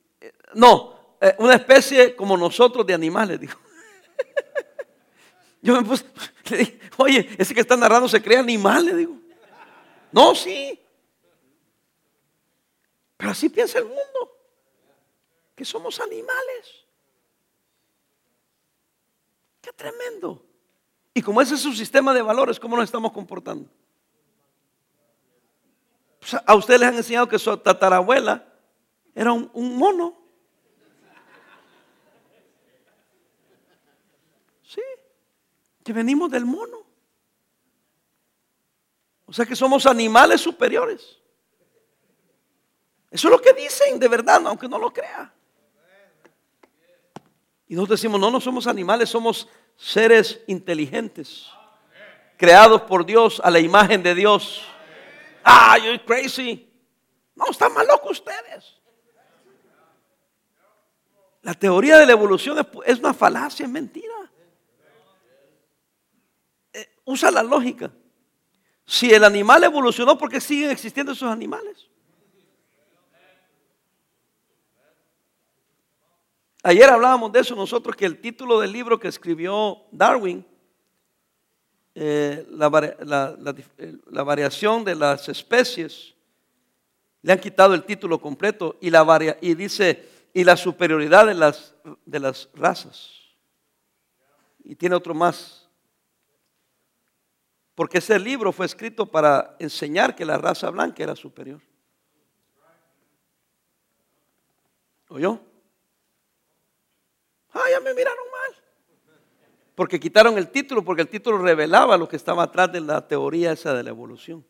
no, 0.53 1.17
eh, 1.19 1.35
una 1.39 1.55
especie 1.55 2.15
como 2.15 2.37
nosotros 2.37 2.85
de 2.85 2.93
animales, 2.93 3.39
dijo. 3.39 3.59
Yo 5.61 5.75
me 5.75 5.87
puse, 5.87 6.05
le 6.51 6.57
dije, 6.57 6.79
oye, 6.97 7.29
ese 7.37 7.53
que 7.53 7.61
está 7.61 7.75
narrando 7.75 8.07
se 8.07 8.21
cree 8.21 8.37
animal, 8.37 8.85
le 8.85 8.95
digo. 8.95 9.17
No, 10.11 10.35
sí. 10.35 10.79
Pero 13.17 13.31
así 13.31 13.49
piensa 13.49 13.79
el 13.79 13.85
mundo, 13.85 14.37
que 15.55 15.65
somos 15.65 15.99
animales. 15.99 16.85
Tremendo. 19.79 20.43
Y 21.13 21.21
como 21.21 21.41
ese 21.41 21.55
es 21.55 21.61
su 21.61 21.71
sistema 21.71 22.13
de 22.13 22.21
valores, 22.21 22.59
¿cómo 22.59 22.75
nos 22.75 22.83
estamos 22.83 23.13
comportando? 23.13 23.69
A 26.45 26.53
ustedes 26.53 26.81
les 26.81 26.89
han 26.89 26.95
enseñado 26.95 27.29
que 27.29 27.39
su 27.39 27.55
tatarabuela 27.55 28.45
era 29.15 29.31
un, 29.31 29.49
un 29.53 29.77
mono. 29.77 30.17
Sí, 34.63 34.81
que 35.81 35.93
venimos 35.93 36.29
del 36.29 36.43
mono. 36.43 36.85
O 39.27 39.31
sea 39.31 39.45
que 39.45 39.55
somos 39.55 39.85
animales 39.85 40.41
superiores. 40.41 41.21
Eso 43.09 43.29
es 43.29 43.31
lo 43.31 43.41
que 43.41 43.53
dicen 43.53 43.97
de 43.97 44.09
verdad, 44.09 44.45
aunque 44.45 44.67
no 44.67 44.77
lo 44.77 44.91
crea. 44.91 45.33
Y 47.69 47.75
nosotros 47.75 48.01
decimos, 48.01 48.19
no, 48.19 48.29
no 48.29 48.41
somos 48.41 48.67
animales, 48.67 49.09
somos 49.09 49.47
seres 49.79 50.41
inteligentes, 50.45 51.47
creados 52.37 52.81
por 52.81 53.05
Dios 53.05 53.41
a 53.43 53.49
la 53.49 53.59
imagen 53.59 54.03
de 54.03 54.13
Dios. 54.13 54.61
Ah, 55.43 55.77
you're 55.77 56.03
crazy. 56.03 56.69
No, 57.33 57.45
están 57.49 57.73
más 57.73 57.87
locos 57.87 58.19
ustedes. 58.19 58.75
La 61.41 61.53
teoría 61.53 61.97
de 61.97 62.05
la 62.05 62.11
evolución 62.11 62.57
es, 62.85 62.99
una 62.99 63.13
falacia, 63.13 63.65
es 63.65 63.71
mentira. 63.71 64.13
Eh, 66.73 66.89
usa 67.05 67.31
la 67.31 67.41
lógica. 67.41 67.89
Si 68.85 69.11
el 69.13 69.23
animal 69.23 69.63
evolucionó, 69.63 70.17
¿por 70.17 70.29
qué 70.29 70.41
siguen 70.41 70.71
existiendo 70.71 71.13
esos 71.13 71.31
animales? 71.31 71.88
Ayer 76.61 76.89
hablábamos 76.89 77.31
de 77.31 77.39
eso 77.39 77.55
nosotros, 77.55 77.95
que 77.95 78.05
el 78.05 78.19
título 78.19 78.59
del 78.59 78.73
libro 78.73 78.99
que 78.99 79.07
escribió 79.07 79.83
Darwin, 79.91 80.45
eh, 81.95 82.45
la, 82.49 84.23
variación 84.23 84.83
de 84.83 84.95
las 84.95 85.29
especies, 85.29 86.13
le 87.21 87.31
han 87.31 87.39
quitado 87.39 87.73
el 87.73 87.83
título 87.83 88.19
completo 88.19 88.77
y, 88.81 88.89
la 88.89 89.37
y 89.41 89.53
dice, 89.53 90.09
y 90.33 90.43
la 90.43 90.57
superioridad 90.57 91.27
de 91.27 91.33
las, 91.33 91.75
de 92.05 92.19
las 92.19 92.49
razas. 92.53 93.09
Y 94.63 94.75
tiene 94.75 94.95
otro 94.95 95.13
más. 95.13 95.67
Porque 97.73 97.99
ese 97.99 98.19
libro 98.19 98.51
fue 98.51 98.65
escrito 98.65 99.05
para 99.05 99.55
enseñar 99.59 100.13
que 100.13 100.25
la 100.25 100.37
raza 100.37 100.69
blanca 100.69 101.01
era 101.01 101.15
superior. 101.15 101.61
¿Oyó? 105.07 105.48
Ah, 107.53 107.63
ya 107.71 107.79
me 107.79 107.93
miraron 107.93 108.25
mal. 108.31 108.63
Porque 109.75 109.99
quitaron 109.99 110.37
el 110.37 110.49
título, 110.49 110.83
porque 110.83 111.01
el 111.01 111.07
título 111.07 111.37
revelaba 111.37 111.97
lo 111.97 112.07
que 112.07 112.15
estaba 112.15 112.43
atrás 112.43 112.71
de 112.71 112.81
la 112.81 113.07
teoría 113.07 113.51
esa 113.51 113.73
de 113.73 113.83
la 113.83 113.89
evolución. 113.89 114.45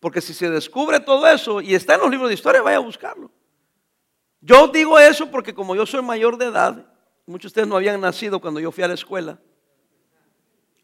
Porque 0.00 0.20
si 0.20 0.34
se 0.34 0.50
descubre 0.50 1.00
todo 1.00 1.26
eso 1.26 1.60
y 1.60 1.74
está 1.74 1.94
en 1.94 2.00
los 2.00 2.10
libros 2.10 2.28
de 2.28 2.34
historia, 2.34 2.60
vaya 2.60 2.76
a 2.76 2.80
buscarlo. 2.80 3.30
Yo 4.40 4.68
digo 4.68 4.98
eso 4.98 5.30
porque 5.30 5.54
como 5.54 5.74
yo 5.74 5.86
soy 5.86 6.02
mayor 6.02 6.36
de 6.36 6.46
edad, 6.46 6.86
muchos 7.24 7.44
de 7.44 7.46
ustedes 7.46 7.68
no 7.68 7.76
habían 7.76 8.00
nacido 8.00 8.40
cuando 8.40 8.60
yo 8.60 8.70
fui 8.70 8.84
a 8.84 8.88
la 8.88 8.94
escuela, 8.94 9.38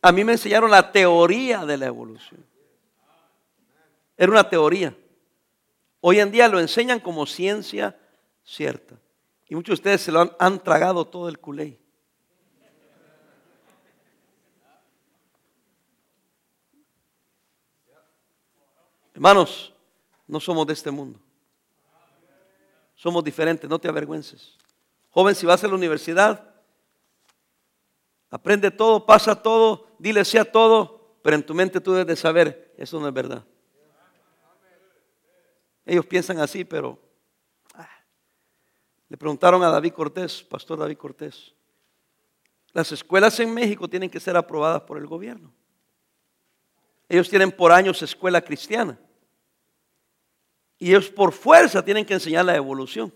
a 0.01 0.13
mí 0.13 0.25
me 0.25 0.33
enseñaron 0.33 0.71
la 0.71 0.91
teoría 0.91 1.67
de 1.67 1.77
la 1.77 1.87
evolución. 1.87 2.43
Era 4.17 4.33
una 4.33 4.49
teoría. 4.49 4.97
Hoy 6.01 6.21
en 6.21 6.31
día 6.31 6.49
lo 6.49 6.59
enseñan 6.61 7.01
como 7.01 7.27
ciencia 7.27 7.99
cierta. 8.43 8.95
Y 9.51 9.57
muchos 9.57 9.71
de 9.71 9.75
ustedes 9.81 10.03
se 10.03 10.13
lo 10.13 10.37
han, 10.39 10.63
tragado 10.63 11.05
todo 11.05 11.29
el 11.29 11.41
culé. 11.41 11.77
Hermanos, 19.13 19.75
no 20.29 20.39
somos 20.39 20.65
de 20.69 20.73
este 20.73 20.93
mundo. 20.93 21.19
Somos 22.95 23.25
diferentes, 23.25 23.69
no 23.69 23.81
te 23.81 23.89
avergüences. 23.89 24.57
Joven, 25.11 25.35
si 25.35 25.47
vas 25.47 25.65
a 25.65 25.67
la 25.67 25.75
universidad, 25.75 26.55
aprende 28.31 28.71
todo, 28.71 29.05
pasa 29.05 29.35
todo, 29.35 29.89
dile 29.99 30.25
sí 30.25 30.39
a 30.39 30.45
todo, 30.45 31.19
pero 31.23 31.35
en 31.35 31.45
tu 31.45 31.55
mente 31.55 31.81
tú 31.81 31.91
debes 31.91 32.07
de 32.07 32.15
saber, 32.15 32.73
eso 32.79 33.01
no 33.01 33.09
es 33.09 33.13
verdad. 33.13 33.45
Ellos 35.85 36.07
piensan 36.07 36.39
así, 36.39 36.65
pero 36.65 37.10
le 39.11 39.17
preguntaron 39.17 39.63
a 39.65 39.71
David 39.71 39.93
Cortés, 39.93 40.41
pastor 40.45 40.79
David 40.79 40.97
Cortés, 40.97 41.53
las 42.73 42.93
escuelas 42.93 43.41
en 43.41 43.53
México 43.53 43.89
tienen 43.89 44.09
que 44.09 44.21
ser 44.21 44.37
aprobadas 44.37 44.83
por 44.83 44.99
el 44.99 45.07
gobierno. 45.09 45.53
Ellos 47.09 47.29
tienen 47.29 47.51
por 47.51 47.73
años 47.73 48.01
escuela 48.03 48.41
cristiana. 48.41 48.97
Y 50.79 50.91
ellos 50.91 51.11
por 51.11 51.33
fuerza 51.33 51.85
tienen 51.85 52.07
que 52.07 52.15
enseñar 52.15 52.45
la 52.45 52.55
evolución. 52.55 53.13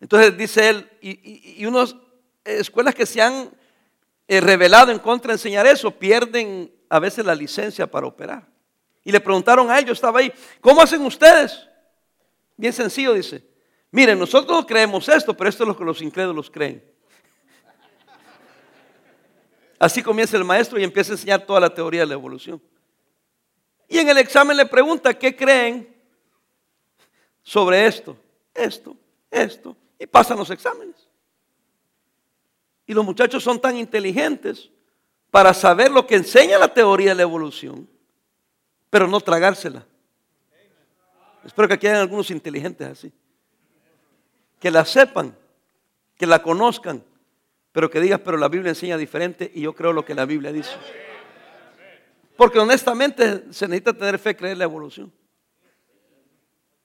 Entonces 0.00 0.38
dice 0.38 0.68
él, 0.68 0.88
y, 1.00 1.66
unas 1.66 1.96
escuelas 2.44 2.94
que 2.94 3.04
se 3.04 3.20
han 3.20 3.50
eh, 4.28 4.40
revelado 4.40 4.92
en 4.92 5.00
contra 5.00 5.30
de 5.30 5.34
enseñar 5.34 5.66
eso, 5.66 5.90
pierden 5.90 6.72
a 6.88 7.00
veces 7.00 7.26
la 7.26 7.34
licencia 7.34 7.90
para 7.90 8.06
operar. 8.06 8.46
Y 9.02 9.10
le 9.10 9.18
preguntaron 9.18 9.68
a 9.68 9.78
ellos, 9.80 9.98
estaba 9.98 10.20
ahí, 10.20 10.32
¿cómo 10.60 10.80
hacen 10.80 11.02
ustedes? 11.02 11.66
Bien 12.56 12.72
sencillo, 12.72 13.12
dice. 13.12 13.47
Miren, 13.90 14.18
nosotros 14.18 14.66
creemos 14.66 15.08
esto, 15.08 15.34
pero 15.34 15.48
esto 15.48 15.64
es 15.64 15.68
lo 15.68 15.76
que 15.76 15.84
los 15.84 16.02
incrédulos 16.02 16.50
creen. 16.50 16.84
Así 19.78 20.02
comienza 20.02 20.36
el 20.36 20.44
maestro 20.44 20.78
y 20.78 20.84
empieza 20.84 21.12
a 21.12 21.14
enseñar 21.14 21.46
toda 21.46 21.60
la 21.60 21.72
teoría 21.72 22.00
de 22.00 22.06
la 22.06 22.14
evolución. 22.14 22.60
Y 23.88 23.98
en 23.98 24.08
el 24.08 24.18
examen 24.18 24.56
le 24.56 24.66
pregunta, 24.66 25.16
¿qué 25.16 25.34
creen 25.34 25.96
sobre 27.42 27.86
esto? 27.86 28.16
Esto, 28.52 28.96
esto. 29.30 29.76
Y 29.98 30.06
pasan 30.06 30.36
los 30.36 30.50
exámenes. 30.50 31.08
Y 32.86 32.92
los 32.92 33.04
muchachos 33.04 33.42
son 33.42 33.60
tan 33.60 33.76
inteligentes 33.76 34.70
para 35.30 35.54
saber 35.54 35.90
lo 35.90 36.06
que 36.06 36.16
enseña 36.16 36.58
la 36.58 36.72
teoría 36.72 37.10
de 37.10 37.16
la 37.16 37.22
evolución, 37.22 37.88
pero 38.90 39.06
no 39.06 39.20
tragársela. 39.20 39.86
Espero 41.44 41.68
que 41.68 41.74
aquí 41.74 41.86
hayan 41.86 42.00
algunos 42.00 42.30
inteligentes 42.30 42.86
así 42.86 43.12
que 44.58 44.70
la 44.70 44.84
sepan, 44.84 45.36
que 46.16 46.26
la 46.26 46.42
conozcan, 46.42 47.04
pero 47.72 47.90
que 47.90 48.00
digas, 48.00 48.20
pero 48.24 48.36
la 48.36 48.48
Biblia 48.48 48.70
enseña 48.70 48.96
diferente 48.96 49.50
y 49.54 49.62
yo 49.62 49.74
creo 49.74 49.92
lo 49.92 50.04
que 50.04 50.14
la 50.14 50.24
Biblia 50.24 50.52
dice. 50.52 50.72
Porque 52.36 52.58
honestamente 52.58 53.52
se 53.52 53.66
necesita 53.66 53.92
tener 53.92 54.18
fe, 54.18 54.36
creer 54.36 54.56
la 54.56 54.64
evolución. 54.64 55.12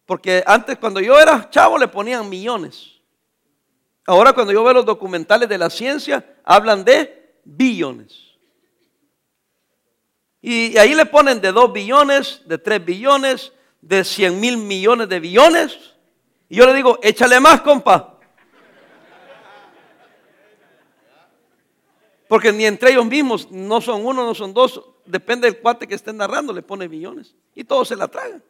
Porque 0.06 0.44
antes 0.46 0.78
cuando 0.78 1.00
yo 1.00 1.20
era 1.20 1.50
chavo 1.50 1.78
le 1.78 1.88
ponían 1.88 2.28
millones. 2.28 2.92
Ahora 4.06 4.34
cuando 4.34 4.52
yo 4.52 4.64
veo 4.64 4.74
los 4.74 4.86
documentales 4.86 5.48
de 5.48 5.58
la 5.58 5.70
ciencia, 5.70 6.26
hablan 6.44 6.84
de 6.84 7.38
billones. 7.44 8.34
Y 10.42 10.78
ahí 10.78 10.94
le 10.94 11.06
ponen 11.06 11.40
de 11.40 11.54
2 11.54 11.72
billones, 11.72 12.42
de 12.46 12.58
3 12.58 12.84
billones, 12.84 13.54
de 13.80 14.04
100 14.04 14.40
mil 14.40 14.58
millones 14.58 15.08
de 15.08 15.22
billones. 15.22 15.93
Y 16.54 16.58
yo 16.58 16.68
le 16.68 16.74
digo, 16.76 16.99
échale 17.01 17.39
más, 17.39 17.62
compa. 17.62 18.16
Porque 22.28 22.54
ni 22.54 22.64
entre 22.68 22.91
ellos 22.91 23.08
mismos, 23.08 23.49
no 23.49 23.82
son 23.82 24.06
uno, 24.06 24.24
no 24.24 24.36
son 24.36 24.54
dos, 24.54 24.80
depende 25.04 25.49
del 25.49 25.60
cuate 25.60 25.88
que 25.88 25.95
estén 25.95 26.18
narrando, 26.18 26.54
le 26.54 26.62
pone 26.62 26.88
millones. 26.88 27.36
Y 27.56 27.64
todos 27.64 27.88
se 27.88 27.95
la 27.95 28.08
tragan. 28.08 28.43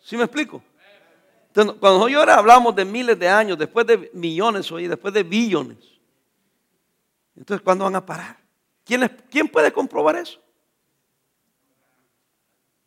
¿Sí 0.00 0.16
me 0.16 0.24
explico? 0.24 0.64
Cuando 1.54 2.08
yo 2.08 2.18
ahora 2.18 2.38
hablamos 2.38 2.74
de 2.74 2.84
miles 2.84 3.16
de 3.16 3.28
años, 3.28 3.56
después 3.56 3.86
de 3.86 4.10
millones, 4.14 4.72
oye, 4.72 4.88
después 4.88 5.14
de 5.14 5.22
billones. 5.22 5.78
Entonces, 7.36 7.62
¿cuándo 7.62 7.84
van 7.84 7.94
a 7.94 8.04
parar? 8.04 8.36
¿Quién, 8.84 9.08
¿Quién 9.30 9.46
puede 9.46 9.70
comprobar 9.70 10.16
eso? 10.16 10.40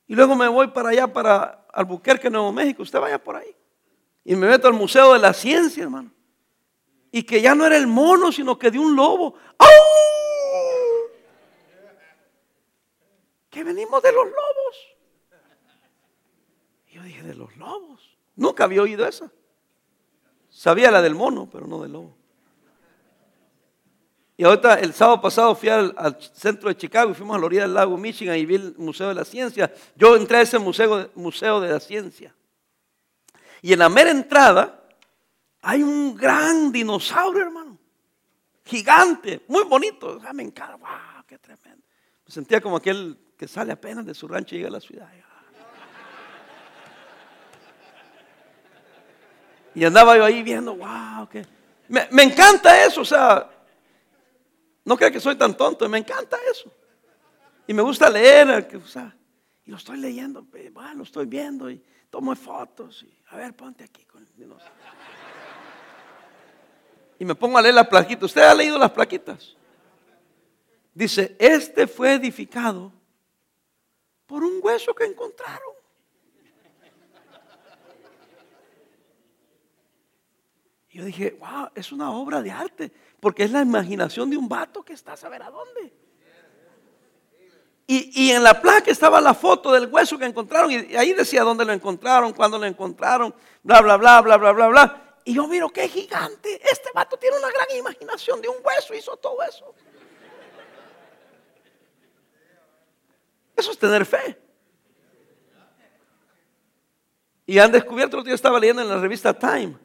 Y 0.08 0.14
luego 0.14 0.36
me 0.36 0.50
voy 0.50 0.68
para 0.68 0.90
allá, 0.90 1.08
para 1.08 1.59
Albuquerque, 1.74 2.30
Nuevo 2.30 2.52
México, 2.52 2.84
usted 2.84 3.00
vaya 3.00 3.24
por 3.24 3.36
ahí. 3.36 3.56
Y 4.24 4.36
me 4.36 4.48
meto 4.48 4.68
al 4.68 4.74
Museo 4.74 5.14
de 5.14 5.20
la 5.20 5.34
Ciencia, 5.34 5.84
hermano. 5.84 6.12
Y 7.12 7.24
que 7.24 7.42
ya 7.42 7.56
no 7.56 7.66
era 7.66 7.78
el 7.78 7.88
mono, 7.88 8.32
sino 8.32 8.60
que 8.60 8.70
de 8.70 8.80
un 8.80 8.96
lobo. 8.96 9.36
¡Au! 9.58 9.68
Que 13.50 13.64
venimos 13.64 14.02
de 14.04 14.12
los 14.12 14.26
lobos. 14.26 14.98
Y 16.88 16.96
yo 16.96 17.04
dije, 17.04 17.24
de 17.24 17.34
los 17.34 17.56
lobos. 17.58 18.18
Nunca 18.36 18.66
había 18.66 18.82
oído 18.84 19.08
eso. 19.08 19.32
Sabía 20.50 20.92
la 20.92 21.02
del 21.02 21.16
mono, 21.16 21.50
pero 21.52 21.66
no 21.68 21.82
del 21.82 21.94
lobo. 21.94 22.19
Y 24.40 24.46
ahorita, 24.46 24.76
el 24.76 24.94
sábado 24.94 25.20
pasado 25.20 25.54
fui 25.54 25.68
al, 25.68 25.94
centro 26.34 26.70
de 26.70 26.78
Chicago 26.78 27.12
y 27.12 27.14
fuimos 27.14 27.36
a 27.36 27.40
la 27.40 27.46
orilla 27.46 27.64
del 27.64 27.74
lago 27.74 27.98
Michigan 27.98 28.38
y 28.38 28.46
vi 28.46 28.56
el 28.56 28.74
Museo 28.78 29.10
de 29.10 29.16
la 29.16 29.26
Ciencia. 29.26 29.70
Yo 29.98 30.16
entré 30.16 30.38
a 30.38 30.42
ese 30.44 30.58
museo, 30.58 31.12
museo 31.16 31.60
de 31.60 31.68
la 31.68 31.80
Ciencia. 31.82 32.34
Y 33.62 33.74
en 33.74 33.80
la 33.80 33.90
mera 33.90 34.12
entrada 34.12 34.82
hay 35.62 35.84
un 35.84 36.16
gran 36.16 36.72
dinosaurio, 36.72 37.42
hermano. 37.42 37.78
Gigante, 38.64 39.42
muy 39.50 39.66
bonito. 39.66 40.22
me 40.34 40.44
encanta. 40.44 40.78
¡Wow! 40.78 41.26
¡Qué 41.28 41.38
tremendo! 41.38 41.84
Me 42.26 42.32
sentía 42.32 42.62
como 42.62 42.78
aquel 42.78 43.20
que 43.38 43.46
sale 43.46 43.74
apenas 43.74 44.06
de 44.06 44.14
su 44.14 44.26
rancho 44.26 44.56
y 44.56 44.60
llega 44.60 44.70
a 44.70 44.72
la 44.72 44.80
ciudad. 44.80 45.10
Y 49.76 49.84
andaba 49.84 50.16
yo 50.16 50.24
ahí 50.24 50.42
viendo, 50.44 50.78
wow, 50.78 51.28
me, 51.90 52.08
me, 52.12 52.24
encanta 52.24 52.86
eso, 52.86 53.02
o 53.02 53.06
sea, 53.06 53.50
no 54.90 54.98
creo 54.98 55.12
que 55.12 55.20
soy 55.20 55.36
tan 55.36 55.56
tonto, 55.56 55.88
me 55.88 56.00
encanta 56.00 56.36
eso. 56.52 56.74
Y 57.68 57.76
me 57.76 57.84
gusta 57.84 58.10
leer, 58.10 58.68
y 59.64 59.70
lo 59.70 59.78
estoy 59.78 60.00
leyendo, 60.00 60.48
bueno, 60.74 60.96
lo 60.96 61.04
estoy 61.04 61.28
viendo 61.28 61.70
y 61.70 61.80
tomo 62.10 62.36
fotos 62.36 63.04
y 63.04 63.22
a 63.28 63.36
ver, 63.36 63.56
ponte 63.56 63.84
aquí 63.84 64.04
con 64.06 64.28
Y 67.20 67.24
me 67.24 67.36
pongo 67.36 67.60
a 67.60 67.62
leer 67.62 67.76
las 67.76 67.88
plaquitas. 67.88 68.24
¿Usted 68.24 68.42
ha 68.42 68.56
leído 68.56 68.80
las 68.80 68.90
plaquitas? 68.90 69.56
Dice, 70.92 71.36
este 71.38 71.86
fue 71.86 72.14
edificado 72.14 72.92
por 74.26 74.44
un 74.44 74.60
hueso 74.60 74.96
que 74.96 75.06
encontraron. 75.06 75.76
Y 80.92 80.98
yo 80.98 81.06
dije, 81.06 81.38
wow, 81.40 81.70
es 81.76 81.92
una 81.92 82.12
obra 82.12 82.42
de 82.42 82.52
arte, 82.52 82.92
porque 83.20 83.44
es 83.44 83.52
la 83.52 83.62
imaginación 83.62 84.30
de 84.30 84.38
un 84.38 84.50
vato 84.50 84.84
que 84.84 84.94
está 84.94 85.14
a 85.14 85.18
saber 85.18 85.44
a 85.44 85.50
dónde. 85.50 85.94
Y, 87.92 88.30
en 88.30 88.44
la 88.44 88.62
placa 88.62 88.92
estaba 88.92 89.20
la 89.20 89.34
foto 89.34 89.72
del 89.72 89.88
hueso 89.88 90.16
que 90.20 90.26
encontraron, 90.26 90.70
y 90.70 90.96
ahí 90.96 91.12
decía 91.14 91.42
dónde 91.42 91.66
lo 91.66 91.74
encontraron, 91.74 92.34
cuándo 92.34 92.60
lo 92.60 92.68
encontraron, 92.68 93.34
bla, 93.64 93.82
bla, 93.82 93.98
bla, 93.98 94.22
bla, 94.22 94.38
bla, 94.38 94.52
bla, 94.52 94.68
bla. 94.68 95.16
Y 95.26 95.34
yo 95.34 95.48
miro, 95.48 95.70
qué 95.70 95.88
gigante, 95.88 96.62
este 96.72 96.90
vato 96.94 97.18
tiene 97.18 97.38
una 97.38 97.50
gran 97.50 97.66
imaginación 97.76 98.42
de 98.42 98.48
un 98.48 98.58
hueso, 98.64 98.94
hizo 98.94 99.18
todo 99.18 99.42
eso. 99.42 99.74
Eso 103.56 103.72
es 103.72 103.80
tener 103.80 104.06
fe. 104.06 104.40
Y 107.48 107.58
han 107.58 107.72
descubierto, 107.72 108.24
yo 108.24 108.36
estaba 108.36 108.60
leyendo 108.60 108.84
en 108.84 108.90
la 108.90 108.98
revista 108.98 109.34
Time, 109.34 109.76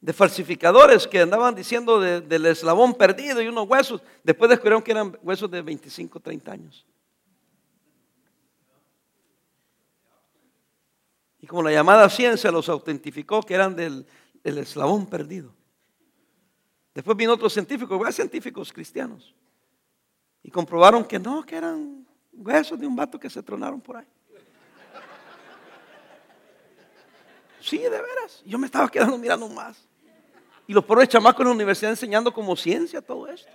de 0.00 0.12
falsificadores 0.12 1.06
que 1.06 1.20
andaban 1.20 1.54
diciendo 1.54 2.00
del 2.00 2.46
eslabón 2.46 2.94
perdido 2.94 3.42
y 3.42 3.48
unos 3.48 3.68
huesos. 3.68 4.02
Después 4.22 4.50
descubrieron 4.50 4.82
que 4.82 4.92
eran 4.92 5.18
huesos 5.22 5.50
de 5.50 5.62
25, 5.62 6.20
30 6.20 6.52
años. 6.52 6.86
Y 11.40 11.46
como 11.46 11.62
la 11.62 11.72
llamada 11.72 12.08
ciencia 12.10 12.50
los 12.50 12.68
autentificó 12.68 13.40
que 13.40 13.54
eran 13.54 13.76
del, 13.76 14.06
eslabón 14.42 15.06
perdido. 15.06 15.54
Después 16.94 17.16
vino 17.16 17.32
otro 17.32 17.48
científico, 17.48 18.00
científicos 18.10 18.72
cristianos. 18.72 19.34
Y 20.42 20.50
comprobaron 20.50 21.04
que 21.04 21.18
no, 21.18 21.44
que 21.44 21.56
eran 21.56 22.06
huesos 22.32 22.78
de 22.78 22.86
un 22.86 22.96
vato 22.96 23.18
que 23.18 23.30
se 23.30 23.42
tronaron 23.42 23.80
por 23.80 23.96
ahí. 23.96 24.06
Sí, 27.60 27.78
de 27.78 27.90
veras. 27.90 28.42
Yo 28.44 28.58
me 28.58 28.66
estaba 28.66 28.88
quedando 28.88 29.18
mirando 29.18 29.48
más. 29.48 29.85
Y 30.66 30.72
los 30.72 30.84
pobres 30.84 31.08
chamacos 31.08 31.40
en 31.40 31.46
la 31.48 31.54
universidad 31.54 31.92
enseñando 31.92 32.32
como 32.32 32.56
ciencia 32.56 33.00
todo 33.00 33.28
esto. 33.28 33.50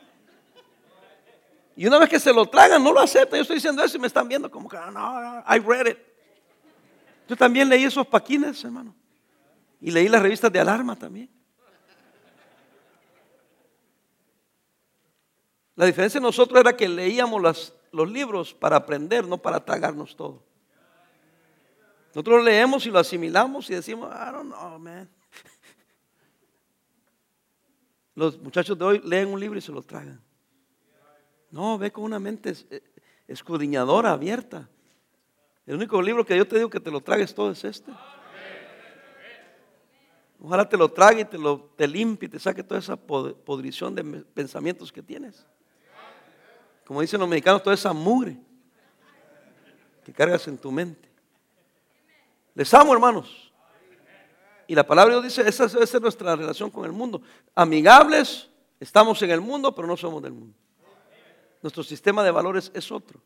Y 1.75 1.87
una 1.87 1.99
vez 1.99 2.09
que 2.09 2.19
se 2.19 2.33
lo 2.33 2.45
tragan, 2.45 2.83
no 2.83 2.93
lo 2.93 2.99
aceptan. 2.99 3.37
Yo 3.37 3.41
estoy 3.41 3.55
diciendo 3.55 3.83
eso 3.83 3.97
y 3.97 3.99
me 3.99 4.07
están 4.07 4.27
viendo 4.27 4.49
como 4.49 4.69
que, 4.69 4.77
ah, 4.77 4.91
no, 4.91 5.55
I 5.55 5.59
read 5.59 5.87
it. 5.87 5.97
Yo 7.27 7.35
también 7.35 7.69
leí 7.69 7.83
esos 7.83 8.05
paquines, 8.07 8.63
hermano. 8.63 8.93
Y 9.79 9.91
leí 9.91 10.07
las 10.07 10.21
revistas 10.21 10.51
de 10.51 10.59
alarma 10.59 10.95
también. 10.95 11.29
La 15.75 15.85
diferencia 15.85 16.19
de 16.19 16.25
nosotros 16.25 16.59
era 16.59 16.75
que 16.75 16.87
leíamos 16.87 17.73
los 17.91 18.11
libros 18.11 18.53
para 18.53 18.75
aprender, 18.75 19.25
no 19.25 19.37
para 19.37 19.63
tragarnos 19.63 20.15
todo. 20.15 20.43
Nosotros 22.09 22.43
leemos 22.43 22.85
y 22.85 22.91
lo 22.91 22.99
asimilamos 22.99 23.69
y 23.69 23.75
decimos, 23.75 24.13
I 24.13 24.31
don't 24.31 24.53
know, 24.53 24.77
man. 24.77 25.09
Los 28.15 28.39
muchachos 28.39 28.77
de 28.77 28.85
hoy 28.85 29.01
leen 29.03 29.29
un 29.29 29.39
libro 29.39 29.57
y 29.57 29.61
se 29.61 29.71
lo 29.71 29.81
tragan. 29.81 30.21
No, 31.49 31.77
ve 31.77 31.91
con 31.91 32.03
una 32.03 32.19
mente 32.19 32.53
eh, 32.69 32.81
escudriñadora, 33.27 34.11
abierta. 34.11 34.69
El 35.65 35.75
único 35.75 36.01
libro 36.01 36.25
que 36.25 36.35
yo 36.35 36.47
te 36.47 36.57
digo 36.57 36.69
que 36.69 36.79
te 36.79 36.91
lo 36.91 37.01
tragues 37.01 37.33
todo 37.33 37.51
es 37.51 37.63
este. 37.63 37.91
Ojalá 40.39 40.67
te 40.67 40.75
lo 40.75 40.89
trague 40.89 41.21
y 41.21 41.25
te 41.25 41.37
lo 41.37 41.71
te 41.75 41.87
limpie 41.87 42.27
y 42.27 42.29
te 42.29 42.39
saque 42.39 42.63
toda 42.63 42.79
esa 42.79 42.95
podrición 42.97 43.93
de 43.93 44.03
pensamientos 44.33 44.91
que 44.91 45.03
tienes. 45.03 45.45
Como 46.85 47.01
dicen 47.01 47.19
los 47.19 47.29
mexicanos, 47.29 47.61
toda 47.61 47.75
esa 47.75 47.93
mugre 47.93 48.37
que 50.03 50.11
cargas 50.11 50.47
en 50.47 50.57
tu 50.57 50.71
mente. 50.71 51.09
Les 52.55 52.73
amo, 52.73 52.91
hermanos. 52.93 53.50
Y 54.71 54.73
la 54.75 54.87
palabra 54.87 55.15
de 55.15 55.21
Dios 55.23 55.35
dice, 55.35 55.49
esa 55.49 55.67
debe 55.67 55.85
ser 55.85 56.01
nuestra 56.01 56.33
relación 56.33 56.69
con 56.69 56.85
el 56.85 56.93
mundo. 56.93 57.21
Amigables, 57.53 58.47
estamos 58.79 59.21
en 59.21 59.31
el 59.31 59.41
mundo, 59.41 59.75
pero 59.75 59.85
no 59.85 59.97
somos 59.97 60.23
del 60.23 60.31
mundo. 60.31 60.57
Nuestro 61.61 61.83
sistema 61.83 62.23
de 62.23 62.31
valores 62.31 62.71
es 62.73 62.89
otro. 62.89 63.19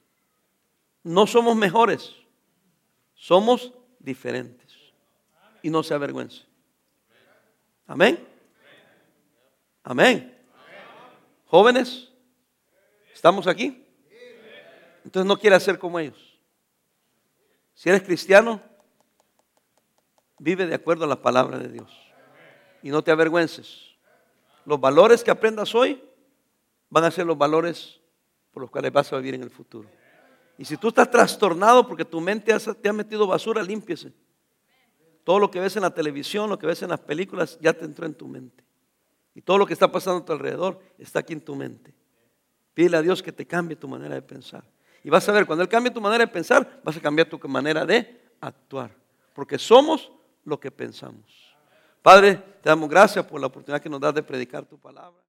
No 1.03 1.27
somos 1.27 1.55
mejores, 1.55 2.15
somos 3.13 3.71
diferentes. 3.99 4.73
Y 5.61 5.69
no 5.69 5.83
se 5.83 5.93
avergüence. 5.93 6.41
Amén. 7.85 8.27
Amén. 9.83 10.35
Jóvenes, 11.45 12.09
¿estamos 13.13 13.45
aquí? 13.45 13.85
Entonces 15.03 15.27
no 15.27 15.37
quiere 15.37 15.59
ser 15.59 15.77
como 15.77 15.99
ellos. 15.99 16.39
Si 17.75 17.87
eres 17.87 18.01
cristiano, 18.01 18.59
Vive 20.39 20.65
de 20.65 20.75
acuerdo 20.75 21.05
a 21.05 21.07
la 21.07 21.21
palabra 21.21 21.57
de 21.57 21.69
Dios. 21.69 21.91
Y 22.81 22.89
no 22.89 23.03
te 23.03 23.11
avergüences. 23.11 23.95
Los 24.65 24.79
valores 24.79 25.23
que 25.23 25.31
aprendas 25.31 25.73
hoy 25.75 26.03
van 26.89 27.03
a 27.03 27.11
ser 27.11 27.25
los 27.25 27.37
valores 27.37 27.99
por 28.51 28.61
los 28.61 28.71
cuales 28.71 28.91
vas 28.91 29.11
a 29.11 29.17
vivir 29.17 29.35
en 29.35 29.43
el 29.43 29.49
futuro. 29.49 29.89
Y 30.57 30.65
si 30.65 30.77
tú 30.77 30.89
estás 30.89 31.09
trastornado 31.11 31.87
porque 31.87 32.05
tu 32.05 32.21
mente 32.21 32.55
te 32.81 32.89
ha 32.89 32.93
metido 32.93 33.27
basura, 33.27 33.61
límpiese. 33.61 34.13
Todo 35.23 35.39
lo 35.39 35.51
que 35.51 35.59
ves 35.59 35.75
en 35.75 35.81
la 35.81 35.93
televisión, 35.93 36.49
lo 36.49 36.57
que 36.57 36.67
ves 36.67 36.81
en 36.83 36.89
las 36.89 36.99
películas, 36.99 37.57
ya 37.59 37.73
te 37.73 37.83
entró 37.83 38.05
en 38.05 38.13
tu 38.13 38.27
mente. 38.27 38.63
Y 39.33 39.41
todo 39.41 39.57
lo 39.57 39.65
que 39.65 39.73
está 39.73 39.91
pasando 39.91 40.21
a 40.21 40.25
tu 40.25 40.31
alrededor 40.31 40.79
está 40.97 41.19
aquí 41.19 41.33
en 41.33 41.41
tu 41.41 41.55
mente. 41.55 41.93
Pídele 42.73 42.97
a 42.97 43.01
Dios 43.01 43.21
que 43.21 43.31
te 43.31 43.45
cambie 43.45 43.75
tu 43.75 43.87
manera 43.87 44.15
de 44.15 44.21
pensar. 44.21 44.63
Y 45.03 45.09
vas 45.09 45.27
a 45.27 45.31
ver, 45.31 45.45
cuando 45.45 45.63
Él 45.63 45.69
cambie 45.69 45.91
tu 45.91 45.99
manera 45.99 46.25
de 46.25 46.31
pensar, 46.31 46.81
vas 46.83 46.95
a 46.95 47.01
cambiar 47.01 47.27
tu 47.27 47.37
manera 47.49 47.85
de 47.85 48.21
actuar. 48.39 48.95
Porque 49.33 49.57
somos 49.57 50.11
lo 50.45 50.59
que 50.59 50.71
pensamos. 50.71 51.55
Padre, 52.01 52.35
te 52.35 52.69
damos 52.69 52.89
gracias 52.89 53.25
por 53.25 53.41
la 53.41 53.47
oportunidad 53.47 53.81
que 53.81 53.89
nos 53.89 53.99
das 53.99 54.13
de 54.13 54.23
predicar 54.23 54.65
tu 54.65 54.79
palabra. 54.79 55.24